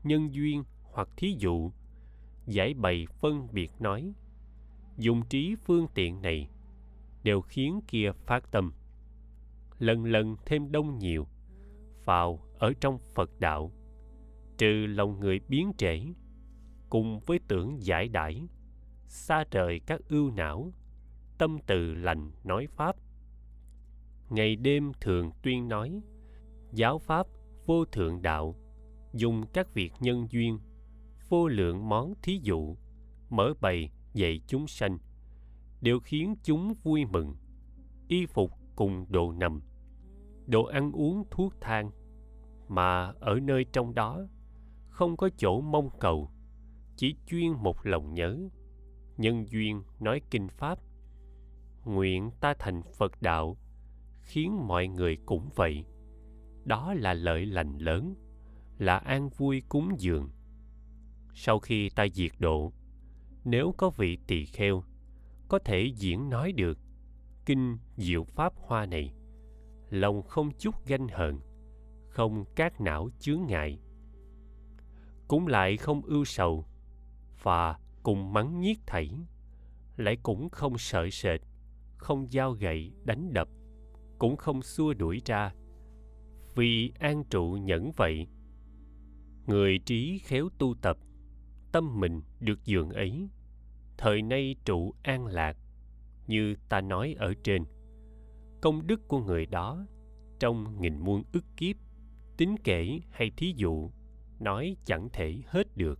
nhân 0.03 0.33
duyên 0.33 0.63
hoặc 0.83 1.09
thí 1.17 1.35
dụ, 1.39 1.71
giải 2.45 2.73
bày 2.73 3.07
phân 3.19 3.47
biệt 3.51 3.71
nói, 3.79 4.13
dùng 4.97 5.21
trí 5.29 5.55
phương 5.65 5.87
tiện 5.93 6.21
này, 6.21 6.49
đều 7.23 7.41
khiến 7.41 7.81
kia 7.87 8.11
phát 8.25 8.51
tâm 8.51 8.73
lần 9.79 10.05
lần 10.05 10.35
thêm 10.45 10.71
đông 10.71 10.97
nhiều 10.97 11.27
vào 12.05 12.39
ở 12.59 12.73
trong 12.81 12.97
phật 13.15 13.39
đạo, 13.39 13.71
trừ 14.57 14.85
lòng 14.89 15.19
người 15.19 15.39
biến 15.47 15.71
trễ, 15.77 15.99
cùng 16.89 17.19
với 17.19 17.39
tưởng 17.47 17.83
giải 17.83 18.07
đãi, 18.07 18.47
xa 19.07 19.43
rời 19.51 19.79
các 19.85 20.01
ưu 20.09 20.31
não, 20.31 20.73
tâm 21.37 21.57
từ 21.67 21.93
lành 21.93 22.31
nói 22.43 22.67
pháp. 22.67 22.95
Ngày 24.29 24.55
đêm 24.55 24.91
thường 25.01 25.31
tuyên 25.43 25.67
nói, 25.67 26.01
giáo 26.71 26.99
pháp 26.99 27.27
vô 27.65 27.85
thượng 27.85 28.21
đạo, 28.21 28.55
dùng 29.13 29.43
các 29.53 29.73
việc 29.73 29.93
nhân 29.99 30.27
duyên, 30.29 30.59
vô 31.29 31.47
lượng 31.47 31.89
món 31.89 32.13
thí 32.21 32.39
dụ, 32.43 32.77
mở 33.29 33.53
bày 33.61 33.89
dạy 34.13 34.41
chúng 34.47 34.67
sanh, 34.67 34.97
đều 35.81 35.99
khiến 35.99 36.35
chúng 36.43 36.73
vui 36.83 37.05
mừng, 37.05 37.35
y 38.07 38.25
phục 38.25 38.51
cùng 38.75 39.05
đồ 39.09 39.31
nằm. 39.31 39.61
Đồ 40.47 40.63
ăn 40.63 40.91
uống 40.91 41.23
thuốc 41.31 41.53
thang. 41.61 41.91
Mà 42.67 43.13
ở 43.19 43.39
nơi 43.39 43.65
trong 43.73 43.95
đó, 43.95 44.27
không 44.89 45.17
có 45.17 45.29
chỗ 45.37 45.61
mong 45.61 45.89
cầu, 45.99 46.31
chỉ 46.95 47.15
chuyên 47.27 47.51
một 47.51 47.85
lòng 47.85 48.13
nhớ. 48.13 48.37
Nhân 49.17 49.45
duyên 49.49 49.83
nói 49.99 50.21
kinh 50.31 50.47
pháp, 50.47 50.79
nguyện 51.85 52.31
ta 52.39 52.53
thành 52.59 52.81
phật 52.97 53.21
đạo, 53.21 53.57
khiến 54.21 54.67
mọi 54.67 54.87
người 54.87 55.17
cũng 55.25 55.49
vậy. 55.55 55.85
Đó 56.63 56.93
là 56.93 57.13
lợi 57.13 57.45
lành 57.45 57.77
lớn, 57.77 58.15
là 58.77 58.97
an 58.97 59.29
vui 59.29 59.63
cúng 59.69 59.95
dường. 59.97 60.29
Sau 61.33 61.59
khi 61.59 61.89
ta 61.89 62.07
diệt 62.13 62.31
độ, 62.39 62.73
nếu 63.43 63.73
có 63.77 63.89
vị 63.89 64.17
tỳ 64.27 64.45
kheo, 64.45 64.83
có 65.47 65.59
thể 65.59 65.91
diễn 65.95 66.29
nói 66.29 66.51
được 66.51 66.79
kinh 67.45 67.77
diệu 67.97 68.23
pháp 68.23 68.53
hoa 68.55 68.85
này. 68.85 69.13
Lòng 69.89 70.23
không 70.23 70.51
chút 70.59 70.75
ganh 70.87 71.07
hờn, 71.07 71.39
không 72.09 72.45
cát 72.55 72.81
não 72.81 73.09
chướng 73.19 73.45
ngại. 73.47 73.79
Cũng 75.27 75.47
lại 75.47 75.77
không 75.77 76.01
ưu 76.01 76.25
sầu 76.25 76.65
và 77.41 77.79
cùng 78.03 78.33
mắng 78.33 78.59
nhiếc 78.59 78.79
thảy, 78.87 79.09
lại 79.97 80.17
cũng 80.23 80.49
không 80.49 80.77
sợ 80.77 81.09
sệt, 81.11 81.41
không 81.97 82.31
giao 82.31 82.51
gậy 82.51 82.93
đánh 83.03 83.33
đập, 83.33 83.49
cũng 84.19 84.35
không 84.35 84.61
xua 84.61 84.93
đuổi 84.93 85.21
ra. 85.25 85.53
Vì 86.55 86.91
an 86.99 87.23
trụ 87.29 87.57
nhẫn 87.61 87.91
vậy, 87.91 88.27
người 89.47 89.79
trí 89.85 90.19
khéo 90.23 90.49
tu 90.57 90.75
tập, 90.81 90.97
tâm 91.71 91.99
mình 91.99 92.21
được 92.39 92.65
dường 92.65 92.89
ấy, 92.89 93.29
thời 93.97 94.21
nay 94.21 94.55
trụ 94.65 94.93
an 95.03 95.25
lạc 95.25 95.57
như 96.27 96.55
ta 96.69 96.81
nói 96.81 97.15
ở 97.17 97.33
trên. 97.43 97.65
Công 98.61 98.87
đức 98.87 99.07
của 99.07 99.19
người 99.19 99.45
đó 99.45 99.85
trong 100.39 100.81
nghìn 100.81 100.97
muôn 100.97 101.23
ức 101.33 101.43
kiếp, 101.57 101.75
tính 102.37 102.55
kể 102.63 102.99
hay 103.09 103.31
thí 103.37 103.53
dụ, 103.55 103.91
nói 104.39 104.77
chẳng 104.85 105.09
thể 105.13 105.41
hết 105.47 105.77
được. 105.77 105.99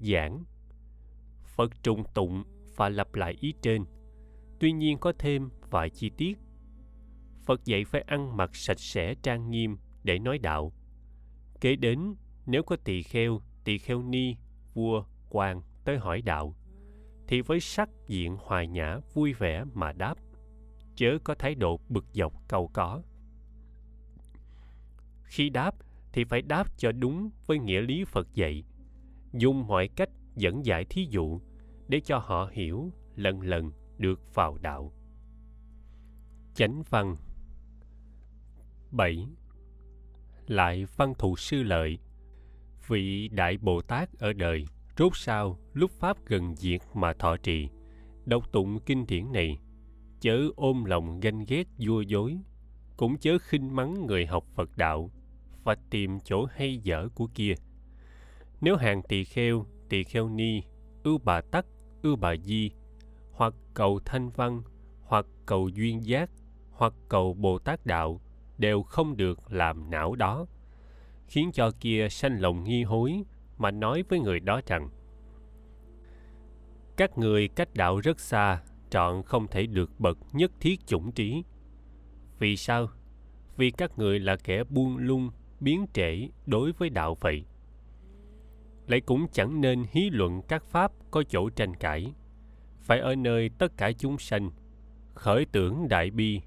Giảng. 0.00 0.44
Phật 1.44 1.82
trùng 1.82 2.04
tụng 2.14 2.44
và 2.76 2.88
lặp 2.88 3.14
lại 3.14 3.36
ý 3.40 3.54
trên, 3.62 3.84
tuy 4.60 4.72
nhiên 4.72 4.98
có 4.98 5.12
thêm 5.18 5.50
vài 5.70 5.90
chi 5.90 6.10
tiết. 6.10 6.38
Phật 7.44 7.64
dạy 7.64 7.84
phải 7.84 8.00
ăn 8.00 8.36
mặc 8.36 8.56
sạch 8.56 8.80
sẽ 8.80 9.14
trang 9.22 9.50
nghiêm 9.50 9.78
để 10.02 10.18
nói 10.18 10.38
đạo. 10.38 10.72
Kế 11.60 11.76
đến, 11.76 12.14
nếu 12.46 12.62
có 12.62 12.76
tỳ 12.84 13.02
kheo 13.02 13.40
tỳ 13.66 13.78
kheo 13.78 14.02
ni, 14.02 14.36
vua, 14.74 15.04
quan 15.30 15.62
tới 15.84 15.98
hỏi 15.98 16.22
đạo 16.22 16.56
thì 17.28 17.40
với 17.40 17.60
sắc 17.60 17.88
diện 18.06 18.36
hòa 18.40 18.64
nhã, 18.64 18.98
vui 19.14 19.32
vẻ 19.32 19.64
mà 19.74 19.92
đáp, 19.92 20.14
chớ 20.94 21.18
có 21.24 21.34
thái 21.34 21.54
độ 21.54 21.80
bực 21.88 22.04
dọc 22.12 22.48
cầu 22.48 22.70
có. 22.72 23.02
Khi 25.24 25.50
đáp 25.50 25.74
thì 26.12 26.24
phải 26.24 26.42
đáp 26.42 26.78
cho 26.78 26.92
đúng 26.92 27.30
với 27.46 27.58
nghĩa 27.58 27.80
lý 27.80 28.04
phật 28.04 28.34
dạy, 28.34 28.64
dùng 29.32 29.66
mọi 29.66 29.88
cách 29.88 30.10
dẫn 30.36 30.66
giải 30.66 30.84
thí 30.84 31.06
dụ 31.10 31.40
để 31.88 32.00
cho 32.00 32.18
họ 32.18 32.50
hiểu 32.52 32.92
lần 33.16 33.40
lần 33.40 33.72
được 33.98 34.34
vào 34.34 34.58
đạo. 34.62 34.92
Chánh 36.54 36.82
văn 36.90 37.16
7. 38.90 39.26
Lại 40.46 40.84
văn 40.96 41.14
thù 41.18 41.36
sư 41.36 41.62
lợi, 41.62 41.98
Vị 42.86 43.28
Đại 43.28 43.58
Bồ 43.58 43.80
Tát 43.80 44.18
ở 44.18 44.32
đời 44.32 44.66
rốt 44.98 45.12
sao 45.16 45.58
lúc 45.72 45.90
Pháp 45.90 46.16
gần 46.26 46.56
diệt 46.56 46.80
mà 46.94 47.12
thọ 47.12 47.36
trì. 47.36 47.68
Đọc 48.24 48.52
tụng 48.52 48.78
kinh 48.86 49.06
điển 49.06 49.32
này, 49.32 49.58
chớ 50.20 50.38
ôm 50.56 50.84
lòng 50.84 51.20
ganh 51.20 51.44
ghét 51.48 51.66
vua 51.78 52.00
dối, 52.00 52.38
cũng 52.96 53.18
chớ 53.18 53.38
khinh 53.38 53.76
mắng 53.76 54.06
người 54.06 54.26
học 54.26 54.44
Phật 54.54 54.76
đạo, 54.76 55.10
và 55.64 55.76
tìm 55.90 56.20
chỗ 56.20 56.44
hay 56.44 56.78
dở 56.78 57.08
của 57.14 57.26
kia. 57.34 57.54
Nếu 58.60 58.76
hàng 58.76 59.02
tỳ 59.08 59.24
kheo 59.24 59.66
tỳ 59.88 60.04
kheo 60.04 60.28
ni 60.28 60.62
ưu 61.02 61.18
bà 61.18 61.40
tắc 61.40 61.66
ưu 62.02 62.16
bà 62.16 62.36
di, 62.36 62.70
hoặc 63.32 63.54
cầu 63.74 64.00
thanh 64.04 64.30
văn, 64.30 64.62
hoặc 65.02 65.26
cầu 65.46 65.68
duyên 65.68 66.06
giác, 66.06 66.30
hoặc 66.70 66.92
cầu 67.08 67.34
bồ 67.34 67.58
tát 67.58 67.86
đạo, 67.86 68.20
đều 68.58 68.82
không 68.82 69.16
được 69.16 69.52
làm 69.52 69.90
não 69.90 70.14
đó, 70.14 70.46
khiến 71.26 71.50
cho 71.52 71.70
kia 71.80 72.08
sanh 72.10 72.40
lòng 72.40 72.64
nghi 72.64 72.82
hối 72.82 73.22
mà 73.58 73.70
nói 73.70 74.04
với 74.08 74.20
người 74.20 74.40
đó 74.40 74.60
rằng, 74.66 74.90
các 76.96 77.18
người 77.18 77.48
cách 77.48 77.68
đạo 77.74 78.00
rất 78.00 78.20
xa, 78.20 78.62
trọn 78.90 79.22
không 79.22 79.46
thể 79.48 79.66
được 79.66 80.00
bậc 80.00 80.18
nhất 80.32 80.52
thiết 80.60 80.86
chủng 80.86 81.12
trí. 81.12 81.44
Vì 82.38 82.56
sao? 82.56 82.88
Vì 83.56 83.70
các 83.70 83.98
người 83.98 84.20
là 84.20 84.36
kẻ 84.36 84.64
buông 84.64 84.96
lung, 84.96 85.30
biến 85.60 85.86
trễ 85.92 86.28
đối 86.46 86.72
với 86.72 86.90
đạo 86.90 87.16
vậy. 87.20 87.44
Lại 88.86 89.00
cũng 89.00 89.26
chẳng 89.32 89.60
nên 89.60 89.84
hí 89.90 90.10
luận 90.10 90.42
các 90.48 90.64
pháp 90.64 90.92
có 91.10 91.22
chỗ 91.28 91.50
tranh 91.50 91.74
cãi. 91.74 92.12
Phải 92.80 92.98
ở 92.98 93.14
nơi 93.14 93.50
tất 93.58 93.76
cả 93.76 93.92
chúng 93.92 94.18
sanh, 94.18 94.50
khởi 95.14 95.46
tưởng 95.52 95.88
đại 95.88 96.10
bi. 96.10 96.40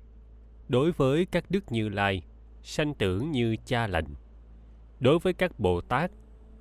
Đối 0.68 0.92
với 0.92 1.26
các 1.26 1.52
đức 1.52 1.72
như 1.72 1.90
lai, 1.90 2.24
sanh 2.64 2.94
tưởng 2.94 3.32
như 3.32 3.56
cha 3.66 3.88
lành. 3.88 4.16
Đối 5.00 5.20
với 5.20 5.34
các 5.34 5.60
bồ 5.60 5.82
tát 5.82 6.12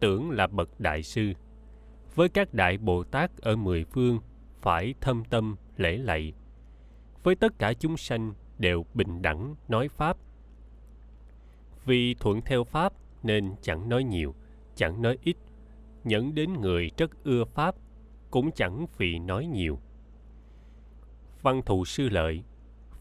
tưởng 0.00 0.30
là 0.30 0.46
bậc 0.46 0.80
đại 0.80 1.02
sư. 1.02 1.32
Với 2.14 2.28
các 2.28 2.54
đại 2.54 2.78
bồ 2.78 3.04
tát 3.04 3.38
ở 3.38 3.56
mười 3.56 3.84
phương, 3.84 4.20
phải 4.60 4.94
thâm 5.00 5.24
tâm, 5.24 5.56
lễ 5.76 5.96
lạy. 5.96 6.32
Với 7.22 7.34
tất 7.34 7.58
cả 7.58 7.72
chúng 7.72 7.96
sanh 7.96 8.34
đều 8.58 8.86
bình 8.94 9.22
đẳng 9.22 9.54
nói 9.68 9.88
pháp. 9.88 10.16
Vì 11.84 12.14
thuận 12.14 12.40
theo 12.40 12.64
pháp 12.64 12.92
nên 13.22 13.54
chẳng 13.62 13.88
nói 13.88 14.04
nhiều, 14.04 14.34
chẳng 14.74 15.02
nói 15.02 15.18
ít. 15.22 15.36
Nhẫn 16.04 16.34
đến 16.34 16.52
người 16.60 16.90
rất 16.96 17.24
ưa 17.24 17.44
pháp 17.44 17.74
cũng 18.30 18.50
chẳng 18.52 18.86
vì 18.96 19.18
nói 19.18 19.46
nhiều. 19.46 19.78
Văn 21.42 21.62
thù 21.66 21.84
sư 21.84 22.08
lợi, 22.08 22.42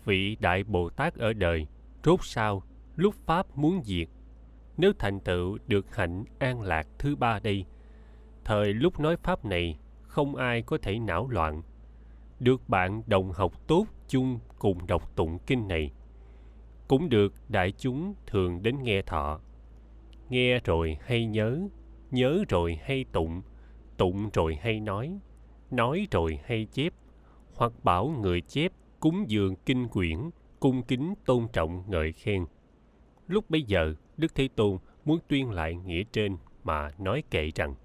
vị 0.05 0.37
đại 0.39 0.63
bồ 0.63 0.89
tát 0.89 1.15
ở 1.15 1.33
đời, 1.33 1.67
rốt 2.03 2.19
sao, 2.23 2.63
lúc 2.95 3.15
pháp 3.15 3.57
muốn 3.57 3.81
diệt 3.83 4.07
nếu 4.77 4.91
thành 4.99 5.19
tựu 5.19 5.57
được 5.67 5.95
hạnh 5.95 6.23
an 6.39 6.61
lạc 6.61 6.87
thứ 6.99 7.15
ba 7.15 7.39
đây, 7.39 7.65
thời 8.45 8.73
lúc 8.73 8.99
nói 8.99 9.17
pháp 9.23 9.45
này, 9.45 9.79
không 10.01 10.35
ai 10.35 10.61
có 10.61 10.77
thể 10.81 10.99
não 10.99 11.29
loạn. 11.29 11.61
Được 12.39 12.69
bạn 12.69 13.01
đồng 13.07 13.31
học 13.31 13.67
tốt 13.67 13.85
chung 14.07 14.39
cùng 14.59 14.87
đọc 14.87 15.15
tụng 15.15 15.39
kinh 15.47 15.67
này, 15.67 15.91
cũng 16.87 17.09
được 17.09 17.33
đại 17.49 17.71
chúng 17.71 18.13
thường 18.27 18.63
đến 18.63 18.83
nghe 18.83 19.01
thọ. 19.01 19.39
Nghe 20.29 20.59
rồi 20.59 20.97
hay 21.01 21.25
nhớ 21.25 21.67
nhớ 22.11 22.43
rồi 22.49 22.79
hay 22.83 23.05
tụng 23.11 23.41
tụng 23.97 24.29
rồi 24.33 24.55
hay 24.55 24.79
nói 24.79 25.19
nói 25.71 26.07
rồi 26.11 26.39
hay 26.43 26.67
chép, 26.71 26.93
hoặc 27.55 27.71
bảo 27.83 28.07
người 28.21 28.41
chép 28.41 28.71
cúng 28.99 29.25
dường 29.27 29.55
kinh 29.55 29.87
quyển, 29.87 30.17
cung 30.59 30.83
kính 30.83 31.13
tôn 31.25 31.47
trọng 31.53 31.83
ngợi 31.87 32.11
khen. 32.11 32.45
Lúc 33.27 33.49
bấy 33.49 33.61
giờ 33.61 33.93
đức 34.17 34.35
thế 34.35 34.47
tôn 34.55 34.77
muốn 35.05 35.19
tuyên 35.27 35.51
lại 35.51 35.75
nghĩa 35.75 36.03
trên 36.11 36.37
mà 36.63 36.91
nói 36.97 37.23
kệ 37.29 37.51
rằng 37.55 37.75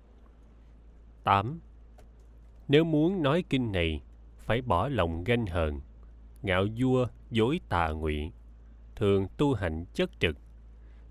8. 1.24 1.61
Nếu 2.68 2.85
muốn 2.85 3.22
nói 3.22 3.45
kinh 3.51 3.72
này, 3.72 4.03
phải 4.39 4.62
bỏ 4.62 4.89
lòng 4.89 5.24
ganh 5.24 5.47
hờn, 5.47 5.80
ngạo 6.43 6.66
vua, 6.78 7.07
dối 7.30 7.61
tà 7.68 7.89
ngụy, 7.89 8.33
thường 8.97 9.26
tu 9.37 9.55
hành 9.55 9.85
chất 9.95 10.11
trực, 10.20 10.37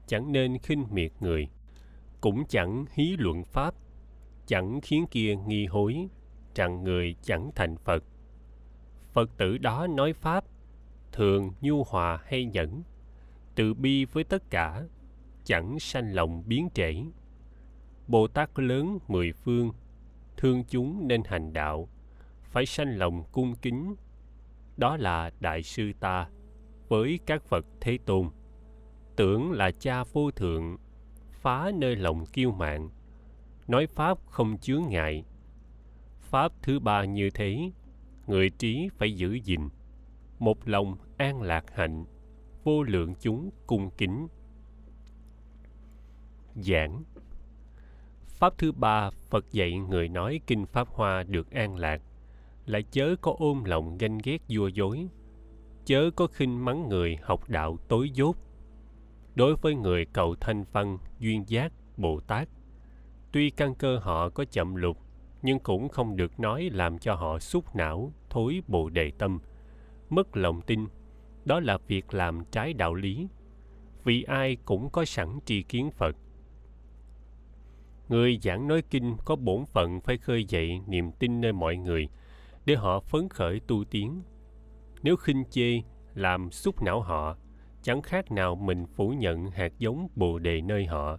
chẳng 0.08 0.32
nên 0.32 0.58
khinh 0.58 0.86
miệt 0.92 1.12
người, 1.20 1.50
cũng 2.22 2.44
chẳng 2.50 2.86
hí 2.94 3.16
luận 3.20 3.44
pháp, 3.44 3.74
chẳng 4.48 4.82
khiến 4.82 5.06
kia 5.12 5.36
nghi 5.36 5.66
hối, 5.66 6.08
rằng 6.56 6.84
người 6.84 7.16
chẳng 7.22 7.52
thành 7.56 7.78
Phật. 7.78 8.04
Phật 9.14 9.38
tử 9.38 9.58
đó 9.58 9.88
nói 9.88 10.14
Pháp, 10.14 10.44
thường 11.12 11.52
nhu 11.62 11.84
hòa 11.84 12.20
hay 12.26 12.46
nhẫn, 12.46 12.84
từ 13.56 13.74
bi 13.74 14.06
với 14.06 14.24
tất 14.24 14.50
cả, 14.50 14.84
chẳng 15.44 15.80
sanh 15.80 16.14
lòng 16.14 16.44
biến 16.48 16.70
trễ. 16.74 16.94
Bồ 18.08 18.28
Tát 18.28 18.60
lớn 18.60 18.98
mười 19.08 19.32
phương, 19.32 19.72
thương 20.38 20.64
chúng 20.64 21.08
nên 21.08 21.22
hành 21.26 21.54
đạo, 21.54 21.90
phải 22.44 22.66
sanh 22.66 22.98
lòng 22.98 23.24
cung 23.32 23.56
kính. 23.56 23.96
Đó 24.78 24.98
là 24.98 25.32
Đại 25.40 25.64
sư 25.64 25.92
ta 26.00 26.30
với 26.88 27.20
các 27.26 27.44
Phật 27.44 27.66
Thế 27.82 27.98
Tôn. 28.06 28.30
Tưởng 29.16 29.52
là 29.52 29.72
cha 29.72 30.04
vô 30.04 30.32
thượng, 30.32 30.78
phá 31.32 31.72
nơi 31.76 31.96
lòng 31.96 32.26
kiêu 32.26 32.52
mạn, 32.52 32.90
nói 33.68 33.88
Pháp 33.88 34.18
không 34.26 34.58
chướng 34.58 34.84
ngại. 34.90 35.26
Pháp 36.20 36.52
thứ 36.62 36.80
ba 36.80 37.06
như 37.06 37.30
thế, 37.30 37.72
người 38.28 38.50
trí 38.50 38.90
phải 38.98 39.16
giữ 39.16 39.34
gìn, 39.34 39.70
một 40.40 40.68
lòng 40.68 40.98
an 41.18 41.42
lạc 41.42 41.66
hạnh, 41.76 42.06
vô 42.64 42.84
lượng 42.84 43.16
chúng 43.20 43.50
cung 43.68 43.90
kính. 43.98 44.28
Giảng. 46.56 47.04
Pháp 48.28 48.58
thứ 48.58 48.72
ba, 48.72 49.10
Phật 49.10 49.52
dạy 49.52 49.78
người 49.78 50.10
nói 50.10 50.42
kinh 50.48 50.66
Pháp 50.66 50.88
Hoa 50.88 51.24
được 51.24 51.52
an 51.52 51.76
lạc, 51.76 52.02
lại 52.66 52.84
chớ 52.92 53.16
có 53.22 53.36
ôm 53.38 53.64
lòng 53.64 53.98
ganh 53.98 54.18
ghét 54.24 54.42
vua 54.50 54.68
dối, 54.68 55.08
chớ 55.86 56.10
có 56.16 56.28
khinh 56.28 56.66
mắng 56.66 56.90
người 56.90 57.18
học 57.22 57.50
đạo 57.50 57.78
tối 57.88 58.10
dốt. 58.10 58.36
đối 59.36 59.56
với 59.56 59.76
người 59.76 60.06
cầu 60.14 60.36
thanh 60.40 60.64
văn 60.72 60.98
duyên 61.20 61.44
giác 61.48 61.72
bồ 61.98 62.20
tát 62.20 62.48
tuy 63.32 63.50
căn 63.50 63.76
cơ 63.76 63.98
họ 63.98 64.30
có 64.30 64.46
chậm 64.52 64.76
lục 64.76 64.98
nhưng 65.42 65.60
cũng 65.60 65.90
không 65.90 66.16
được 66.16 66.40
nói 66.40 66.70
làm 66.74 67.00
cho 67.00 67.16
họ 67.16 67.40
xúc 67.40 67.76
não 67.76 68.14
thối 68.30 68.62
bồ 68.68 68.90
đề 68.90 69.12
tâm. 69.18 69.40
Mất 70.10 70.38
lòng 70.38 70.62
tin 70.62 70.88
đó 71.46 71.60
là 71.60 71.78
việc 71.88 72.14
làm 72.14 72.46
trái 72.52 72.74
đạo 72.74 72.94
lý. 72.94 73.28
Vì 74.04 74.24
ai 74.24 74.58
cũng 74.66 74.90
có 74.90 75.06
sẵn 75.06 75.40
tri 75.46 75.62
kiến 75.62 75.92
phật 75.92 76.16
người 78.12 78.40
giảng 78.42 78.68
nói 78.68 78.82
kinh 78.90 79.16
có 79.26 79.36
bổn 79.36 79.66
phận 79.66 80.02
phải 80.02 80.18
khơi 80.18 80.46
dậy 80.46 80.82
niềm 80.88 81.12
tin 81.12 81.42
nơi 81.42 81.54
mọi 81.54 81.78
người, 81.78 82.10
để 82.66 82.76
họ 82.76 83.00
phấn 83.00 83.30
khởi 83.30 83.60
tu 83.68 83.84
tiến. 83.84 84.22
Nếu 85.04 85.16
khinh 85.16 85.44
chê, 85.50 85.82
làm 86.14 86.52
xúc 86.52 86.84
não 86.84 87.02
họ, 87.02 87.38
chẳng 87.82 88.02
khác 88.02 88.32
nào 88.32 88.56
mình 88.56 88.86
phủ 88.86 89.10
nhận 89.10 89.52
hạt 89.52 89.74
giống 89.78 90.08
bồ 90.16 90.40
đề 90.40 90.62
nơi 90.62 90.86
họ. 90.86 91.18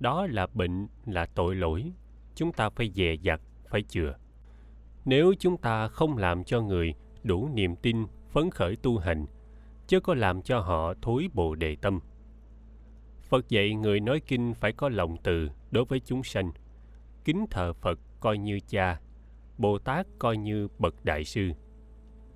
Đó 0.00 0.26
là 0.26 0.46
bệnh, 0.54 0.88
là 1.06 1.26
tội 1.26 1.54
lỗi, 1.54 1.92
chúng 2.34 2.52
ta 2.52 2.70
phải 2.70 2.90
dè 2.94 3.14
dặt, 3.22 3.40
phải 3.70 3.82
chừa. 3.82 4.14
Nếu 5.04 5.34
chúng 5.38 5.56
ta 5.56 5.88
không 5.88 6.16
làm 6.16 6.44
cho 6.44 6.60
người 6.60 6.94
đủ 7.22 7.48
niềm 7.54 7.76
tin, 7.76 8.06
phấn 8.28 8.50
khởi 8.50 8.76
tu 8.76 8.98
hành 8.98 9.26
chứ 9.86 10.00
có 10.00 10.14
làm 10.14 10.42
cho 10.42 10.60
họ 10.60 10.94
thối 11.02 11.28
bồ 11.34 11.54
đề 11.54 11.76
tâm 11.76 12.00
phật 13.28 13.48
dạy 13.48 13.74
người 13.74 14.00
nói 14.00 14.20
kinh 14.20 14.54
phải 14.54 14.72
có 14.72 14.88
lòng 14.88 15.16
từ 15.22 15.50
đối 15.70 15.84
với 15.84 16.00
chúng 16.00 16.22
sanh. 16.22 16.50
Kính 17.24 17.46
thờ 17.50 17.72
phật 17.72 17.98
coi 18.20 18.38
như 18.38 18.60
cha, 18.68 19.00
bồ 19.58 19.78
tát 19.78 20.06
coi 20.18 20.36
như 20.36 20.68
bậc 20.78 21.04
đại 21.04 21.24
sư. 21.24 21.50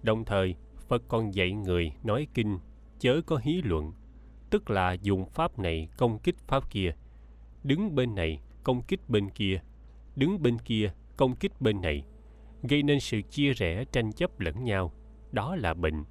Đồng 0.02 0.24
thời, 0.24 0.54
phật 0.88 1.02
còn 1.08 1.34
dạy 1.34 1.52
người 1.52 1.92
nói 2.04 2.26
kinh, 2.34 2.58
chớ 2.98 3.20
có 3.26 3.40
hí 3.42 3.62
luận, 3.64 3.92
tức 4.50 4.70
là 4.70 4.92
dùng 4.92 5.26
pháp 5.26 5.58
này 5.58 5.88
công 5.96 6.18
kích 6.18 6.36
pháp 6.38 6.70
kia. 6.70 6.90
Đứng 7.64 7.94
bên 7.94 8.14
này, 8.14 8.40
công 8.64 8.82
kích 8.82 9.00
bên 9.08 9.30
kia. 9.30 9.60
Đứng 10.16 10.42
bên 10.42 10.58
kia, 10.58 10.92
công 11.16 11.36
kích 11.36 11.60
bên 11.60 11.80
này. 11.80 12.04
Gây 12.62 12.82
nên 12.82 13.00
sự 13.00 13.22
chia 13.30 13.52
rẽ, 13.52 13.84
tranh 13.84 14.12
chấp 14.12 14.40
lẫn 14.40 14.64
nhau. 14.64 14.92
Đó 15.32 15.56
là 15.56 15.74
bệnh. 15.74 16.04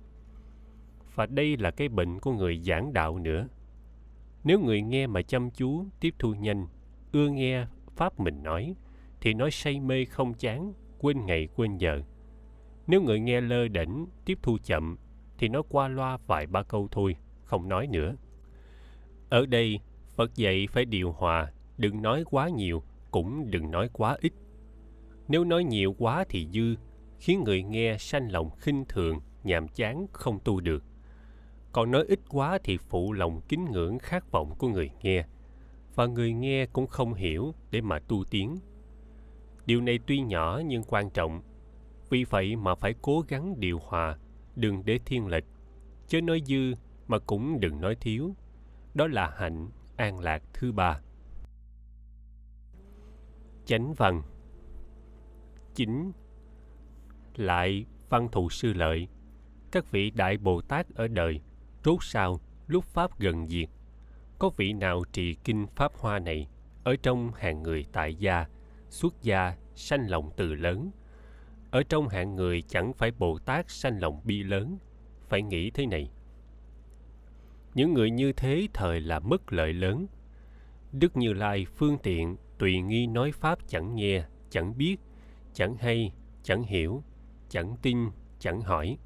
Và 1.16 1.26
đây 1.26 1.58
là 1.58 1.72
cái 1.72 1.90
bệnh 1.90 2.20
của 2.20 2.34
người 2.34 2.58
giảng 2.58 2.94
đạo 2.94 3.20
nữa 3.20 3.48
nếu 4.44 4.60
người 4.60 4.82
nghe 4.82 5.08
mà 5.08 5.22
chăm 5.22 5.52
chú 5.52 5.86
tiếp 6.00 6.16
thu 6.20 6.34
nhanh 6.34 6.68
ưa 7.12 7.30
nghe 7.30 7.66
pháp 7.96 8.20
mình 8.20 8.44
nói 8.44 8.76
thì 9.22 9.34
nói 9.34 9.52
say 9.52 9.80
mê 9.80 10.06
không 10.06 10.34
chán 10.34 10.74
quên 11.00 11.26
ngày 11.26 11.48
quên 11.56 11.78
giờ. 11.78 12.02
Nếu 12.88 13.02
người 13.02 13.20
nghe 13.20 13.42
lơ 13.42 13.68
đỉnh, 13.68 14.06
tiếp 14.26 14.40
thu 14.42 14.58
chậm 14.64 14.98
thì 15.38 15.48
nói 15.48 15.62
qua 15.70 15.88
loa 15.88 16.18
vài 16.28 16.48
ba 16.48 16.64
câu 16.64 16.88
thôi 16.92 17.16
không 17.44 17.70
nói 17.70 17.88
nữa. 17.88 18.16
Ở 19.30 19.46
đây 19.46 19.80
phật 20.16 20.36
dạy 20.36 20.68
phải 20.72 20.86
điều 20.86 21.12
hòa 21.12 21.52
đừng 21.78 22.02
nói 22.02 22.24
quá 22.26 22.50
nhiều 22.50 22.84
cũng 23.12 23.52
đừng 23.52 23.72
nói 23.72 23.90
quá 23.94 24.18
ít. 24.22 24.34
Nếu 25.28 25.44
nói 25.44 25.64
nhiều 25.64 25.96
quá 25.98 26.26
thì 26.30 26.48
dư 26.54 26.76
khiến 27.20 27.44
người 27.44 27.64
nghe 27.64 27.98
sanh 28.00 28.32
lòng 28.32 28.50
khinh 28.58 28.86
thường 28.90 29.20
nhàm 29.44 29.68
chán 29.68 30.08
không 30.12 30.40
tu 30.40 30.60
được 30.60 30.84
còn 31.72 31.92
nói 31.92 32.06
ít 32.08 32.20
quá 32.30 32.60
thì 32.64 32.78
phụ 32.78 33.14
lòng 33.14 33.42
kính 33.50 33.66
ngưỡng 33.72 34.00
khát 34.00 34.32
vọng 34.32 34.56
của 34.58 34.68
người 34.68 34.92
nghe. 35.02 35.26
Và 35.96 36.06
người 36.06 36.34
nghe 36.34 36.66
cũng 36.66 36.88
không 36.88 37.14
hiểu 37.14 37.54
để 37.72 37.82
mà 37.82 38.00
tu 38.00 38.24
tiến. 38.24 38.58
Điều 39.66 39.82
này 39.82 40.00
tuy 40.08 40.22
nhỏ 40.22 40.62
nhưng 40.66 40.84
quan 40.84 41.10
trọng. 41.10 41.42
Vì 42.10 42.24
vậy 42.24 42.56
mà 42.56 42.76
phải 42.76 42.94
cố 43.02 43.24
gắng 43.28 43.60
điều 43.60 43.80
hòa, 43.84 44.18
đừng 44.56 44.86
để 44.86 45.00
thiên 45.06 45.28
lệch. 45.28 45.44
Chớ 46.08 46.22
nói 46.22 46.42
dư 46.46 46.74
mà 47.08 47.20
cũng 47.20 47.60
đừng 47.60 47.82
nói 47.82 47.96
thiếu. 47.96 48.36
Đó 48.94 49.08
là 49.08 49.34
hạnh 49.38 49.70
an 49.96 50.20
lạc 50.20 50.44
thứ 50.54 50.72
ba. 50.72 51.02
Chánh 53.66 53.94
văn. 53.94 54.22
Chính 55.76 56.12
lại 57.36 57.86
văn 58.10 58.28
thù 58.32 58.50
sư 58.50 58.74
lợi. 58.74 59.08
Các 59.72 59.92
vị 59.92 60.10
đại 60.10 60.38
bồ 60.38 60.62
tát 60.62 60.90
ở 60.96 61.08
đời 61.08 61.42
rốt 61.84 62.04
sao 62.04 62.40
lúc 62.68 62.86
pháp 62.86 63.20
gần 63.20 63.48
diệt 63.48 63.70
có 64.42 64.50
vị 64.58 64.74
nào 64.74 65.04
trì 65.12 65.34
kinh 65.34 65.68
pháp 65.76 65.92
hoa 65.96 66.20
này? 66.20 66.48
Ở 66.84 66.96
trong 67.04 67.32
hàng 67.34 67.64
người 67.64 67.86
tại 67.92 68.16
gia, 68.16 68.46
xuất 68.90 69.22
gia 69.22 69.56
sanh 69.76 70.10
lòng 70.10 70.32
từ 70.38 70.54
lớn. 70.54 70.92
Ở 71.72 71.84
trong 71.84 72.08
hạng 72.08 72.36
người 72.36 72.62
chẳng 72.62 72.94
phải 72.94 73.12
bồ 73.12 73.38
tát 73.38 73.70
sanh 73.70 74.00
lòng 74.00 74.22
bi 74.24 74.44
lớn. 74.44 74.78
Phải 75.30 75.42
nghĩ 75.42 75.72
thế 75.72 75.86
này. 75.86 76.12
Những 77.74 77.94
người 77.94 78.12
như 78.12 78.34
thế 78.34 78.68
thời 78.74 79.02
là 79.02 79.20
mất 79.20 79.54
lợi 79.54 79.74
lớn. 79.74 80.08
Đức 80.92 81.18
như 81.18 81.34
lai 81.34 81.66
phương 81.76 81.98
tiện, 82.04 82.38
tùy 82.58 82.82
nghi 82.82 83.08
nói 83.08 83.32
pháp 83.32 83.60
chẳng 83.68 83.96
nghe, 83.96 84.24
chẳng 84.50 84.78
biết, 84.78 84.98
chẳng 85.54 85.76
hay, 85.78 86.12
chẳng 86.44 86.64
hiểu, 86.64 87.04
chẳng 87.50 87.76
tin, 87.82 87.98
chẳng 88.40 88.62
hỏi. 88.62 88.98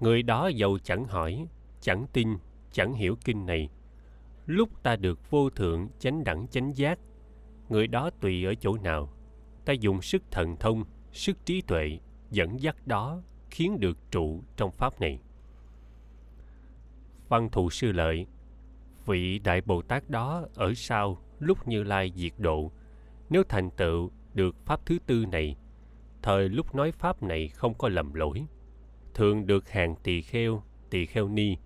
Người 0.00 0.22
đó 0.22 0.48
giàu 0.48 0.78
chẳng 0.82 1.04
hỏi 1.04 1.46
chẳng 1.88 2.06
tin, 2.12 2.28
chẳng 2.72 2.94
hiểu 2.94 3.16
kinh 3.24 3.46
này. 3.46 3.68
Lúc 4.46 4.82
ta 4.82 4.96
được 4.96 5.30
vô 5.30 5.50
thượng 5.50 5.88
chánh 5.98 6.24
đẳng 6.24 6.48
chánh 6.48 6.76
giác, 6.76 6.98
người 7.68 7.86
đó 7.86 8.10
tùy 8.20 8.44
ở 8.44 8.54
chỗ 8.54 8.76
nào? 8.76 9.12
Ta 9.64 9.72
dùng 9.72 10.02
sức 10.02 10.22
thần 10.30 10.56
thông, 10.56 10.84
sức 11.12 11.46
trí 11.46 11.62
tuệ 11.62 11.98
dẫn 12.30 12.60
dắt 12.60 12.86
đó 12.86 13.22
khiến 13.50 13.80
được 13.80 13.98
trụ 14.10 14.42
trong 14.56 14.70
pháp 14.70 15.00
này. 15.00 15.20
Văn 17.28 17.48
thù 17.50 17.70
sư 17.70 17.92
lợi, 17.92 18.26
vị 19.06 19.38
đại 19.38 19.60
bồ 19.60 19.82
tát 19.82 20.10
đó 20.10 20.46
ở 20.54 20.74
sau 20.74 21.18
lúc 21.38 21.68
như 21.68 21.82
lai 21.82 22.12
diệt 22.16 22.32
độ, 22.38 22.72
nếu 23.30 23.42
thành 23.48 23.70
tựu 23.70 24.10
được 24.34 24.56
pháp 24.64 24.86
thứ 24.86 24.98
tư 25.06 25.26
này, 25.26 25.56
thời 26.22 26.48
lúc 26.48 26.74
nói 26.74 26.92
pháp 26.92 27.22
này 27.22 27.48
không 27.48 27.74
có 27.74 27.88
lầm 27.88 28.14
lỗi. 28.14 28.46
Thường 29.14 29.46
được 29.46 29.68
hàng 29.68 29.94
tỳ 30.02 30.22
kheo 30.22 30.62
tỳ 30.90 31.06
kheo 31.06 31.28
ni 31.28 31.56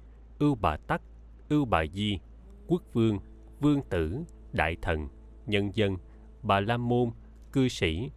ưu 0.43 0.55
bà 0.55 0.77
tắc, 0.77 1.03
ưu 1.49 1.65
bà 1.65 1.85
di, 1.95 2.19
quốc 2.67 2.83
vương 2.93 3.19
vương 3.61 3.83
tử, 3.83 4.21
đại 4.53 4.77
thần, 4.83 5.09
nhân 5.47 5.71
dân, 5.75 5.97
bà 6.43 6.61
la 6.61 6.77
môn, 6.77 7.11
cư 7.53 7.69
sĩ, 7.69 8.11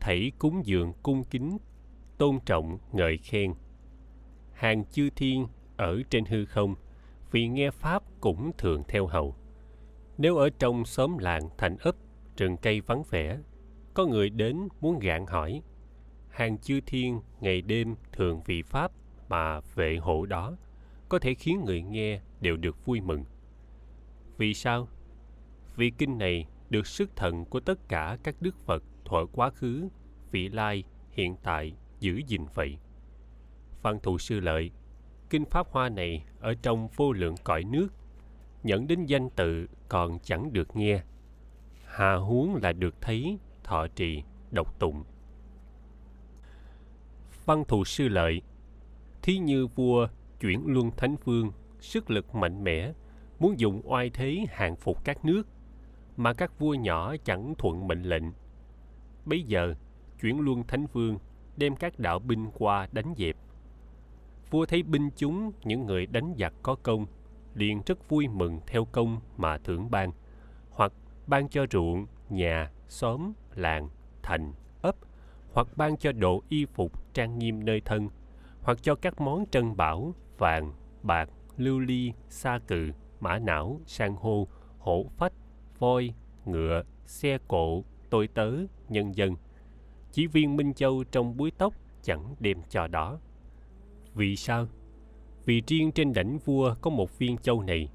thảy 0.00 0.32
cúng 0.38 0.66
dường 0.66 0.92
cung 1.02 1.24
kính, 1.24 1.58
tôn 2.18 2.38
trọng 2.46 2.78
ngợi 2.92 3.18
khen. 3.18 3.54
Hàng 4.52 4.84
chư 4.84 5.10
thiên 5.16 5.46
ở 5.76 6.02
trên 6.10 6.24
hư 6.24 6.44
không, 6.44 6.74
vì 7.30 7.48
nghe 7.48 7.70
pháp 7.70 8.02
cũng 8.20 8.50
thường 8.58 8.82
theo 8.88 9.06
hầu. 9.06 9.34
Nếu 10.18 10.36
ở 10.36 10.50
trong 10.58 10.84
xóm 10.84 11.18
làng 11.18 11.48
thành 11.58 11.76
ấp, 11.76 11.94
rừng 12.36 12.56
cây 12.56 12.80
vắng 12.80 13.02
vẻ, 13.10 13.38
có 13.94 14.06
người 14.06 14.30
đến 14.30 14.68
muốn 14.80 14.98
gạn 14.98 15.26
hỏi. 15.26 15.62
Hàng 16.28 16.58
chư 16.58 16.80
thiên 16.86 17.20
ngày 17.40 17.62
đêm 17.62 17.94
thường 18.12 18.40
vì 18.46 18.62
pháp 18.62 18.92
mà 19.28 19.60
vệ 19.60 19.96
hộ 19.96 20.26
đó 20.26 20.56
có 21.12 21.18
thể 21.18 21.34
khiến 21.34 21.64
người 21.64 21.82
nghe 21.82 22.20
đều 22.40 22.56
được 22.56 22.86
vui 22.86 23.00
mừng. 23.00 23.24
Vì 24.38 24.54
sao? 24.54 24.88
Vì 25.76 25.90
kinh 25.90 26.18
này 26.18 26.46
được 26.70 26.86
sức 26.86 27.16
thần 27.16 27.44
của 27.44 27.60
tất 27.60 27.88
cả 27.88 28.18
các 28.22 28.34
đức 28.40 28.58
phật 28.58 28.82
thuở 29.04 29.26
quá 29.32 29.50
khứ, 29.50 29.88
vị 30.30 30.48
lai, 30.48 30.84
hiện 31.10 31.36
tại 31.42 31.72
giữ 32.00 32.20
gìn 32.26 32.44
vậy. 32.54 32.78
Văn 33.82 33.98
thù 34.02 34.18
sư 34.18 34.40
lợi, 34.40 34.70
kinh 35.30 35.44
pháp 35.44 35.66
hoa 35.70 35.88
này 35.88 36.24
ở 36.40 36.54
trong 36.62 36.88
vô 36.96 37.12
lượng 37.12 37.34
cõi 37.44 37.64
nước 37.64 37.88
nhận 38.62 38.86
đến 38.86 39.06
danh 39.06 39.30
tự 39.30 39.66
còn 39.88 40.18
chẳng 40.22 40.52
được 40.52 40.76
nghe. 40.76 41.02
Hà 41.84 42.14
huống 42.14 42.56
là 42.62 42.72
được 42.72 42.94
thấy, 43.00 43.38
thọ 43.64 43.86
trì 43.86 44.22
độc 44.50 44.78
tụng. 44.78 45.04
Văn 47.44 47.64
thù 47.68 47.84
sư 47.84 48.08
lợi, 48.08 48.42
thí 49.22 49.38
như 49.38 49.66
vua 49.66 50.08
chuyển 50.42 50.66
luân 50.66 50.90
thánh 50.90 51.16
vương, 51.24 51.52
sức 51.80 52.10
lực 52.10 52.34
mạnh 52.34 52.64
mẽ, 52.64 52.92
muốn 53.38 53.60
dùng 53.60 53.80
oai 53.84 54.10
thế 54.10 54.46
hàng 54.50 54.76
phục 54.76 55.04
các 55.04 55.24
nước, 55.24 55.48
mà 56.16 56.32
các 56.32 56.58
vua 56.58 56.74
nhỏ 56.74 57.14
chẳng 57.24 57.54
thuận 57.58 57.88
mệnh 57.88 58.02
lệnh. 58.02 58.24
Bây 59.24 59.42
giờ, 59.42 59.74
chuyển 60.20 60.40
luân 60.40 60.62
thánh 60.68 60.86
vương 60.92 61.18
đem 61.56 61.76
các 61.76 61.98
đạo 61.98 62.18
binh 62.18 62.50
qua 62.54 62.88
đánh 62.92 63.14
dẹp. 63.16 63.36
Vua 64.50 64.66
thấy 64.66 64.82
binh 64.82 65.10
chúng, 65.16 65.52
những 65.64 65.86
người 65.86 66.06
đánh 66.06 66.34
giặc 66.38 66.54
có 66.62 66.74
công, 66.82 67.06
liền 67.54 67.82
rất 67.86 68.08
vui 68.08 68.28
mừng 68.28 68.60
theo 68.66 68.84
công 68.84 69.20
mà 69.36 69.58
thưởng 69.58 69.90
ban, 69.90 70.12
hoặc 70.70 70.92
ban 71.26 71.48
cho 71.48 71.66
ruộng, 71.70 72.06
nhà, 72.30 72.70
xóm, 72.88 73.32
làng, 73.54 73.88
thành, 74.22 74.52
ấp, 74.82 74.96
hoặc 75.52 75.66
ban 75.76 75.96
cho 75.96 76.12
đồ 76.12 76.42
y 76.48 76.64
phục 76.64 77.14
trang 77.14 77.38
nghiêm 77.38 77.64
nơi 77.64 77.80
thân, 77.84 78.08
hoặc 78.62 78.82
cho 78.82 78.94
các 78.94 79.20
món 79.20 79.44
trân 79.50 79.76
bảo 79.76 80.14
vàng, 80.38 80.72
bạc, 81.02 81.28
lưu 81.56 81.78
ly, 81.78 82.12
sa 82.28 82.58
cừ 82.58 82.90
mã 83.20 83.38
não, 83.38 83.80
san 83.86 84.14
hô, 84.14 84.48
hổ 84.78 85.06
phách, 85.16 85.32
voi, 85.78 86.14
ngựa, 86.44 86.82
xe 87.06 87.38
cộ, 87.48 87.84
tôi 88.10 88.28
tớ, 88.28 88.52
nhân 88.88 89.16
dân. 89.16 89.36
Chỉ 90.12 90.26
viên 90.26 90.56
minh 90.56 90.74
châu 90.74 91.04
trong 91.04 91.36
búi 91.36 91.50
tóc 91.58 91.74
chẳng 92.02 92.34
đem 92.40 92.58
cho 92.68 92.86
đó. 92.86 93.18
Vì 94.14 94.36
sao? 94.36 94.66
Vì 95.44 95.62
riêng 95.66 95.92
trên 95.92 96.12
đảnh 96.12 96.38
vua 96.38 96.74
có 96.80 96.90
một 96.90 97.18
viên 97.18 97.38
châu 97.38 97.62
này. 97.62 97.88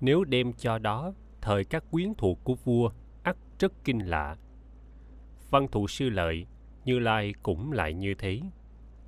Nếu 0.00 0.24
đem 0.24 0.52
cho 0.52 0.78
đó, 0.78 1.12
thời 1.40 1.64
các 1.64 1.84
quyến 1.90 2.14
thuộc 2.14 2.38
của 2.44 2.54
vua 2.54 2.90
ắt 3.22 3.36
rất 3.58 3.72
kinh 3.84 3.98
lạ. 3.98 4.36
Văn 5.50 5.68
thụ 5.68 5.88
sư 5.88 6.10
lợi, 6.10 6.46
như 6.84 6.98
lai 6.98 7.34
cũng 7.42 7.72
lại 7.72 7.94
như 7.94 8.14
thế 8.14 8.40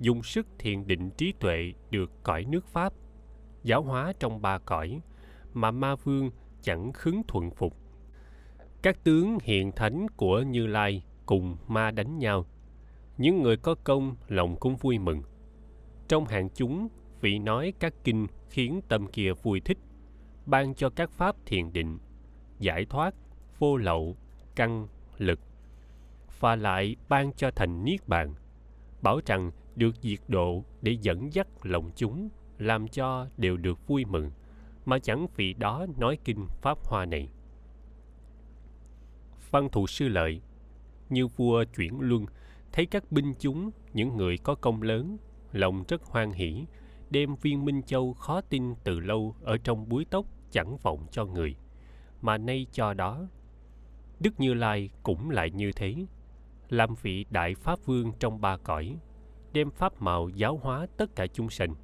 dùng 0.01 0.23
sức 0.23 0.47
thiền 0.59 0.87
định 0.87 1.09
trí 1.09 1.33
tuệ 1.39 1.73
được 1.91 2.11
cõi 2.23 2.45
nước 2.45 2.67
pháp, 2.67 2.93
giáo 3.63 3.81
hóa 3.81 4.13
trong 4.19 4.41
ba 4.41 4.57
cõi 4.57 5.01
mà 5.53 5.71
ma 5.71 5.95
vương 5.95 6.31
chẳng 6.61 6.93
khứng 6.93 7.21
thuận 7.27 7.51
phục. 7.51 7.75
Các 8.81 9.03
tướng 9.03 9.37
hiện 9.43 9.71
thánh 9.71 10.07
của 10.09 10.41
như 10.41 10.67
lai 10.67 11.03
cùng 11.25 11.57
ma 11.67 11.91
đánh 11.91 12.19
nhau. 12.19 12.45
Những 13.17 13.41
người 13.41 13.57
có 13.57 13.75
công 13.83 14.15
lòng 14.27 14.55
cũng 14.59 14.75
vui 14.75 14.99
mừng. 14.99 15.21
Trong 16.07 16.25
hàng 16.25 16.49
chúng, 16.49 16.87
vị 17.21 17.39
nói 17.39 17.73
các 17.79 17.93
kinh 18.03 18.27
khiến 18.49 18.81
tâm 18.87 19.07
kia 19.07 19.33
vui 19.43 19.59
thích, 19.59 19.77
ban 20.45 20.75
cho 20.75 20.89
các 20.89 21.11
pháp 21.11 21.35
thiền 21.45 21.73
định, 21.73 21.99
giải 22.59 22.85
thoát 22.85 23.15
vô 23.59 23.77
lậu 23.77 24.17
căn 24.55 24.87
lực. 25.17 25.39
Và 26.39 26.55
lại 26.55 26.95
ban 27.09 27.33
cho 27.33 27.51
thành 27.51 27.83
niết 27.83 28.07
bàn, 28.07 28.33
bảo 29.01 29.19
rằng 29.25 29.51
được 29.75 29.95
diệt 30.01 30.19
độ 30.27 30.63
để 30.81 30.97
dẫn 31.01 31.33
dắt 31.33 31.47
lòng 31.63 31.91
chúng, 31.95 32.29
làm 32.57 32.87
cho 32.87 33.27
đều 33.37 33.57
được 33.57 33.87
vui 33.87 34.05
mừng. 34.05 34.31
Mà 34.85 34.99
chẳng 34.99 35.27
vì 35.35 35.53
đó 35.53 35.85
nói 35.97 36.17
kinh 36.23 36.47
pháp 36.61 36.77
hoa 36.87 37.05
này. 37.05 37.29
Văn 39.51 39.69
thù 39.69 39.87
sư 39.87 40.07
lợi, 40.07 40.41
như 41.09 41.27
vua 41.27 41.63
chuyển 41.63 41.99
luân, 41.99 42.25
thấy 42.71 42.85
các 42.85 43.11
binh 43.11 43.33
chúng, 43.39 43.71
những 43.93 44.17
người 44.17 44.37
có 44.37 44.55
công 44.55 44.81
lớn, 44.81 45.17
lòng 45.51 45.83
rất 45.87 46.03
hoan 46.03 46.31
hỷ, 46.31 46.65
đem 47.09 47.35
viên 47.35 47.65
minh 47.65 47.83
châu 47.83 48.13
khó 48.13 48.41
tin 48.41 48.75
từ 48.83 48.99
lâu 48.99 49.35
ở 49.41 49.57
trong 49.57 49.89
búi 49.89 50.05
tóc 50.09 50.25
chẳng 50.51 50.77
vọng 50.77 51.07
cho 51.11 51.25
người. 51.25 51.55
Mà 52.21 52.37
nay 52.37 52.67
cho 52.71 52.93
đó, 52.93 53.27
đức 54.19 54.39
như 54.39 54.53
lai 54.53 54.89
cũng 55.03 55.29
lại 55.29 55.51
như 55.51 55.71
thế, 55.71 55.95
làm 56.69 56.95
vị 57.01 57.25
đại 57.29 57.55
pháp 57.55 57.79
vương 57.85 58.11
trong 58.19 58.41
ba 58.41 58.57
cõi 58.57 58.95
đem 59.53 59.71
pháp 59.71 60.01
màu 60.01 60.29
giáo 60.29 60.57
hóa 60.57 60.87
tất 60.97 61.15
cả 61.15 61.27
chúng 61.27 61.49
sanh. 61.49 61.75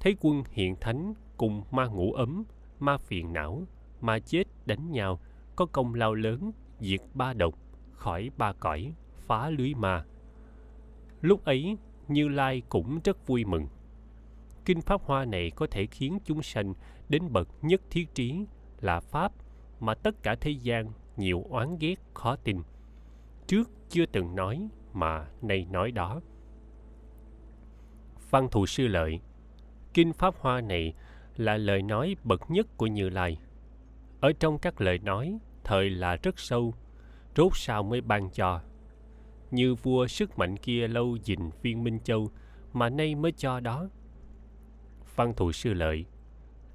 Thấy 0.00 0.16
quân 0.20 0.42
hiện 0.50 0.76
thánh 0.80 1.14
cùng 1.36 1.62
ma 1.70 1.86
ngủ 1.86 2.12
ấm, 2.12 2.44
ma 2.78 2.98
phiền 2.98 3.32
não, 3.32 3.62
ma 4.00 4.18
chết 4.18 4.44
đánh 4.66 4.92
nhau, 4.92 5.20
có 5.56 5.66
công 5.66 5.94
lao 5.94 6.14
lớn 6.14 6.52
diệt 6.80 7.00
ba 7.14 7.32
độc, 7.32 7.54
khỏi 7.92 8.30
ba 8.36 8.52
cõi, 8.52 8.92
phá 9.26 9.50
lưới 9.50 9.74
ma. 9.74 10.04
Lúc 11.20 11.44
ấy, 11.44 11.76
như 12.08 12.28
lai 12.28 12.62
cũng 12.68 12.98
rất 13.04 13.26
vui 13.26 13.44
mừng. 13.44 13.66
Kinh 14.64 14.80
pháp 14.80 15.02
hoa 15.04 15.24
này 15.24 15.50
có 15.50 15.66
thể 15.70 15.86
khiến 15.86 16.18
chúng 16.24 16.42
sanh 16.42 16.74
đến 17.08 17.32
bậc 17.32 17.48
nhất 17.62 17.80
thiết 17.90 18.14
trí 18.14 18.44
là 18.80 19.00
pháp 19.00 19.32
mà 19.80 19.94
tất 19.94 20.22
cả 20.22 20.36
thế 20.40 20.50
gian 20.50 20.92
nhiều 21.16 21.44
oán 21.48 21.76
ghét 21.80 21.94
khó 22.14 22.36
tin. 22.36 22.62
Trước 23.46 23.70
chưa 23.88 24.06
từng 24.06 24.34
nói 24.34 24.68
mà 24.92 25.26
nay 25.42 25.66
nói 25.70 25.90
đó 25.90 26.20
văn 28.30 28.48
thù 28.50 28.66
sư 28.66 28.86
lợi. 28.86 29.20
Kinh 29.94 30.12
pháp 30.12 30.34
hoa 30.38 30.60
này 30.60 30.94
là 31.36 31.56
lời 31.56 31.82
nói 31.82 32.16
bậc 32.24 32.50
nhất 32.50 32.66
của 32.76 32.86
như 32.86 33.08
lai. 33.08 33.38
Ở 34.20 34.32
trong 34.40 34.58
các 34.58 34.80
lời 34.80 34.98
nói, 34.98 35.38
thời 35.64 35.90
là 35.90 36.16
rất 36.16 36.38
sâu, 36.38 36.74
rốt 37.36 37.52
sao 37.54 37.82
mới 37.82 38.00
ban 38.00 38.30
cho. 38.30 38.60
Như 39.50 39.74
vua 39.74 40.06
sức 40.06 40.38
mạnh 40.38 40.56
kia 40.56 40.88
lâu 40.88 41.16
dình 41.24 41.50
viên 41.62 41.84
minh 41.84 41.98
châu 42.04 42.30
mà 42.72 42.88
nay 42.88 43.14
mới 43.14 43.32
cho 43.32 43.60
đó. 43.60 43.88
Văn 45.16 45.34
thù 45.36 45.52
sư 45.52 45.74
lợi. 45.74 46.06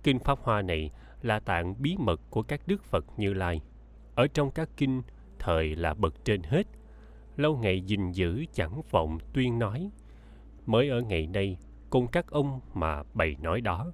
Kinh 0.04 0.20
pháp 0.20 0.40
hoa 0.40 0.62
này 0.62 0.92
là 1.22 1.40
tạng 1.40 1.82
bí 1.82 1.96
mật 2.00 2.22
của 2.30 2.42
các 2.42 2.62
đức 2.68 2.84
phật 2.84 3.06
như 3.18 3.34
lai. 3.34 3.62
Ở 4.16 4.28
trong 4.28 4.52
các 4.52 4.70
kinh, 4.78 5.02
thời 5.40 5.76
là 5.76 5.94
bậc 5.94 6.26
trên 6.26 6.44
hết. 6.44 6.68
Lâu 7.38 7.58
ngày 7.58 7.82
gìn 7.82 8.12
giữ 8.12 8.46
chẳng 8.54 8.82
vọng 8.92 9.18
tuyên 9.34 9.60
nói 9.60 9.92
mới 10.66 10.90
ở 10.90 11.02
ngày 11.02 11.28
nay 11.28 11.58
cùng 11.90 12.08
các 12.08 12.28
ông 12.28 12.60
mà 12.74 13.04
bày 13.14 13.36
nói 13.42 13.62
đó 13.62 13.92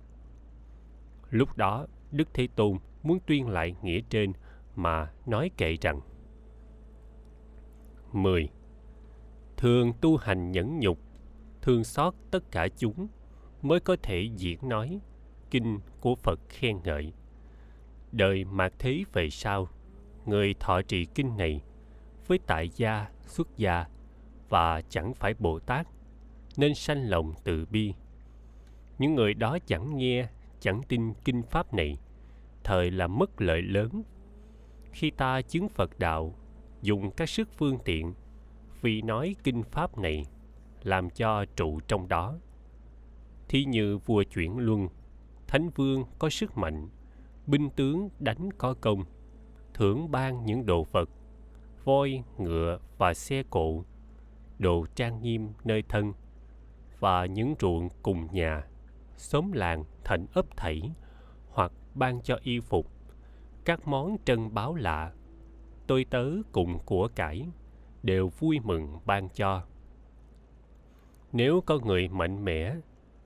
lúc 1.29 1.57
đó 1.57 1.87
đức 2.11 2.27
thế 2.33 2.47
tôn 2.55 2.77
muốn 3.03 3.19
tuyên 3.27 3.47
lại 3.47 3.75
nghĩa 3.81 4.01
trên 4.09 4.33
mà 4.75 5.11
nói 5.25 5.51
kệ 5.57 5.75
rằng 5.81 6.01
10. 8.13 8.49
Thường 9.57 9.93
tu 10.01 10.17
hành 10.17 10.51
nhẫn 10.51 10.79
nhục, 10.79 10.99
thương 11.61 11.83
xót 11.83 12.13
tất 12.31 12.51
cả 12.51 12.67
chúng 12.77 13.07
mới 13.61 13.79
có 13.79 13.95
thể 14.03 14.29
diễn 14.35 14.69
nói 14.69 14.99
kinh 15.51 15.79
của 15.99 16.15
Phật 16.15 16.39
khen 16.49 16.79
ngợi. 16.83 17.13
Đời 18.11 18.45
mạt 18.45 18.73
thế 18.79 19.03
về 19.13 19.29
sau, 19.29 19.67
người 20.25 20.53
thọ 20.59 20.81
trì 20.81 21.05
kinh 21.05 21.37
này 21.37 21.61
với 22.27 22.39
tại 22.47 22.69
gia, 22.75 23.09
xuất 23.25 23.57
gia 23.57 23.85
và 24.49 24.81
chẳng 24.89 25.13
phải 25.13 25.33
Bồ 25.39 25.59
Tát 25.59 25.87
nên 26.57 26.75
sanh 26.75 27.09
lòng 27.09 27.33
từ 27.43 27.65
bi. 27.65 27.93
Những 28.97 29.15
người 29.15 29.33
đó 29.33 29.57
chẳng 29.67 29.97
nghe, 29.97 30.27
chẳng 30.59 30.81
tin 30.87 31.13
kinh 31.25 31.43
pháp 31.43 31.73
này, 31.73 31.97
thời 32.63 32.91
là 32.91 33.07
mất 33.07 33.41
lợi 33.41 33.61
lớn. 33.61 34.03
Khi 34.91 35.11
ta 35.11 35.41
chứng 35.41 35.69
Phật 35.69 35.99
đạo, 35.99 36.35
dùng 36.81 37.11
các 37.11 37.29
sức 37.29 37.49
phương 37.57 37.77
tiện 37.85 38.13
vì 38.81 39.01
nói 39.01 39.35
kinh 39.43 39.63
pháp 39.63 39.97
này 39.97 40.25
làm 40.83 41.09
cho 41.09 41.45
trụ 41.55 41.79
trong 41.87 42.07
đó 42.07 42.37
thí 43.47 43.65
như 43.65 43.97
vua 43.97 44.23
chuyển 44.23 44.57
luân 44.57 44.87
thánh 45.47 45.69
vương 45.69 46.03
có 46.19 46.29
sức 46.29 46.57
mạnh 46.57 46.89
binh 47.47 47.69
tướng 47.69 48.09
đánh 48.19 48.49
có 48.57 48.75
công 48.81 49.03
thưởng 49.73 50.11
ban 50.11 50.45
những 50.45 50.65
đồ 50.65 50.83
vật 50.91 51.09
voi 51.83 52.23
ngựa 52.37 52.79
và 52.97 53.13
xe 53.13 53.43
cộ 53.49 53.83
đồ 54.59 54.85
trang 54.95 55.21
nghiêm 55.21 55.47
nơi 55.63 55.83
thân 55.89 56.13
và 56.99 57.25
những 57.25 57.55
ruộng 57.59 57.89
cùng 58.03 58.27
nhà, 58.31 58.63
xóm 59.17 59.51
làng 59.51 59.83
thành 60.03 60.25
ấp 60.33 60.57
thảy 60.57 60.91
hoặc 61.49 61.71
ban 61.95 62.21
cho 62.21 62.39
y 62.43 62.59
phục. 62.59 62.87
Các 63.65 63.87
món 63.87 64.17
trân 64.25 64.53
báo 64.53 64.75
lạ, 64.75 65.13
tôi 65.87 66.05
tớ 66.09 66.25
cùng 66.51 66.79
của 66.85 67.07
cải 67.15 67.47
đều 68.03 68.27
vui 68.27 68.59
mừng 68.59 68.99
ban 69.05 69.29
cho. 69.29 69.63
Nếu 71.31 71.61
có 71.65 71.79
người 71.79 72.07
mạnh 72.07 72.45
mẽ 72.45 72.75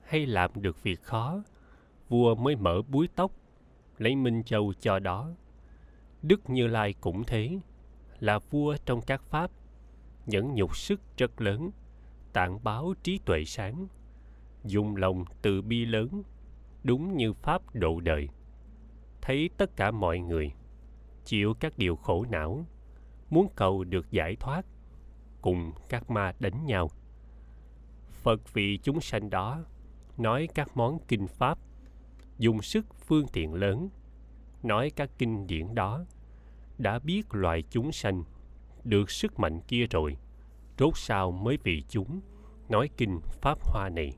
hay 0.04 0.26
làm 0.26 0.50
được 0.54 0.82
việc 0.82 1.02
khó, 1.02 1.42
vua 2.08 2.34
mới 2.34 2.56
mở 2.56 2.82
búi 2.88 3.08
tóc, 3.14 3.32
lấy 3.98 4.16
minh 4.16 4.42
châu 4.44 4.72
cho 4.80 4.98
đó. 4.98 5.30
Đức 6.22 6.50
như 6.50 6.66
lai 6.66 6.94
cũng 7.00 7.24
thế, 7.24 7.58
là 8.20 8.38
vua 8.38 8.76
trong 8.84 9.00
các 9.02 9.22
pháp, 9.22 9.50
nhẫn 10.26 10.54
nhục 10.54 10.76
sức 10.76 11.00
rất 11.16 11.40
lớn 11.40 11.70
tạng 12.34 12.58
báo 12.64 12.94
trí 13.02 13.18
tuệ 13.24 13.44
sáng, 13.44 13.86
dùng 14.64 14.96
lòng 14.96 15.24
từ 15.42 15.62
bi 15.62 15.84
lớn, 15.84 16.22
đúng 16.82 17.16
như 17.16 17.32
pháp 17.32 17.74
độ 17.74 18.00
đời. 18.00 18.28
Thấy 19.22 19.50
tất 19.56 19.76
cả 19.76 19.90
mọi 19.90 20.18
người, 20.18 20.52
chịu 21.24 21.54
các 21.60 21.78
điều 21.78 21.96
khổ 21.96 22.26
não, 22.30 22.66
muốn 23.30 23.48
cầu 23.56 23.84
được 23.84 24.10
giải 24.10 24.36
thoát, 24.36 24.66
cùng 25.42 25.72
các 25.88 26.10
ma 26.10 26.32
đánh 26.38 26.66
nhau. 26.66 26.90
Phật 28.10 28.54
vì 28.54 28.78
chúng 28.82 29.00
sanh 29.00 29.30
đó, 29.30 29.64
nói 30.16 30.48
các 30.54 30.76
món 30.76 30.98
kinh 31.08 31.26
pháp, 31.26 31.58
dùng 32.38 32.62
sức 32.62 32.86
phương 32.94 33.26
tiện 33.32 33.54
lớn, 33.54 33.88
nói 34.62 34.90
các 34.96 35.10
kinh 35.18 35.46
điển 35.46 35.74
đó, 35.74 36.04
đã 36.78 36.98
biết 36.98 37.34
loài 37.34 37.62
chúng 37.70 37.92
sanh 37.92 38.24
được 38.84 39.10
sức 39.10 39.38
mạnh 39.38 39.60
kia 39.68 39.86
rồi 39.90 40.16
rốt 40.78 40.92
sao 40.96 41.30
mới 41.30 41.58
vì 41.64 41.82
chúng, 41.88 42.20
nói 42.68 42.88
kinh 42.96 43.20
pháp 43.42 43.58
hoa 43.62 43.88
này. 43.88 44.16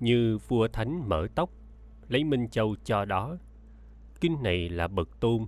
Như 0.00 0.38
vua 0.48 0.68
thánh 0.68 1.08
mở 1.08 1.26
tóc, 1.34 1.50
lấy 2.08 2.24
minh 2.24 2.48
châu 2.48 2.76
cho 2.84 3.04
đó. 3.04 3.36
Kinh 4.20 4.42
này 4.42 4.68
là 4.68 4.88
bậc 4.88 5.20
tôn, 5.20 5.46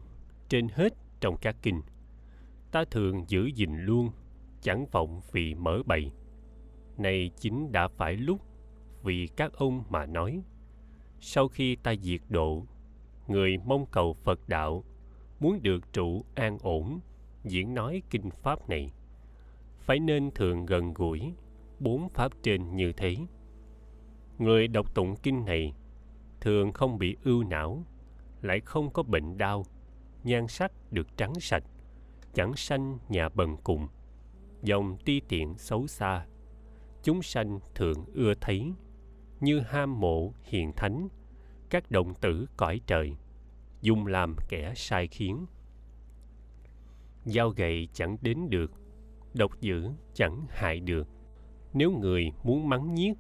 trên 0.48 0.68
hết 0.68 0.94
trong 1.20 1.36
các 1.36 1.56
kinh. 1.62 1.82
Ta 2.72 2.84
thường 2.90 3.24
giữ 3.28 3.46
gìn 3.46 3.76
luôn, 3.76 4.10
chẳng 4.62 4.86
vọng 4.92 5.20
vì 5.32 5.54
mở 5.54 5.82
bày. 5.86 6.12
Này 6.96 7.30
chính 7.36 7.72
đã 7.72 7.88
phải 7.88 8.16
lúc, 8.16 8.40
vì 9.02 9.26
các 9.36 9.52
ông 9.52 9.84
mà 9.88 10.06
nói. 10.06 10.42
Sau 11.20 11.48
khi 11.48 11.76
ta 11.76 11.94
diệt 12.00 12.20
độ, 12.28 12.66
người 13.28 13.56
mong 13.64 13.86
cầu 13.86 14.14
phật 14.14 14.48
đạo, 14.48 14.84
muốn 15.40 15.62
được 15.62 15.92
trụ 15.92 16.24
an 16.34 16.58
ổn, 16.62 17.00
diễn 17.44 17.74
nói 17.74 18.02
kinh 18.10 18.30
pháp 18.30 18.68
này 18.68 18.90
phải 19.84 20.00
nên 20.00 20.30
thường 20.30 20.66
gần 20.66 20.94
gũi, 20.94 21.34
bốn 21.80 22.08
pháp 22.08 22.32
trên 22.42 22.76
như 22.76 22.92
thế. 22.92 23.16
Người 24.38 24.68
đọc 24.68 24.94
tụng 24.94 25.16
kinh 25.16 25.44
này 25.44 25.74
thường 26.40 26.72
không 26.72 26.98
bị 26.98 27.16
ưu 27.24 27.44
não, 27.44 27.84
lại 28.42 28.60
không 28.60 28.90
có 28.90 29.02
bệnh 29.02 29.38
đau, 29.38 29.64
nhan 30.22 30.48
sắc 30.48 30.72
được 30.90 31.16
trắng 31.16 31.32
sạch, 31.40 31.64
chẳng 32.34 32.56
sanh 32.56 32.98
nhà 33.08 33.28
bần 33.28 33.56
cùng, 33.64 33.88
dòng 34.62 34.96
ti 35.04 35.20
tiện 35.28 35.58
xấu 35.58 35.86
xa. 35.86 36.26
Chúng 37.02 37.22
sanh 37.22 37.60
thường 37.74 38.04
ưa 38.14 38.34
thấy, 38.40 38.72
như 39.40 39.60
ham 39.60 40.00
mộ 40.00 40.32
hiền 40.42 40.72
thánh, 40.76 41.08
các 41.70 41.90
đồng 41.90 42.14
tử 42.14 42.46
cõi 42.56 42.80
trời, 42.86 43.16
dùng 43.80 44.06
làm 44.06 44.36
kẻ 44.48 44.72
sai 44.76 45.06
khiến. 45.06 45.46
Dao 47.24 47.50
gậy 47.50 47.88
chẳng 47.92 48.16
đến 48.20 48.50
được 48.50 48.70
độc 49.34 49.60
dữ 49.60 49.90
chẳng 50.14 50.46
hại 50.48 50.80
được. 50.80 51.08
Nếu 51.72 51.92
người 51.92 52.32
muốn 52.42 52.68
mắng 52.68 52.94
nhiếc 52.94 53.14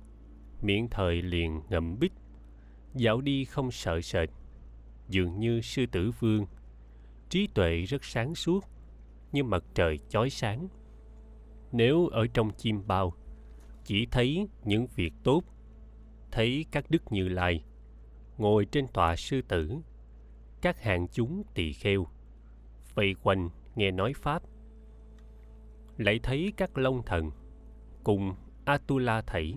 miệng 0.62 0.88
thời 0.90 1.22
liền 1.22 1.60
ngậm 1.68 1.98
bích 1.98 2.12
dạo 2.94 3.20
đi 3.20 3.44
không 3.44 3.70
sợ 3.70 4.00
sệt, 4.00 4.28
dường 5.08 5.38
như 5.38 5.60
sư 5.60 5.86
tử 5.92 6.10
vương. 6.20 6.46
Trí 7.28 7.48
tuệ 7.54 7.82
rất 7.82 8.04
sáng 8.04 8.34
suốt 8.34 8.64
như 9.32 9.44
mặt 9.44 9.64
trời 9.74 9.98
chói 10.08 10.30
sáng. 10.30 10.68
Nếu 11.72 12.06
ở 12.06 12.26
trong 12.34 12.50
chim 12.50 12.82
bao, 12.86 13.14
chỉ 13.84 14.06
thấy 14.10 14.48
những 14.64 14.86
việc 14.86 15.12
tốt, 15.24 15.42
thấy 16.30 16.64
các 16.70 16.90
đức 16.90 17.02
như 17.12 17.28
lai, 17.28 17.64
ngồi 18.38 18.64
trên 18.64 18.86
tòa 18.88 19.16
sư 19.16 19.42
tử, 19.48 19.76
các 20.62 20.82
hàng 20.82 21.06
chúng 21.08 21.42
tỳ 21.54 21.72
kheo, 21.72 22.06
vây 22.94 23.14
quanh 23.22 23.48
nghe 23.74 23.90
nói 23.90 24.12
pháp 24.16 24.42
lại 25.96 26.20
thấy 26.22 26.52
các 26.56 26.78
long 26.78 27.02
thần 27.02 27.30
cùng 28.04 28.34
atula 28.64 29.22
thảy, 29.22 29.54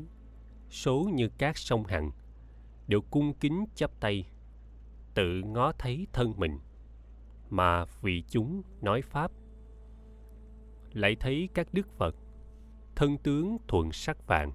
số 0.70 1.10
như 1.14 1.30
các 1.38 1.58
sông 1.58 1.84
hằng, 1.84 2.12
đều 2.88 3.02
cung 3.02 3.34
kính 3.34 3.66
chắp 3.76 4.00
tay, 4.00 4.30
tự 5.14 5.42
ngó 5.46 5.72
thấy 5.72 6.08
thân 6.14 6.34
mình, 6.38 6.60
mà 7.50 7.86
vì 8.02 8.24
chúng 8.30 8.62
nói 8.82 9.02
pháp. 9.02 9.32
Lại 10.94 11.16
thấy 11.20 11.50
các 11.54 11.68
đức 11.74 11.98
phật, 11.98 12.16
thân 12.96 13.18
tướng 13.18 13.58
thuận 13.68 13.92
sắc 13.92 14.28
vàng, 14.28 14.52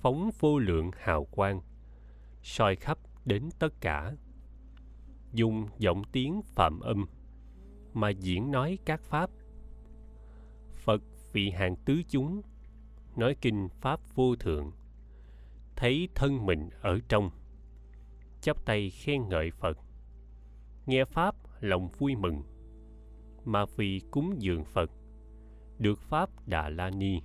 phóng 0.00 0.30
vô 0.40 0.58
lượng 0.58 0.90
hào 0.96 1.24
quang, 1.24 1.60
soi 2.42 2.76
khắp 2.76 2.98
đến 3.24 3.48
tất 3.58 3.80
cả. 3.80 4.12
Dùng 5.32 5.66
giọng 5.78 6.02
tiếng 6.12 6.42
phạm 6.42 6.80
âm 6.80 7.06
mà 7.92 8.10
diễn 8.10 8.50
nói 8.50 8.78
các 8.84 9.02
pháp 9.02 9.30
vị 11.32 11.50
hàng 11.50 11.76
tứ 11.76 12.02
chúng. 12.08 12.42
Nói 13.16 13.36
kinh 13.40 13.68
pháp 13.80 14.00
vô 14.14 14.36
thượng, 14.36 14.72
thấy 15.76 16.08
thân 16.14 16.46
mình 16.46 16.70
ở 16.80 16.98
trong, 17.08 17.30
chắp 18.40 18.64
tay 18.64 18.90
khen 18.90 19.28
ngợi 19.28 19.50
phật. 19.50 19.78
Nghe 20.86 21.04
pháp, 21.04 21.34
lòng 21.60 21.88
vui 21.98 22.16
mừng, 22.16 22.42
mà 23.44 23.64
vì 23.76 24.00
cúng 24.10 24.34
dường 24.38 24.64
phật, 24.64 24.90
được 25.78 25.98
pháp 25.98 26.48
đà 26.48 26.68
la 26.68 26.90
ni 26.90 27.20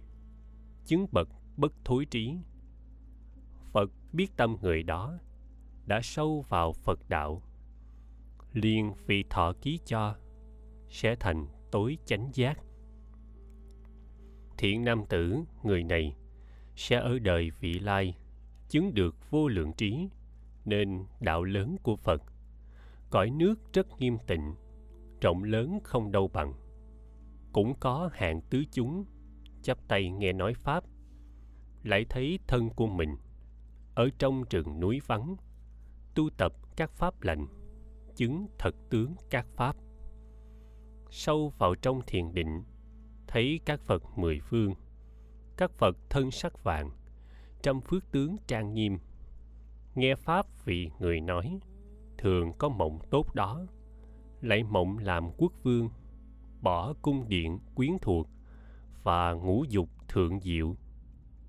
chứng 0.86 1.08
bậc 1.12 1.30
bất 1.58 1.74
thối 1.86 2.06
trí. 2.06 2.38
Phật 3.72 3.92
biết 4.14 4.38
tâm 4.38 4.58
người 4.62 4.84
đó, 4.84 5.20
đã 5.86 6.00
sâu 6.04 6.46
vào 6.50 6.74
phật 6.74 7.10
đạo, 7.10 7.42
liền 8.54 8.94
vì 9.06 9.24
thọ 9.30 9.54
ký 9.62 9.80
cho, 9.86 10.16
sẽ 10.90 11.16
thành 11.16 11.48
tối 11.72 11.98
chánh 12.06 12.30
giác 12.34 12.60
thiện 14.58 14.86
nam 14.86 15.06
tử, 15.10 15.44
người 15.64 15.84
này 15.84 16.16
sẽ 16.76 16.96
ở 16.96 17.20
đời 17.20 17.52
vị 17.60 17.80
lai, 17.80 18.18
chứng 18.70 18.94
được 18.94 19.32
vô 19.32 19.48
lượng 19.48 19.74
trí, 19.74 20.10
nên 20.66 21.06
đạo 21.20 21.44
lớn 21.44 21.76
của 21.84 21.96
phật. 21.96 22.24
Cõi 23.10 23.30
nước 23.30 23.74
rất 23.74 23.88
nghiêm 24.00 24.18
tịnh, 24.28 24.54
rộng 25.22 25.44
lớn 25.44 25.80
không 25.84 26.12
đâu 26.12 26.28
bằng. 26.28 26.54
Cũng 27.52 27.74
có 27.80 28.10
hạng 28.14 28.42
tứ 28.42 28.64
chúng, 28.72 29.06
chắp 29.62 29.88
tay 29.88 30.12
nghe 30.12 30.34
nói 30.34 30.54
pháp, 30.54 30.84
lại 31.84 32.06
thấy 32.10 32.40
thân 32.48 32.70
của 32.70 32.88
mình 32.88 33.16
ở 33.96 34.10
trong 34.18 34.44
rừng 34.50 34.80
núi 34.80 35.02
vắng, 35.08 35.36
tu 36.16 36.30
tập 36.38 36.54
các 36.76 36.92
pháp 36.92 37.22
lành, 37.22 37.48
chứng 38.16 38.48
thật 38.58 38.76
tướng 38.90 39.16
các 39.30 39.48
pháp. 39.56 39.76
Sâu 41.10 41.54
vào 41.58 41.76
trong 41.76 42.02
thiền 42.08 42.34
định 42.34 42.64
thấy 43.36 43.60
các 43.66 43.80
phật 43.82 44.04
mười 44.18 44.40
phương, 44.40 44.74
các 45.58 45.72
phật 45.72 45.98
thân 46.10 46.32
sắc 46.32 46.64
vàng, 46.64 46.90
trăm 47.64 47.82
phước 47.82 48.12
tướng 48.12 48.36
trang 48.48 48.74
nghiêm. 48.74 48.98
Nghe 49.96 50.16
pháp 50.16 50.66
vị 50.66 50.90
người 51.00 51.22
nói, 51.22 51.60
thường 52.18 52.54
có 52.58 52.70
mộng 52.70 53.00
tốt 53.12 53.36
đó 53.36 53.66
lại 54.42 54.64
mộng 54.64 54.98
làm 54.98 55.30
quốc 55.38 55.54
vương, 55.64 55.90
bỏ 56.62 56.94
cung 57.02 57.30
điện 57.30 57.60
quyến 57.76 57.92
thuộc 58.02 58.28
và 59.04 59.34
ngũ 59.34 59.64
dục 59.70 59.90
thượng 60.08 60.40
diệu, 60.40 60.76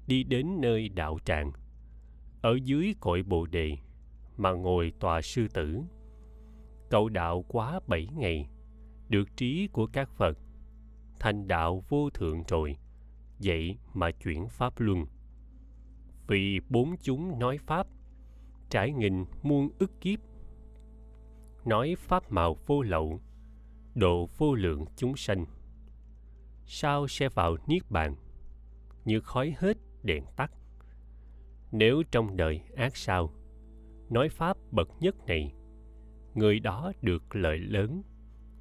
đi 0.07 0.25
đến 0.25 0.61
nơi 0.61 0.89
đạo 0.89 1.19
tràng. 1.25 1.53
Ở 2.43 2.59
dưới 2.65 2.95
cội 3.01 3.23
bồ 3.23 3.47
đề 3.47 3.77
mà 4.37 4.51
ngồi 4.51 4.93
tòa 5.01 5.23
sư 5.23 5.49
tử 5.55 5.81
cậu 6.91 7.09
đạo 7.09 7.45
quá 7.49 7.81
bảy 7.87 8.09
ngày, 8.17 8.49
được 9.09 9.37
trí 9.37 9.69
của 9.73 9.87
các 9.87 10.11
phật 10.11 10.39
thành 11.21 11.49
đạo 11.49 11.83
vô 11.89 12.11
thượng 12.11 12.43
rồi. 12.49 12.77
Vậy 13.39 13.79
mà 13.95 14.11
chuyển 14.11 14.49
pháp 14.49 14.81
luân. 14.81 15.07
Vì 16.27 16.61
bốn 16.69 16.97
chúng 17.03 17.39
nói 17.39 17.59
pháp, 17.59 17.87
trải 18.71 18.93
nghìn 18.93 19.25
muôn 19.43 19.69
ức 19.79 20.01
kiếp. 20.01 20.19
Nói 21.65 21.95
pháp 21.99 22.33
màu 22.33 22.57
vô 22.67 22.83
lậu, 22.83 23.21
độ 23.95 24.29
vô 24.39 24.55
lượng 24.55 24.85
chúng 24.97 25.17
sanh. 25.17 25.45
Sao 26.67 27.09
sẽ 27.09 27.29
vào 27.29 27.57
niết 27.67 27.91
bàn? 27.91 28.15
Như 29.05 29.21
khói 29.21 29.55
hết 29.59 29.77
đèn 30.03 30.25
tắt. 30.37 30.53
Nếu 31.73 32.03
trong 32.11 32.37
đời 32.37 32.61
ác 32.77 32.97
sao, 32.97 33.33
nói 34.11 34.29
pháp 34.29 34.57
bậc 34.73 34.89
nhất 35.01 35.17
này, 35.27 35.55
người 36.35 36.61
đó 36.61 36.93
được 37.03 37.37
lợi 37.37 37.59
lớn 37.59 38.03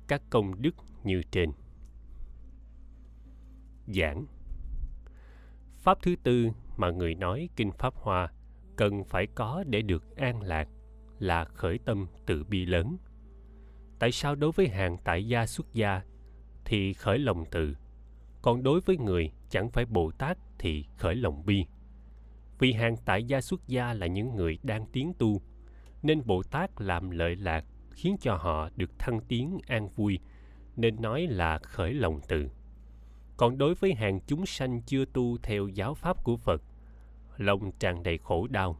các 0.08 0.22
công 0.30 0.62
đức 0.62 0.76
như 1.04 1.22
trên 1.32 1.52
giảng. 3.88 4.26
Pháp 5.78 5.98
thứ 6.02 6.16
tư 6.24 6.50
mà 6.78 6.92
người 6.92 7.16
nói 7.16 7.50
kinh 7.56 7.72
pháp 7.72 7.94
hoa 7.96 8.32
cần 8.76 9.04
phải 9.04 9.28
có 9.28 9.64
để 9.68 9.82
được 9.82 10.16
an 10.18 10.42
lạc 10.42 10.68
là 11.20 11.46
khởi 11.46 11.78
tâm 11.78 12.08
từ 12.26 12.44
bi 12.44 12.66
lớn. 12.66 12.98
Tại 14.00 14.12
sao 14.12 14.36
đối 14.36 14.52
với 14.52 14.68
hàng 14.68 14.98
tại 15.04 15.28
gia 15.28 15.48
xuất 15.48 15.74
gia 15.74 16.02
thì 16.66 16.94
khởi 16.94 17.20
lòng 17.20 17.44
từ, 17.52 17.76
còn 18.42 18.64
đối 18.64 18.82
với 18.82 18.98
người 18.98 19.32
chẳng 19.50 19.70
phải 19.70 19.86
bồ 19.86 20.12
tát 20.12 20.38
thì 20.60 20.86
khởi 20.98 21.16
lòng 21.16 21.46
bi? 21.46 21.66
Vì 22.60 22.74
hàng 22.74 22.96
tại 23.06 23.24
gia 23.24 23.42
xuất 23.42 23.68
gia 23.68 23.94
là 23.94 24.08
những 24.08 24.36
người 24.36 24.60
đang 24.64 24.86
tiến 24.86 25.14
tu, 25.20 25.42
nên 26.04 26.22
bồ 26.26 26.44
tát 26.44 26.82
làm 26.82 27.10
lợi 27.10 27.36
lạc 27.36 27.66
khiến 27.92 28.16
cho 28.22 28.36
họ 28.36 28.70
được 28.76 29.00
thăng 29.00 29.20
tiến 29.28 29.58
an 29.68 29.90
vui, 29.90 30.20
nên 30.76 31.02
nói 31.02 31.28
là 31.28 31.58
khởi 31.58 31.94
lòng 31.94 32.20
từ 32.28 32.50
còn 33.38 33.58
đối 33.58 33.76
với 33.76 33.94
hàng 33.94 34.20
chúng 34.28 34.46
sanh 34.46 34.82
chưa 34.82 35.06
tu 35.06 35.38
theo 35.38 35.68
giáo 35.68 35.94
pháp 35.94 36.24
của 36.24 36.38
phật, 36.38 36.62
lòng 37.38 37.72
tràn 37.80 38.04
đầy 38.04 38.18
khổ 38.18 38.48
đau. 38.48 38.78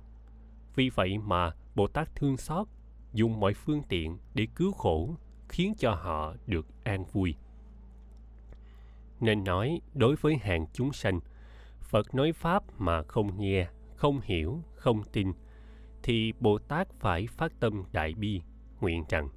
Vì 0.76 0.90
vậy 0.90 1.18
mà 1.18 1.52
bồ 1.76 1.88
tát 1.88 2.16
thương 2.16 2.38
xót, 2.38 2.68
dùng 3.14 3.40
mọi 3.40 3.54
phương 3.54 3.82
tiện 3.90 4.18
để 4.34 4.48
cứu 4.56 4.72
khổ, 4.72 5.16
khiến 5.50 5.74
cho 5.78 5.94
họ 5.94 6.34
được 6.48 6.66
an 6.84 7.06
vui. 7.12 7.36
Nên 9.20 9.44
nói, 9.44 9.82
đối 9.94 10.16
với 10.16 10.38
hàng 10.38 10.66
chúng 10.74 10.94
sanh, 10.94 11.20
phật 11.82 12.16
nói 12.16 12.32
pháp 12.32 12.64
mà 12.78 13.04
không 13.04 13.40
nghe, 13.40 13.68
không 13.96 14.20
hiểu, 14.24 14.62
không 14.76 15.04
tin, 15.04 15.32
thì 16.04 16.34
bồ 16.40 16.58
tát 16.58 16.88
phải 17.00 17.28
phát 17.28 17.52
tâm 17.60 17.84
đại 17.92 18.14
bi, 18.14 18.42
nguyện 18.82 19.04
rằng 19.10 19.30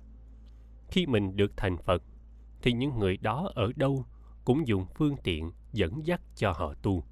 khi 0.91 1.07
mình 1.07 1.37
được 1.37 1.53
thành 1.57 1.77
phật, 1.79 2.03
thì 2.63 2.73
những 2.73 2.99
người 2.99 3.17
đó 3.17 3.51
ở 3.55 3.73
đâu 3.77 4.05
cũng 4.49 4.69
dùng 4.69 4.87
phương 4.95 5.17
tiện 5.25 5.53
dẫn 5.73 6.07
dắt 6.07 6.21
cho 6.37 6.53
họ 6.53 6.75
tu. 6.83 7.05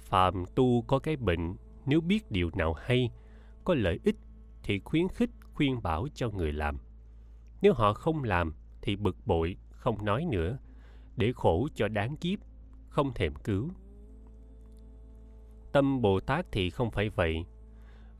Phàm 0.00 0.44
tu 0.54 0.82
có 0.82 0.98
cái 0.98 1.16
bệnh, 1.16 1.56
nếu 1.86 2.00
biết 2.00 2.30
điều 2.30 2.50
nào 2.54 2.72
hay, 2.72 3.10
có 3.64 3.74
lợi 3.74 4.00
ích 4.04 4.16
thì 4.62 4.78
khuyến 4.78 5.08
khích, 5.08 5.30
khuyên 5.54 5.82
bảo 5.82 6.08
cho 6.14 6.30
người 6.30 6.52
làm. 6.52 6.78
Nếu 7.60 7.72
họ 7.72 7.92
không 7.92 8.24
làm 8.24 8.54
thì 8.80 8.96
bực 8.96 9.16
bội, 9.26 9.56
không 9.70 10.04
nói 10.04 10.24
nữa, 10.30 10.58
để 11.16 11.32
khổ 11.34 11.68
cho 11.74 11.88
đáng 11.88 12.16
kiếp, 12.16 12.38
không 12.88 13.14
thèm 13.14 13.34
cứu. 13.34 13.70
Tâm 15.72 16.02
bồ 16.02 16.20
tát 16.20 16.46
thì 16.52 16.70
không 16.70 16.90
phải 16.90 17.08
vậy, 17.08 17.44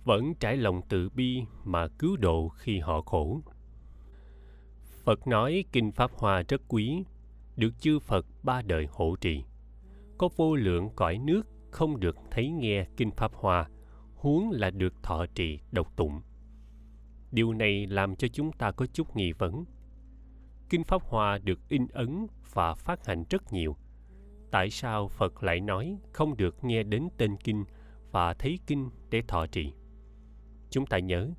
vẫn 0.05 0.35
trải 0.35 0.57
lòng 0.57 0.81
từ 0.89 1.09
bi 1.09 1.43
mà 1.65 1.89
cứu 1.89 2.17
độ 2.17 2.49
khi 2.49 2.79
họ 2.79 3.01
khổ. 3.01 3.41
Phật 5.05 5.27
nói 5.27 5.65
kinh 5.73 5.93
pháp 5.93 6.11
hoa 6.15 6.43
rất 6.49 6.63
quý 6.69 7.05
được 7.57 7.81
chư 7.81 7.99
phật 7.99 8.27
ba 8.43 8.63
đời 8.63 8.87
hộ 8.91 9.17
trì. 9.21 9.45
Có 10.19 10.29
vô 10.37 10.55
lượng 10.55 10.91
cõi 10.97 11.19
nước 11.19 11.43
không 11.71 12.01
được 12.01 12.17
thấy 12.31 12.51
nghe 12.51 12.87
kinh 12.97 13.11
pháp 13.11 13.33
hoa, 13.35 13.69
huống 14.15 14.51
là 14.51 14.71
được 14.71 15.03
thọ 15.03 15.27
trì 15.35 15.61
độc 15.73 15.97
tụng. 15.97 16.21
Điều 17.31 17.53
này 17.53 17.87
làm 17.87 18.17
cho 18.17 18.29
chúng 18.29 18.53
ta 18.53 18.71
có 18.71 18.87
chút 18.87 19.17
nghi 19.17 19.33
vấn. 19.33 19.65
Kinh 20.71 20.85
pháp 20.85 21.03
hoa 21.03 21.39
được 21.39 21.69
in 21.69 21.87
ấn 21.93 22.27
và 22.53 22.75
phát 22.75 23.07
hành 23.07 23.25
rất 23.31 23.53
nhiều. 23.53 23.77
Tại 24.51 24.71
sao 24.71 25.09
phật 25.09 25.43
lại 25.43 25.61
nói 25.61 25.97
không 26.13 26.37
được 26.37 26.65
nghe 26.65 26.83
đến 26.83 27.09
tên 27.19 27.37
kinh 27.37 27.65
và 28.11 28.35
thấy 28.35 28.59
kinh 28.67 28.91
để 29.11 29.23
thọ 29.29 29.47
trì? 29.47 29.73
Chúng 30.71 30.87
ta 30.87 30.99
nhớ, 30.99 31.31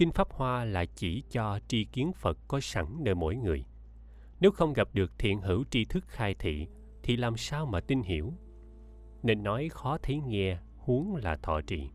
Kinh 0.00 0.12
Pháp 0.12 0.32
Hoa 0.32 0.64
là 0.64 0.84
chỉ 0.84 1.22
cho 1.30 1.60
tri 1.68 1.84
kiến 1.84 2.12
Phật 2.12 2.38
có 2.48 2.60
sẵn 2.60 2.86
nơi 3.00 3.14
mỗi 3.14 3.36
người. 3.36 3.64
Nếu 4.40 4.50
không 4.50 4.72
gặp 4.72 4.88
được 4.92 5.18
thiện 5.18 5.40
hữu 5.40 5.64
tri 5.70 5.84
thức 5.84 6.04
khai 6.06 6.34
thị, 6.34 6.68
thì 7.02 7.16
làm 7.16 7.36
sao 7.36 7.66
mà 7.66 7.80
tin 7.80 8.02
hiểu? 8.02 8.32
Nên 9.22 9.42
nói 9.42 9.68
khó 9.72 9.98
thấy 10.02 10.20
nghe, 10.26 10.58
huống 10.76 11.16
là 11.16 11.36
thọ 11.36 11.60
trì. 11.60 11.90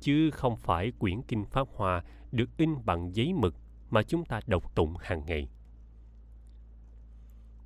Chứ 0.00 0.30
không 0.30 0.56
phải 0.56 0.92
quyển 0.98 1.22
Kinh 1.22 1.44
Pháp 1.44 1.68
Hoa 1.74 2.04
được 2.32 2.56
in 2.56 2.74
bằng 2.84 3.14
giấy 3.14 3.32
mực 3.32 3.54
mà 3.90 4.02
chúng 4.02 4.24
ta 4.24 4.40
đọc 4.46 4.74
tụng 4.74 4.94
hàng 5.00 5.22
ngày. 5.26 5.48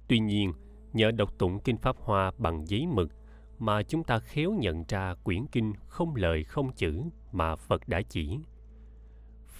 Tuy 0.09 0.19
nhiên, 0.19 0.53
nhờ 0.93 1.11
đọc 1.11 1.39
tụng 1.39 1.61
Kinh 1.61 1.77
Pháp 1.77 1.97
Hoa 1.99 2.33
bằng 2.39 2.69
giấy 2.69 2.87
mực 2.87 3.11
mà 3.59 3.83
chúng 3.83 4.05
ta 4.05 4.19
khéo 4.19 4.53
nhận 4.53 4.85
ra 4.89 5.15
quyển 5.15 5.47
kinh 5.47 5.73
không 5.87 6.15
lời 6.17 6.45
không 6.45 6.73
chữ 6.73 7.03
mà 7.33 7.57
Phật 7.57 7.89
đã 7.89 8.03
chỉ. 8.09 8.39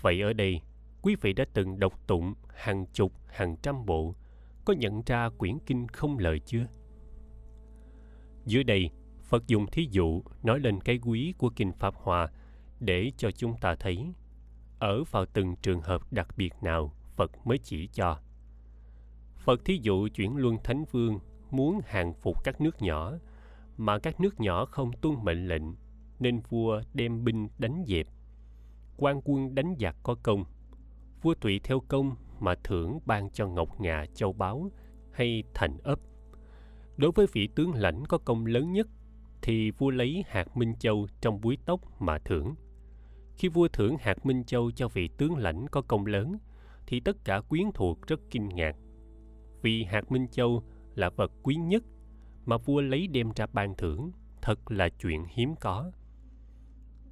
Vậy 0.01 0.21
ở 0.21 0.33
đây, 0.33 0.61
quý 1.03 1.17
vị 1.21 1.33
đã 1.33 1.45
từng 1.55 1.81
đọc 1.81 2.07
tụng 2.07 2.35
hàng 2.55 2.87
chục, 2.87 3.13
hàng 3.27 3.57
trăm 3.63 3.87
bộ, 3.87 4.15
có 4.65 4.73
nhận 4.73 5.03
ra 5.07 5.29
quyển 5.29 5.59
kinh 5.67 5.89
không 5.89 6.19
lời 6.19 6.41
chưa? 6.41 6.67
Dưới 8.47 8.65
đây, 8.65 8.91
Phật 9.23 9.47
dùng 9.47 9.67
thí 9.67 9.89
dụ 9.91 10.23
nói 10.43 10.61
lên 10.61 10.81
cái 10.81 10.99
quý 10.99 11.35
của 11.39 11.51
kinh 11.57 11.73
Pháp 11.73 11.95
Hoa 11.95 12.29
để 12.81 13.13
cho 13.17 13.31
chúng 13.31 13.57
ta 13.61 13.75
thấy 13.75 14.13
ở 14.79 15.05
vào 15.11 15.27
từng 15.27 15.57
trường 15.63 15.81
hợp 15.81 16.13
đặc 16.13 16.29
biệt 16.37 16.53
nào 16.63 16.93
Phật 17.17 17.47
mới 17.47 17.59
chỉ 17.59 17.89
cho. 17.93 18.19
Phật 19.37 19.65
thí 19.65 19.79
dụ 19.83 20.09
chuyển 20.09 20.37
luân 20.37 20.57
thánh 20.65 20.85
vương 20.91 21.19
muốn 21.51 21.81
hàng 21.85 22.15
phục 22.15 22.45
các 22.45 22.61
nước 22.61 22.83
nhỏ 22.83 23.13
mà 23.77 23.99
các 23.99 24.21
nước 24.21 24.41
nhỏ 24.41 24.65
không 24.65 24.93
tuân 25.01 25.15
mệnh 25.23 25.49
lệnh 25.49 25.63
nên 26.21 26.41
vua 26.49 26.81
đem 26.95 27.25
binh 27.25 27.49
đánh 27.59 27.85
dẹp 27.87 28.07
quan 28.97 29.21
quân 29.25 29.55
đánh 29.55 29.75
giặc 29.81 29.97
có 30.03 30.17
công 30.23 30.45
vua 31.23 31.35
tụy 31.35 31.61
theo 31.65 31.81
công 31.89 32.17
mà 32.41 32.55
thưởng 32.65 32.99
ban 33.07 33.31
cho 33.31 33.49
ngọc 33.49 33.81
ngà, 33.81 34.07
châu 34.15 34.33
báu 34.33 34.71
hay 35.13 35.43
thành 35.55 35.79
ấp. 35.83 35.99
Đối 36.97 37.13
với 37.13 37.27
vị 37.33 37.49
tướng 37.55 37.75
lãnh 37.75 38.05
có 38.07 38.19
công 38.19 38.47
lớn 38.47 38.73
nhất 38.73 38.89
thì 39.43 39.71
vua 39.71 39.91
lấy 39.91 40.25
hạt 40.29 40.57
minh 40.57 40.75
châu 40.79 41.07
trong 41.21 41.41
búi 41.41 41.59
tóc 41.67 42.01
mà 42.03 42.19
thưởng. 42.19 42.55
Khi 43.37 43.49
vua 43.49 43.69
thưởng 43.69 43.97
hạt 44.01 44.27
minh 44.27 44.45
châu 44.45 44.71
cho 44.71 44.89
vị 44.89 45.09
tướng 45.19 45.37
lãnh 45.37 45.67
có 45.69 45.83
công 45.83 46.07
lớn, 46.07 46.39
thì 46.87 47.01
tất 47.01 47.17
cả 47.25 47.41
quyến 47.41 47.65
thuộc 47.75 48.07
rất 48.07 48.21
kinh 48.31 48.49
ngạc. 48.49 48.77
Vì 49.63 49.85
hạt 49.85 50.13
minh 50.13 50.29
châu 50.29 50.63
là 50.95 51.11
vật 51.11 51.33
quý 51.43 51.55
nhất 51.55 51.83
mà 52.45 52.57
vua 52.57 52.81
lấy 52.81 53.07
đem 53.07 53.31
ra 53.37 53.47
ban 53.53 53.75
thưởng, 53.77 54.11
thật 54.43 54.71
là 54.71 54.89
chuyện 54.89 55.25
hiếm 55.29 55.55
có. 55.61 55.93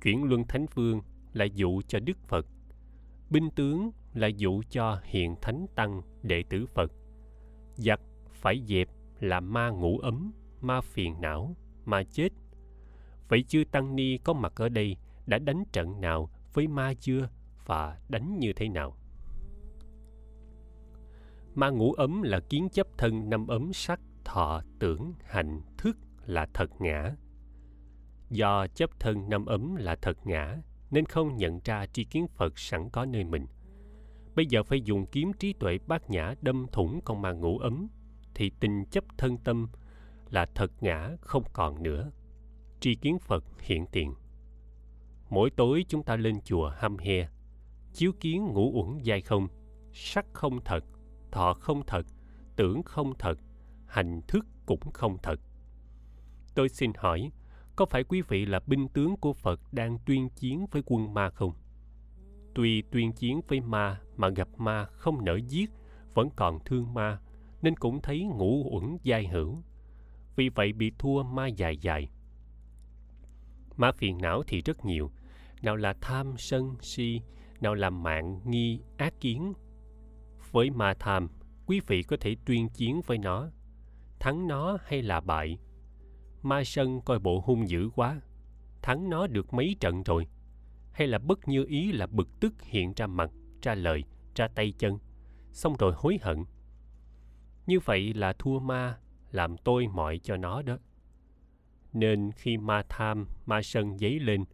Chuyển 0.03 0.25
luân 0.25 0.45
thánh 0.49 0.67
vương 0.75 1.01
là 1.33 1.45
dụ 1.45 1.83
cho 1.83 2.01
đức 2.01 2.19
phật. 2.29 2.47
Binh 3.31 3.51
tướng 3.51 3.91
là 4.15 4.27
dụ 4.27 4.63
cho 4.71 5.01
hiện 5.05 5.37
thánh 5.43 5.67
tăng 5.75 6.03
đệ 6.23 6.43
tử 6.51 6.67
phật. 6.67 6.93
Giặc 7.75 8.01
phải 8.33 8.63
dẹp 8.67 8.89
là 9.21 9.41
ma 9.41 9.69
ngủ 9.69 9.99
ấm, 9.99 10.33
ma 10.61 10.81
phiền 10.81 11.21
não, 11.21 11.57
ma 11.85 12.03
chết. 12.11 12.29
Vậy 13.29 13.43
chư 13.43 13.65
tăng 13.73 13.97
ni 13.97 14.19
có 14.19 14.33
mặt 14.33 14.53
ở 14.57 14.69
đây, 14.69 14.97
đã 15.27 15.39
đánh 15.39 15.65
trận 15.73 16.01
nào 16.01 16.31
với 16.55 16.69
ma 16.69 16.95
chưa 17.01 17.29
và 17.67 17.99
đánh 18.09 18.39
như 18.39 18.53
thế 18.53 18.69
nào? 18.69 18.97
Ma 21.55 21.71
ngủ 21.71 21.93
ấm 21.93 22.23
là 22.23 22.41
kiến 22.41 22.69
chấp 22.69 22.87
thân 22.99 23.31
năm 23.31 23.47
ấm 23.47 23.73
sắc, 23.73 24.01
thọ 24.25 24.63
tưởng 24.79 25.13
hành 25.25 25.61
thức 25.79 25.97
là 26.27 26.47
thật 26.55 26.71
ngã. 26.81 27.15
Do 28.31 28.67
chấp 28.67 29.01
thân 29.01 29.29
năm 29.29 29.47
ấm 29.47 29.77
là 29.77 29.97
thật 29.97 30.27
ngã, 30.27 30.57
nên 30.91 31.07
không 31.07 31.37
nhận 31.37 31.61
ra 31.65 31.87
tri 31.87 32.05
kiến 32.05 32.27
phật 32.27 32.59
sẵn 32.59 32.91
có 32.91 33.05
nơi 33.05 33.25
mình 33.25 33.47
bây 34.35 34.47
giờ 34.47 34.63
phải 34.63 34.81
dùng 34.81 35.07
kiếm 35.07 35.33
trí 35.33 35.53
tuệ 35.53 35.79
bát 35.87 36.11
nhã 36.11 36.35
đâm 36.43 36.67
thủng 36.73 37.01
con 37.05 37.23
ma 37.23 37.33
ngủ 37.33 37.59
ấm, 37.59 37.89
thì 38.35 38.51
tình 38.61 38.85
chấp 38.91 39.05
thân 39.19 39.39
tâm 39.39 39.69
là 40.31 40.47
thật 40.55 40.83
ngã 40.83 41.11
không 41.21 41.43
còn 41.53 41.83
nữa. 41.83 42.11
Tri 42.81 42.95
kiến 42.95 43.19
phật 43.19 43.45
hiện 43.61 43.87
tiền. 43.93 44.15
Mỗi 45.31 45.51
tối 45.51 45.85
chúng 45.89 46.03
ta 46.03 46.17
lên 46.17 46.41
chùa 46.45 46.73
hăm 46.77 46.99
he, 46.99 47.29
chiếu 47.93 48.13
kiến 48.21 48.45
ngũ 48.45 48.83
uẩn 48.83 49.05
dai 49.05 49.21
không, 49.21 49.49
sắc 49.93 50.27
không 50.33 50.65
thật, 50.65 50.85
thọ 51.33 51.55
không 51.55 51.83
thật, 51.87 52.07
tưởng 52.57 52.83
không 52.83 53.13
thật, 53.19 53.39
hành 53.87 54.21
thức 54.29 54.47
cũng 54.67 54.91
không 54.93 55.17
thật. 55.23 55.41
Tôi 56.55 56.69
xin 56.69 56.93
hỏi, 56.99 57.31
có 57.77 57.87
phải 57.87 58.05
quý 58.05 58.23
vị 58.29 58.47
là 58.47 58.61
binh 58.67 58.89
tướng 58.89 59.17
của 59.17 59.33
phật 59.33 59.61
đang 59.73 59.99
tuyên 60.07 60.29
chiến 60.29 60.67
với 60.71 60.83
quân 60.87 61.15
ma 61.15 61.31
không? 61.31 61.53
Tuy 62.55 62.83
tuyên 62.83 63.13
chiến 63.13 63.41
với 63.49 63.61
ma 63.61 64.01
mà 64.17 64.29
gặp 64.29 64.49
ma 64.57 64.85
không 64.85 65.25
nỡ 65.25 65.37
giết, 65.49 65.71
vẫn 66.15 66.29
còn 66.37 66.59
thương 66.65 66.95
ma, 66.95 67.19
nên 67.63 67.77
cũng 67.77 68.01
thấy 68.01 68.25
ngũ 68.25 68.71
uẩn 68.71 68.97
giai 69.03 69.27
hữu. 69.27 69.63
Vì 70.37 70.49
vậy 70.49 70.73
bị 70.73 70.93
thua 70.99 71.23
ma 71.23 71.47
dài 71.47 71.77
dài. 71.77 72.09
Ma 73.77 73.93
phiền 73.93 74.19
não 74.19 74.43
thì 74.47 74.61
rất 74.61 74.85
nhiều. 74.85 75.11
Nào 75.63 75.77
là 75.77 75.95
tham 76.01 76.35
sân 76.39 76.77
si, 76.81 77.21
nào 77.61 77.75
là 77.75 77.91
mạng 77.91 78.41
nghi 78.45 78.81
ác 78.97 79.15
kiến. 79.21 79.53
Với 80.51 80.71
ma 80.71 80.95
tham, 80.99 81.29
quý 81.67 81.81
vị 81.87 82.03
có 82.03 82.17
thể 82.21 82.37
tuyên 82.45 82.69
chiến 82.69 83.01
với 83.07 83.19
nó. 83.19 83.49
Thắng 84.21 84.49
nó 84.49 84.79
hay 84.85 85.03
là 85.03 85.21
bại? 85.21 85.59
Ma 86.43 86.65
sân 86.65 87.01
coi 87.01 87.19
bộ 87.19 87.43
hung 87.47 87.69
dữ 87.69 87.91
quá. 87.95 88.21
Thắng 88.83 89.11
nó 89.11 89.27
được 89.27 89.55
mấy 89.55 89.77
trận 89.81 90.03
rồi? 90.03 90.27
Hay 90.93 91.09
là 91.09 91.19
bất 91.19 91.49
như 91.49 91.65
ý 91.69 91.93
là 91.93 92.07
bực 92.07 92.41
tức 92.41 92.63
hiện 92.63 92.93
ra 92.97 93.07
mặt, 93.07 93.31
ra 93.63 93.75
lời, 93.75 94.05
ra 94.35 94.49
tay 94.49 94.73
chân, 94.79 94.99
xong 95.53 95.77
rồi 95.79 95.93
hối 95.97 96.19
hận. 96.23 96.45
Như 97.67 97.79
vậy 97.85 98.15
là 98.15 98.33
thua 98.33 98.59
ma, 98.59 98.99
làm 99.31 99.57
tôi 99.57 99.87
mọi 99.87 100.21
cho 100.23 100.37
nó 100.37 100.63
đó. 100.63 100.79
Nên 101.93 102.31
khi 102.33 102.57
ma 102.57 102.83
tham, 102.89 103.27
ma 103.47 103.63
sân 103.63 103.99
dấy 103.99 104.21
lên, 104.21 104.45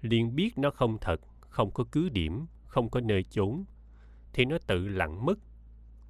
liền 0.00 0.34
biết 0.34 0.58
nó 0.58 0.70
không 0.70 0.98
thật, 1.00 1.20
không 1.40 1.70
có 1.70 1.84
cứ 1.92 2.08
điểm, 2.08 2.46
không 2.66 2.90
có 2.90 3.00
nơi 3.00 3.22
chốn, 3.22 3.64
thì 4.32 4.44
nó 4.44 4.58
tự 4.66 4.88
lặng 4.88 5.26
mất. 5.26 5.38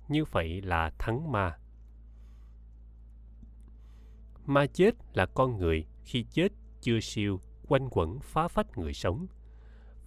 Như 0.08 0.24
vậy 0.24 0.62
là 0.62 0.90
thắng 0.98 1.32
ma. 1.32 1.58
Ma 4.46 4.66
chết 4.66 4.94
là 5.14 5.26
con 5.26 5.56
người, 5.56 5.86
khi 6.02 6.26
chết 6.30 6.52
chưa 6.80 7.00
siêu, 7.00 7.40
quanh 7.68 7.88
quẩn 7.90 8.18
phá 8.20 8.48
phách 8.48 8.78
người 8.78 8.92
sống 8.92 9.26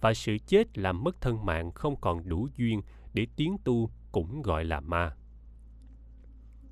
và 0.00 0.14
sự 0.14 0.36
chết 0.46 0.78
làm 0.78 1.04
mất 1.04 1.20
thân 1.20 1.46
mạng 1.46 1.72
không 1.72 2.00
còn 2.00 2.28
đủ 2.28 2.48
duyên 2.56 2.82
để 3.14 3.26
tiến 3.36 3.56
tu 3.64 3.90
cũng 4.12 4.42
gọi 4.42 4.64
là 4.64 4.80
ma. 4.80 5.16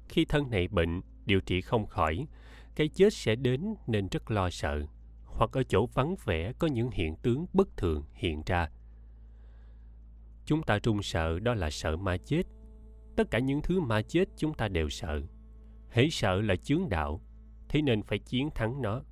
Khi 0.08 0.24
thân 0.24 0.50
này 0.50 0.68
bệnh, 0.68 1.00
điều 1.26 1.40
trị 1.40 1.60
không 1.60 1.86
khỏi, 1.86 2.26
cái 2.74 2.88
chết 2.88 3.12
sẽ 3.12 3.34
đến 3.34 3.74
nên 3.86 4.08
rất 4.08 4.30
lo 4.30 4.50
sợ, 4.50 4.86
hoặc 5.24 5.50
ở 5.52 5.62
chỗ 5.62 5.86
vắng 5.86 6.14
vẻ 6.24 6.52
có 6.58 6.66
những 6.66 6.90
hiện 6.90 7.16
tướng 7.16 7.46
bất 7.52 7.76
thường 7.76 8.04
hiện 8.14 8.42
ra. 8.46 8.70
Chúng 10.44 10.62
ta 10.62 10.78
trung 10.78 11.02
sợ 11.02 11.38
đó 11.38 11.54
là 11.54 11.70
sợ 11.70 11.96
ma 11.96 12.16
chết. 12.16 12.42
Tất 13.16 13.30
cả 13.30 13.38
những 13.38 13.62
thứ 13.62 13.80
ma 13.80 14.02
chết 14.02 14.28
chúng 14.36 14.54
ta 14.54 14.68
đều 14.68 14.88
sợ. 14.88 15.22
Hễ 15.90 16.08
sợ 16.10 16.40
là 16.40 16.56
chướng 16.56 16.88
đạo, 16.88 17.20
thế 17.68 17.82
nên 17.82 18.02
phải 18.02 18.18
chiến 18.18 18.50
thắng 18.54 18.82
nó. 18.82 19.02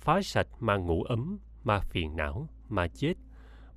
Phá 0.00 0.22
sạch 0.22 0.48
ma 0.60 0.76
ngủ 0.76 1.02
ấm 1.02 1.38
ma 1.64 1.80
phiền 1.80 2.16
não 2.16 2.48
ma 2.68 2.88
chết 2.88 3.14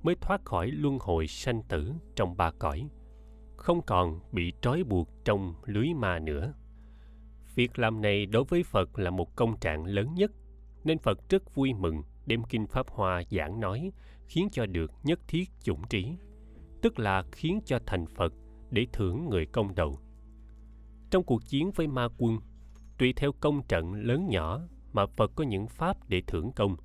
mới 0.02 0.14
thoát 0.20 0.44
khỏi 0.44 0.70
luân 0.70 0.98
hồi 1.00 1.26
sanh 1.26 1.62
tử 1.62 1.92
trong 2.16 2.36
ba 2.36 2.50
cõi 2.58 2.88
không 3.56 3.82
còn 3.86 4.20
bị 4.32 4.52
trói 4.62 4.84
buộc 4.84 5.08
trong 5.24 5.54
lưới 5.64 5.94
ma 5.94 6.18
nữa 6.18 6.54
việc 7.54 7.78
làm 7.78 8.00
này 8.00 8.26
đối 8.26 8.44
với 8.44 8.62
phật 8.62 8.98
là 8.98 9.10
một 9.10 9.36
công 9.36 9.58
trạng 9.60 9.84
lớn 9.84 10.14
nhất 10.14 10.30
nên 10.84 10.98
phật 10.98 11.28
rất 11.28 11.54
vui 11.54 11.72
mừng 11.74 12.02
đem 12.26 12.44
kinh 12.44 12.66
pháp 12.66 12.88
hoa 12.90 13.22
giảng 13.30 13.60
nói 13.60 13.92
khiến 14.26 14.48
cho 14.52 14.66
được 14.66 14.92
nhất 15.02 15.20
thiết 15.28 15.50
chủng 15.62 15.82
trí 15.90 16.16
tức 16.82 16.98
là 16.98 17.24
khiến 17.32 17.60
cho 17.64 17.78
thành 17.86 18.06
phật 18.06 18.32
để 18.70 18.86
thưởng 18.92 19.28
người 19.30 19.46
công 19.46 19.74
đầu 19.74 19.98
trong 21.10 21.24
cuộc 21.24 21.44
chiến 21.46 21.70
với 21.74 21.86
ma 21.86 22.08
quân 22.18 22.38
tùy 22.98 23.12
theo 23.12 23.32
công 23.40 23.62
trận 23.62 23.94
lớn 23.94 24.28
nhỏ 24.28 24.60
mà 24.92 25.06
Phật 25.06 25.32
có 25.34 25.44
những 25.44 25.66
pháp 25.66 26.08
để 26.08 26.22
thưởng 26.26 26.52
công. 26.52 26.76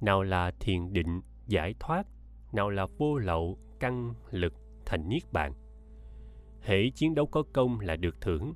Nào 0.00 0.22
là 0.22 0.52
thiền 0.60 0.92
định, 0.92 1.20
giải 1.46 1.74
thoát, 1.80 2.06
nào 2.54 2.70
là 2.70 2.86
vô 2.98 3.16
lậu, 3.18 3.58
căn, 3.80 4.14
lực, 4.30 4.54
thành 4.86 5.08
niết 5.08 5.32
bàn. 5.32 5.52
Hễ 6.60 6.90
chiến 6.90 7.14
đấu 7.14 7.26
có 7.26 7.42
công 7.52 7.80
là 7.80 7.96
được 7.96 8.20
thưởng. 8.20 8.54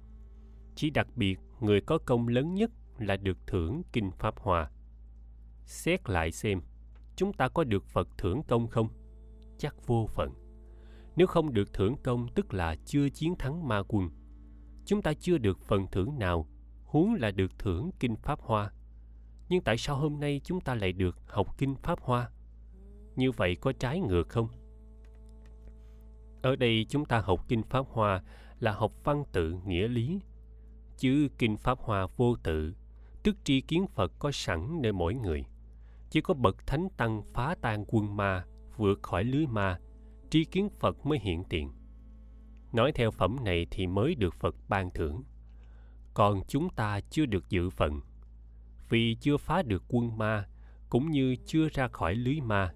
Chỉ 0.74 0.90
đặc 0.90 1.07
biệt 1.16 1.38
người 1.61 1.80
có 1.80 1.99
công 1.99 2.28
lớn 2.28 2.55
nhất 2.55 2.70
là 2.99 3.16
được 3.16 3.38
thưởng 3.46 3.82
kinh 3.92 4.11
pháp 4.11 4.38
hòa. 4.38 4.70
Xét 5.64 6.11
lại 6.11 6.32
xem, 6.32 6.61
chúng 7.16 7.32
ta 7.32 7.49
có 7.49 7.64
được 7.64 7.84
Phật 7.84 8.09
thưởng 8.18 8.42
công 8.49 8.68
không? 8.68 8.88
Chắc 9.59 9.86
vô 9.86 10.07
phận. 10.07 10.30
Nếu 11.16 11.26
không 11.26 11.53
được 11.53 11.72
thưởng 11.72 11.96
công 12.03 12.28
tức 12.34 12.55
là 12.55 12.76
chưa 12.84 13.09
chiến 13.09 13.34
thắng 13.38 13.68
ma 13.68 13.82
quân. 13.88 14.11
Chúng 14.84 15.03
ta 15.03 15.12
chưa 15.14 15.38
được 15.38 15.59
phần 15.61 15.86
thưởng 15.92 16.18
nào 16.18 16.49
huống 16.84 17.14
là 17.14 17.30
được 17.30 17.59
thưởng 17.59 17.90
kinh 18.01 18.16
pháp 18.16 18.40
hoa 18.40 18.72
nhưng 19.49 19.62
tại 19.62 19.76
sao 19.78 19.96
hôm 19.96 20.20
nay 20.20 20.40
chúng 20.44 20.61
ta 20.61 20.74
lại 20.74 20.92
được 20.92 21.16
học 21.26 21.59
kinh 21.59 21.74
pháp 21.74 22.01
hoa 22.01 22.30
như 23.19 23.31
vậy 23.31 23.57
có 23.61 23.73
trái 23.73 24.01
ngược 24.01 24.29
không? 24.29 24.49
Ở 26.43 26.57
đây 26.57 26.87
chúng 26.89 27.05
ta 27.05 27.21
học 27.21 27.45
kinh 27.49 27.62
pháp 27.62 27.87
hoa 27.91 28.23
là 28.61 28.73
học 28.73 28.93
văn 29.05 29.25
tự 29.33 29.53
nghĩa 29.66 29.89
lý, 29.89 30.21
chứ 30.97 31.29
kinh 31.39 31.57
pháp 31.57 31.79
hoa 31.79 32.07
vô 32.16 32.37
tự 32.43 32.75
tức 33.23 33.37
tri 33.45 33.61
kiến 33.61 33.87
phật 33.87 34.12
có 34.19 34.31
sẵn 34.33 34.83
nơi 34.83 34.93
mỗi 34.93 35.14
người. 35.14 35.45
Chỉ 36.11 36.21
có 36.21 36.35
bậc 36.35 36.66
thánh 36.66 36.89
tăng 36.97 37.23
phá 37.33 37.55
tan 37.61 37.85
quân 37.89 38.16
ma, 38.16 38.45
vượt 38.77 39.03
khỏi 39.03 39.25
lưới 39.25 39.47
ma, 39.47 39.79
tri 40.31 40.45
kiến 40.45 40.69
phật 40.79 41.07
mới 41.07 41.19
hiện 41.19 41.45
tiền. 41.45 41.73
Nói 42.73 42.93
theo 42.93 43.11
phẩm 43.11 43.37
này 43.45 43.66
thì 43.71 43.87
mới 43.87 44.14
được 44.14 44.35
phật 44.35 44.55
ban 44.69 44.91
thưởng. 44.91 45.23
Còn 46.14 46.43
chúng 46.49 46.69
ta 46.71 47.01
chưa 47.01 47.27
được 47.27 47.49
dự 47.49 47.71
phận 47.71 48.01
vì 48.89 49.14
chưa 49.21 49.37
phá 49.37 49.62
được 49.62 49.85
quân 49.89 50.19
ma, 50.19 50.49
cũng 50.89 51.11
như 51.11 51.37
chưa 51.47 51.69
ra 51.69 51.89
khỏi 51.89 52.14
lưới 52.14 52.41
ma 52.41 52.73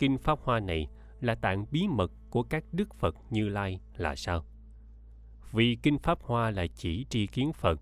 kinh 0.00 0.18
pháp 0.18 0.38
hoa 0.42 0.60
này 0.60 0.88
là 1.20 1.34
tạng 1.34 1.66
bí 1.70 1.88
mật 1.88 2.12
của 2.30 2.42
các 2.42 2.64
đức 2.72 2.94
phật 2.94 3.16
như 3.30 3.48
lai 3.48 3.80
là 3.96 4.16
sao? 4.16 4.44
Vì 5.52 5.76
kinh 5.82 5.98
pháp 5.98 6.22
hoa 6.22 6.50
là 6.50 6.66
chỉ 6.74 7.06
tri 7.10 7.26
kiến 7.26 7.52
phật, 7.52 7.80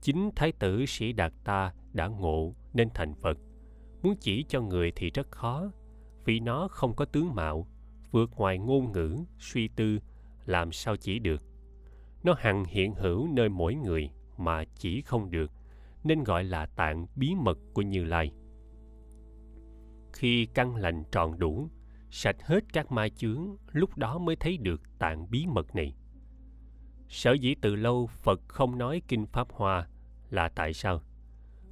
chính 0.00 0.30
thái 0.36 0.52
tử 0.52 0.86
sĩ 0.86 1.12
đạt 1.12 1.32
ta 1.44 1.72
đã 1.92 2.06
ngộ 2.06 2.54
nên 2.74 2.88
thành 2.94 3.14
phật. 3.14 3.38
Muốn 4.02 4.14
chỉ 4.20 4.44
cho 4.48 4.60
người 4.60 4.92
thì 4.96 5.10
rất 5.10 5.30
khó, 5.30 5.70
vì 6.24 6.40
nó 6.40 6.68
không 6.70 6.94
có 6.94 7.04
tướng 7.04 7.34
mạo, 7.34 7.66
vượt 8.10 8.30
ngoài 8.36 8.58
ngôn 8.58 8.92
ngữ, 8.92 9.16
suy 9.38 9.68
tư, 9.68 9.98
làm 10.46 10.72
sao 10.72 10.96
chỉ 10.96 11.18
được. 11.18 11.42
Nó 12.22 12.34
hằng 12.38 12.64
hiện 12.64 12.94
hữu 12.94 13.28
nơi 13.32 13.48
mỗi 13.48 13.74
người 13.74 14.10
mà 14.36 14.64
chỉ 14.64 15.00
không 15.02 15.30
được, 15.30 15.50
nên 16.04 16.24
gọi 16.24 16.44
là 16.44 16.66
tạng 16.66 17.06
bí 17.16 17.34
mật 17.34 17.58
của 17.74 17.82
như 17.82 18.04
lai 18.04 18.32
khi 20.12 20.46
căn 20.46 20.76
lành 20.76 21.04
tròn 21.12 21.38
đủ, 21.38 21.68
sạch 22.10 22.36
hết 22.42 22.64
các 22.72 22.92
ma 22.92 23.08
chướng, 23.08 23.56
lúc 23.72 23.96
đó 23.96 24.18
mới 24.18 24.36
thấy 24.36 24.56
được 24.56 24.98
tạng 24.98 25.30
bí 25.30 25.46
mật 25.46 25.74
này. 25.74 25.94
Sở 27.08 27.32
dĩ 27.32 27.54
từ 27.54 27.76
lâu 27.76 28.06
phật 28.06 28.40
không 28.48 28.78
nói 28.78 29.02
kinh 29.08 29.26
pháp 29.26 29.52
hoa 29.52 29.88
là 30.30 30.48
tại 30.48 30.72
sao? 30.72 31.02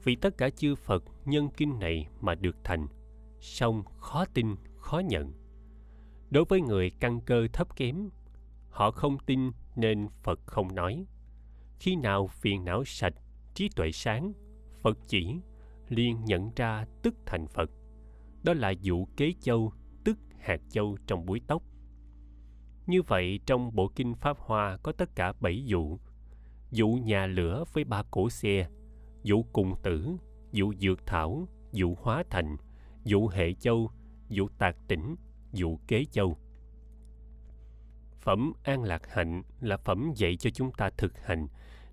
Vì 0.04 0.16
tất 0.16 0.38
cả 0.38 0.50
chư 0.50 0.74
phật 0.74 1.04
nhân 1.24 1.48
kinh 1.56 1.78
này 1.78 2.08
mà 2.20 2.34
được 2.34 2.56
thành, 2.64 2.86
song 3.40 3.84
khó 3.96 4.24
tin, 4.24 4.56
khó 4.76 4.98
nhận. 4.98 5.32
Đối 6.30 6.44
với 6.44 6.60
người 6.60 6.90
căn 7.00 7.20
cơ 7.20 7.46
thấp 7.52 7.76
kém, 7.76 8.08
họ 8.70 8.90
không 8.90 9.18
tin 9.26 9.50
nên 9.76 10.08
phật 10.22 10.40
không 10.46 10.74
nói. 10.74 11.06
Khi 11.78 11.96
nào 11.96 12.26
phiền 12.26 12.64
não 12.64 12.84
sạch, 12.84 13.14
trí 13.54 13.68
tuệ 13.76 13.92
sáng, 13.92 14.32
phật 14.82 14.98
chỉ, 15.08 15.40
liền 15.88 16.24
nhận 16.24 16.50
ra 16.56 16.84
tức 17.02 17.14
thành 17.26 17.46
phật 17.46 17.70
đó 18.42 18.54
là 18.54 18.70
dụ 18.70 19.04
kế 19.16 19.32
châu, 19.40 19.72
tức 20.04 20.18
hạt 20.38 20.60
châu 20.68 20.96
trong 21.06 21.26
búi 21.26 21.40
tóc. 21.46 21.62
Như 22.86 23.02
vậy, 23.02 23.40
trong 23.46 23.74
bộ 23.74 23.88
kinh 23.88 24.14
pháp 24.14 24.38
hoa 24.38 24.76
có 24.82 24.92
tất 24.92 25.16
cả 25.16 25.32
bảy 25.40 25.64
dụ 25.64 25.98
dụ 26.70 26.88
nhà 26.88 27.26
lửa 27.26 27.64
với 27.72 27.84
ba 27.84 28.02
cổ 28.10 28.30
xe 28.30 28.68
dụ 29.22 29.42
cùng 29.52 29.74
tử 29.82 30.16
dụ 30.52 30.72
dược 30.80 31.06
thảo 31.06 31.48
dụ 31.72 31.94
hóa 31.98 32.24
thành 32.30 32.56
dụ 33.04 33.28
hệ 33.28 33.54
châu 33.54 33.90
dụ 34.28 34.48
tạc 34.58 34.76
tỉnh 34.88 35.16
dụ 35.52 35.78
kế 35.88 36.04
châu. 36.04 36.36
Phẩm 38.20 38.52
an 38.64 38.82
lạc 38.82 39.02
hạnh 39.12 39.42
là 39.60 39.76
phẩm 39.76 40.12
dạy 40.16 40.36
cho 40.36 40.50
chúng 40.50 40.72
ta 40.72 40.90
thực 40.98 41.18
hành, 41.18 41.48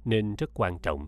nên 0.05 0.35
rất 0.35 0.51
quan 0.53 0.79
trọng. 0.79 1.07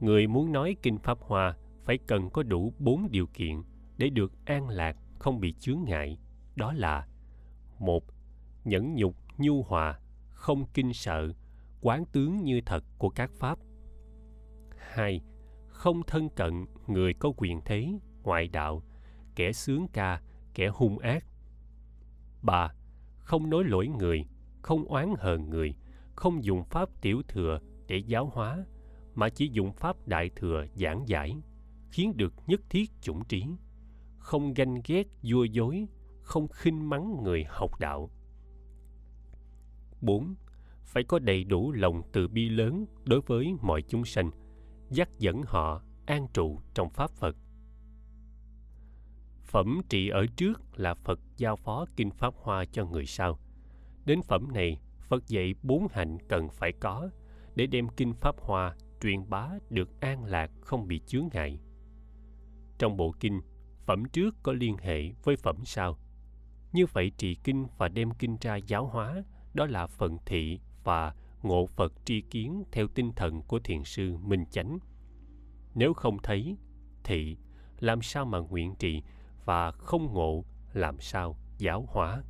Người 0.00 0.26
muốn 0.26 0.52
nói 0.52 0.76
kinh 0.82 0.98
pháp 0.98 1.18
hoa 1.20 1.56
phải 1.84 1.98
cần 1.98 2.30
có 2.30 2.42
đủ 2.42 2.72
bốn 2.78 3.10
điều 3.10 3.26
kiện 3.26 3.62
để 3.96 4.10
được 4.10 4.32
an 4.44 4.68
lạc 4.68 4.96
không 5.18 5.40
bị 5.40 5.54
chướng 5.58 5.84
ngại, 5.84 6.18
đó 6.56 6.72
là, 6.72 7.08
một, 7.78 8.04
nhẫn 8.64 8.94
nhục, 8.94 9.16
nhu 9.38 9.62
hòa, 9.62 10.00
không 10.30 10.64
kinh 10.74 10.92
sợ, 10.92 11.32
quán 11.80 12.04
tướng 12.12 12.44
như 12.44 12.60
thật 12.66 12.84
của 12.98 13.08
các 13.08 13.30
pháp. 13.38 13.58
Hai, 14.78 15.20
không 15.66 16.02
thân 16.06 16.28
cận 16.28 16.66
người 16.86 17.14
có 17.14 17.32
quyền 17.36 17.60
thế, 17.64 17.88
ngoại 18.22 18.48
đạo, 18.48 18.82
kẻ 19.36 19.52
sướng 19.52 19.86
ca, 19.92 20.22
kẻ 20.54 20.68
hung 20.68 20.98
ác. 20.98 21.26
Ba, 22.42 22.74
không 23.18 23.50
nối 23.50 23.64
lỗi 23.64 23.88
người, 23.88 24.26
không 24.62 24.84
oán 24.84 25.14
hờn 25.18 25.50
người, 25.50 25.74
không 26.14 26.44
dùng 26.44 26.64
pháp 26.64 26.88
tiểu 27.00 27.22
thừa 27.28 27.60
để 27.86 27.96
giáo 27.96 28.30
hóa, 28.34 28.64
mà 29.14 29.28
chỉ 29.28 29.48
dùng 29.52 29.72
pháp 29.72 30.08
đại 30.08 30.30
thừa 30.36 30.66
giảng 30.74 31.08
giải, 31.08 31.36
khiến 31.90 32.16
được 32.16 32.34
nhất 32.46 32.60
thiết 32.70 32.90
chủng 33.00 33.24
trí 33.24 33.46
không 34.24 34.54
ganh 34.54 34.80
ghét 34.86 35.06
vua 35.22 35.44
dối 35.44 35.86
không 36.22 36.48
khinh 36.48 36.88
mắng 36.88 37.22
người 37.22 37.44
học 37.48 37.80
đạo 37.80 38.10
4. 40.00 40.34
Phải 40.84 41.04
có 41.04 41.18
đầy 41.18 41.44
đủ 41.44 41.72
lòng 41.72 42.02
từ 42.12 42.28
bi 42.28 42.48
lớn 42.48 42.86
đối 43.04 43.20
với 43.20 43.54
mọi 43.62 43.82
chúng 43.82 44.04
sanh, 44.04 44.30
dắt 44.90 45.08
dẫn 45.18 45.42
họ 45.42 45.82
an 46.06 46.26
trụ 46.34 46.60
trong 46.74 46.90
Pháp 46.90 47.10
Phật. 47.10 47.36
Phẩm 49.42 49.80
trị 49.88 50.08
ở 50.08 50.26
trước 50.36 50.60
là 50.76 50.94
Phật 50.94 51.20
giao 51.36 51.56
phó 51.56 51.86
Kinh 51.96 52.10
Pháp 52.10 52.34
Hoa 52.36 52.64
cho 52.64 52.86
người 52.86 53.06
sau. 53.06 53.38
Đến 54.04 54.22
phẩm 54.22 54.48
này, 54.52 54.80
Phật 54.98 55.28
dạy 55.28 55.54
bốn 55.62 55.86
hạnh 55.90 56.18
cần 56.28 56.48
phải 56.48 56.72
có 56.72 57.10
để 57.54 57.66
đem 57.66 57.88
Kinh 57.88 58.12
Pháp 58.12 58.34
Hoa 58.38 58.76
truyền 59.00 59.30
bá 59.30 59.50
được 59.70 60.00
an 60.00 60.24
lạc 60.24 60.50
không 60.60 60.88
bị 60.88 61.00
chướng 61.06 61.28
ngại. 61.32 61.60
Trong 62.78 62.96
bộ 62.96 63.14
kinh, 63.20 63.40
phẩm 63.86 64.04
trước 64.04 64.34
có 64.42 64.52
liên 64.52 64.76
hệ 64.76 65.12
với 65.22 65.36
phẩm 65.36 65.56
sau. 65.64 65.98
Như 66.72 66.86
vậy 66.86 67.12
trì 67.16 67.34
kinh 67.34 67.66
và 67.78 67.88
đem 67.88 68.10
kinh 68.10 68.36
ra 68.40 68.56
giáo 68.56 68.86
hóa 68.86 69.24
đó 69.54 69.66
là 69.66 69.86
phần 69.86 70.18
thị 70.26 70.60
và 70.84 71.14
ngộ 71.42 71.66
Phật 71.66 71.92
tri 72.04 72.20
kiến 72.20 72.64
theo 72.72 72.88
tinh 72.88 73.12
thần 73.16 73.42
của 73.42 73.58
thiền 73.58 73.84
sư 73.84 74.16
Minh 74.16 74.44
Chánh. 74.50 74.78
Nếu 75.74 75.94
không 75.94 76.18
thấy, 76.22 76.56
thị 77.04 77.36
làm 77.80 78.02
sao 78.02 78.24
mà 78.24 78.38
nguyện 78.38 78.74
trì 78.78 79.02
và 79.44 79.70
không 79.70 80.12
ngộ 80.12 80.44
làm 80.72 81.00
sao 81.00 81.36
giáo 81.58 81.88
hóa 81.88 82.22